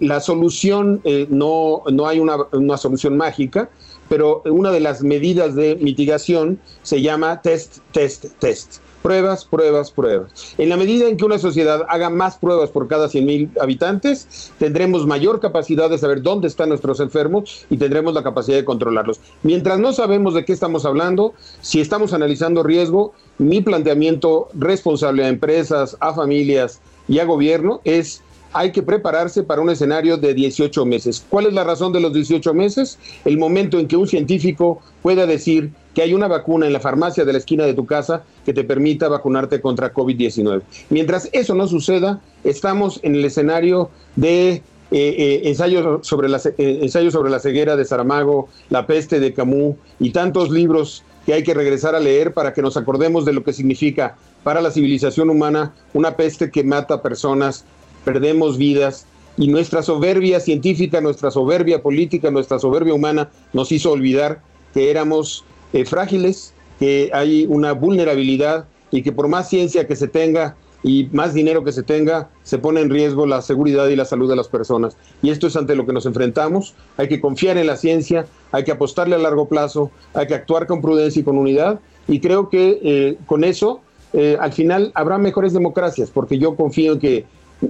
La 0.00 0.20
solución, 0.20 1.00
eh, 1.04 1.26
no, 1.30 1.82
no 1.90 2.06
hay 2.06 2.18
una, 2.18 2.36
una 2.52 2.76
solución 2.76 3.16
mágica, 3.16 3.70
pero 4.08 4.42
una 4.46 4.72
de 4.72 4.80
las 4.80 5.02
medidas 5.02 5.54
de 5.54 5.76
mitigación 5.76 6.58
se 6.82 7.00
llama 7.00 7.42
test, 7.42 7.78
test, 7.92 8.26
test. 8.40 8.80
Pruebas, 9.02 9.44
pruebas, 9.44 9.90
pruebas. 9.90 10.54
En 10.58 10.68
la 10.68 10.76
medida 10.76 11.08
en 11.08 11.16
que 11.16 11.24
una 11.24 11.38
sociedad 11.38 11.86
haga 11.88 12.10
más 12.10 12.36
pruebas 12.36 12.70
por 12.70 12.88
cada 12.88 13.08
100 13.08 13.24
mil 13.24 13.50
habitantes, 13.60 14.52
tendremos 14.58 15.06
mayor 15.06 15.40
capacidad 15.40 15.88
de 15.88 15.98
saber 15.98 16.22
dónde 16.22 16.48
están 16.48 16.68
nuestros 16.70 17.00
enfermos 17.00 17.66
y 17.70 17.76
tendremos 17.76 18.14
la 18.14 18.22
capacidad 18.22 18.56
de 18.56 18.64
controlarlos. 18.64 19.20
Mientras 19.42 19.78
no 19.78 19.92
sabemos 19.92 20.34
de 20.34 20.44
qué 20.44 20.52
estamos 20.52 20.84
hablando, 20.84 21.34
si 21.60 21.80
estamos 21.80 22.12
analizando 22.12 22.62
riesgo, 22.62 23.14
mi 23.38 23.60
planteamiento 23.60 24.48
responsable 24.54 25.24
a 25.24 25.28
empresas, 25.28 25.96
a 26.00 26.12
familias 26.12 26.80
y 27.06 27.20
a 27.20 27.24
gobierno 27.24 27.80
es 27.84 28.22
hay 28.52 28.72
que 28.72 28.82
prepararse 28.82 29.42
para 29.42 29.60
un 29.60 29.70
escenario 29.70 30.16
de 30.16 30.34
18 30.34 30.84
meses. 30.86 31.24
¿Cuál 31.28 31.46
es 31.46 31.52
la 31.52 31.64
razón 31.64 31.92
de 31.92 32.00
los 32.00 32.12
18 32.12 32.54
meses? 32.54 32.98
El 33.24 33.38
momento 33.38 33.78
en 33.78 33.88
que 33.88 33.96
un 33.96 34.08
científico 34.08 34.80
pueda 35.02 35.26
decir 35.26 35.70
que 35.98 36.04
hay 36.04 36.14
una 36.14 36.28
vacuna 36.28 36.64
en 36.64 36.72
la 36.72 36.78
farmacia 36.78 37.24
de 37.24 37.32
la 37.32 37.38
esquina 37.38 37.66
de 37.66 37.74
tu 37.74 37.84
casa 37.84 38.22
que 38.44 38.52
te 38.52 38.62
permita 38.62 39.08
vacunarte 39.08 39.60
contra 39.60 39.92
COVID-19. 39.92 40.62
Mientras 40.90 41.28
eso 41.32 41.56
no 41.56 41.66
suceda, 41.66 42.20
estamos 42.44 43.00
en 43.02 43.16
el 43.16 43.24
escenario 43.24 43.90
de 44.14 44.52
eh, 44.52 44.62
eh, 44.92 45.40
ensayos, 45.46 46.06
sobre 46.06 46.28
la, 46.28 46.40
eh, 46.56 46.88
sobre 47.10 47.30
la 47.30 47.40
ceguera 47.40 47.74
de 47.74 47.84
Saramago, 47.84 48.48
La 48.70 48.86
peste 48.86 49.18
de 49.18 49.34
Camus 49.34 49.74
y 49.98 50.10
tantos 50.10 50.50
libros 50.50 51.02
que 51.26 51.32
hay 51.32 51.42
que 51.42 51.52
regresar 51.52 51.96
a 51.96 51.98
leer 51.98 52.32
para 52.32 52.54
que 52.54 52.62
nos 52.62 52.76
acordemos 52.76 53.24
de 53.24 53.32
lo 53.32 53.42
que 53.42 53.52
significa 53.52 54.14
para 54.44 54.60
la 54.60 54.70
civilización 54.70 55.30
humana 55.30 55.74
una 55.94 56.14
peste 56.14 56.52
que 56.52 56.62
mata 56.62 57.02
personas, 57.02 57.64
perdemos 58.04 58.56
vidas 58.56 59.04
y 59.36 59.48
nuestra 59.48 59.82
soberbia 59.82 60.38
científica, 60.38 61.00
nuestra 61.00 61.32
soberbia 61.32 61.82
política, 61.82 62.30
nuestra 62.30 62.60
soberbia 62.60 62.94
humana 62.94 63.30
nos 63.52 63.72
hizo 63.72 63.90
olvidar 63.90 64.42
que 64.72 64.92
éramos 64.92 65.44
eh, 65.72 65.84
frágiles, 65.84 66.54
que 66.78 67.10
hay 67.12 67.46
una 67.48 67.72
vulnerabilidad 67.72 68.66
y 68.90 69.02
que 69.02 69.12
por 69.12 69.28
más 69.28 69.48
ciencia 69.48 69.86
que 69.86 69.96
se 69.96 70.08
tenga 70.08 70.56
y 70.82 71.08
más 71.12 71.34
dinero 71.34 71.64
que 71.64 71.72
se 71.72 71.82
tenga, 71.82 72.30
se 72.44 72.58
pone 72.58 72.80
en 72.80 72.90
riesgo 72.90 73.26
la 73.26 73.42
seguridad 73.42 73.88
y 73.88 73.96
la 73.96 74.04
salud 74.04 74.28
de 74.28 74.36
las 74.36 74.48
personas. 74.48 74.96
Y 75.22 75.30
esto 75.30 75.48
es 75.48 75.56
ante 75.56 75.74
lo 75.74 75.86
que 75.86 75.92
nos 75.92 76.06
enfrentamos. 76.06 76.74
Hay 76.96 77.08
que 77.08 77.20
confiar 77.20 77.56
en 77.58 77.66
la 77.66 77.76
ciencia, 77.76 78.26
hay 78.52 78.64
que 78.64 78.72
apostarle 78.72 79.16
a 79.16 79.18
largo 79.18 79.48
plazo, 79.48 79.90
hay 80.14 80.26
que 80.26 80.34
actuar 80.34 80.66
con 80.66 80.80
prudencia 80.80 81.20
y 81.20 81.24
con 81.24 81.36
unidad. 81.36 81.80
Y 82.06 82.20
creo 82.20 82.48
que 82.48 82.78
eh, 82.82 83.18
con 83.26 83.44
eso, 83.44 83.80
eh, 84.12 84.36
al 84.40 84.52
final, 84.52 84.92
habrá 84.94 85.18
mejores 85.18 85.52
democracias, 85.52 86.10
porque 86.10 86.38
yo 86.38 86.54
confío 86.54 86.92
en 86.92 86.98
que, 87.00 87.24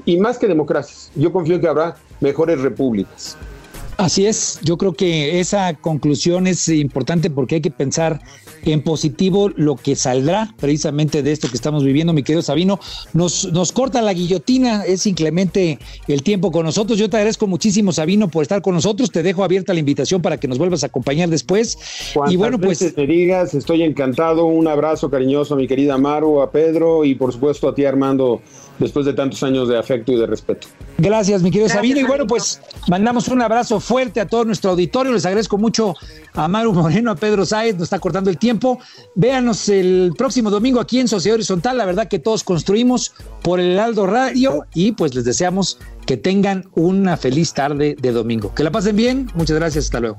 y 0.04 0.18
más 0.18 0.38
que 0.38 0.46
democracias, 0.46 1.10
yo 1.16 1.32
confío 1.32 1.56
en 1.56 1.60
que 1.62 1.68
habrá 1.68 1.96
mejores 2.20 2.60
repúblicas. 2.60 3.36
Así 3.98 4.26
es, 4.26 4.60
yo 4.62 4.78
creo 4.78 4.92
que 4.92 5.40
esa 5.40 5.74
conclusión 5.74 6.46
es 6.46 6.68
importante 6.68 7.30
porque 7.30 7.56
hay 7.56 7.60
que 7.60 7.72
pensar 7.72 8.20
en 8.64 8.80
positivo 8.82 9.50
lo 9.56 9.74
que 9.74 9.96
saldrá 9.96 10.54
precisamente 10.60 11.24
de 11.24 11.32
esto 11.32 11.48
que 11.48 11.56
estamos 11.56 11.82
viviendo, 11.82 12.12
mi 12.12 12.22
querido 12.22 12.42
Sabino. 12.42 12.78
Nos, 13.12 13.52
nos 13.52 13.72
corta 13.72 14.00
la 14.00 14.12
guillotina, 14.12 14.84
es 14.84 15.04
inclemente 15.06 15.80
el 16.06 16.22
tiempo 16.22 16.52
con 16.52 16.64
nosotros. 16.64 16.96
Yo 16.96 17.10
te 17.10 17.16
agradezco 17.16 17.48
muchísimo, 17.48 17.92
Sabino, 17.92 18.28
por 18.28 18.42
estar 18.42 18.62
con 18.62 18.74
nosotros. 18.74 19.10
Te 19.10 19.24
dejo 19.24 19.42
abierta 19.42 19.74
la 19.74 19.80
invitación 19.80 20.22
para 20.22 20.36
que 20.36 20.46
nos 20.46 20.58
vuelvas 20.58 20.84
a 20.84 20.86
acompañar 20.86 21.28
después. 21.28 21.76
Cuantas 22.14 22.34
y 22.34 22.36
bueno, 22.36 22.60
pues. 22.60 22.96
Me 22.96 23.04
digas, 23.04 23.52
estoy 23.54 23.82
encantado. 23.82 24.44
Un 24.44 24.68
abrazo 24.68 25.10
cariñoso 25.10 25.54
a 25.54 25.56
mi 25.56 25.66
querida 25.66 25.98
Maru, 25.98 26.40
a 26.40 26.52
Pedro 26.52 27.04
y 27.04 27.16
por 27.16 27.32
supuesto 27.32 27.68
a 27.68 27.74
ti, 27.74 27.84
Armando 27.84 28.42
después 28.78 29.06
de 29.06 29.12
tantos 29.12 29.42
años 29.42 29.68
de 29.68 29.76
afecto 29.76 30.12
y 30.12 30.16
de 30.16 30.26
respeto. 30.26 30.68
Gracias, 30.98 31.42
mi 31.42 31.50
querido 31.50 31.66
Gracias, 31.66 31.78
Sabino. 31.78 32.00
Y 32.00 32.04
bueno, 32.04 32.26
pues 32.26 32.60
mandamos 32.88 33.28
un 33.28 33.42
abrazo 33.42 33.80
fuerte 33.88 34.20
a 34.20 34.26
todo 34.26 34.44
nuestro 34.44 34.72
auditorio. 34.72 35.12
Les 35.12 35.24
agradezco 35.24 35.56
mucho 35.56 35.94
a 36.34 36.46
Maru 36.46 36.74
Moreno, 36.74 37.10
a 37.10 37.16
Pedro 37.16 37.46
Sáez, 37.46 37.74
nos 37.74 37.84
está 37.84 37.98
cortando 37.98 38.28
el 38.28 38.36
tiempo. 38.36 38.78
Véanos 39.14 39.70
el 39.70 40.12
próximo 40.16 40.50
domingo 40.50 40.78
aquí 40.78 41.00
en 41.00 41.08
Sociedad 41.08 41.36
Horizontal. 41.36 41.78
La 41.78 41.86
verdad 41.86 42.06
que 42.06 42.18
todos 42.18 42.44
construimos 42.44 43.14
por 43.42 43.60
el 43.60 43.78
Aldo 43.78 44.06
Radio 44.06 44.66
y 44.74 44.92
pues 44.92 45.14
les 45.14 45.24
deseamos 45.24 45.78
que 46.04 46.18
tengan 46.18 46.68
una 46.74 47.16
feliz 47.16 47.54
tarde 47.54 47.96
de 47.98 48.12
domingo. 48.12 48.54
Que 48.54 48.62
la 48.62 48.70
pasen 48.70 48.94
bien. 48.94 49.30
Muchas 49.34 49.56
gracias. 49.56 49.86
Hasta 49.86 50.00
luego. 50.00 50.18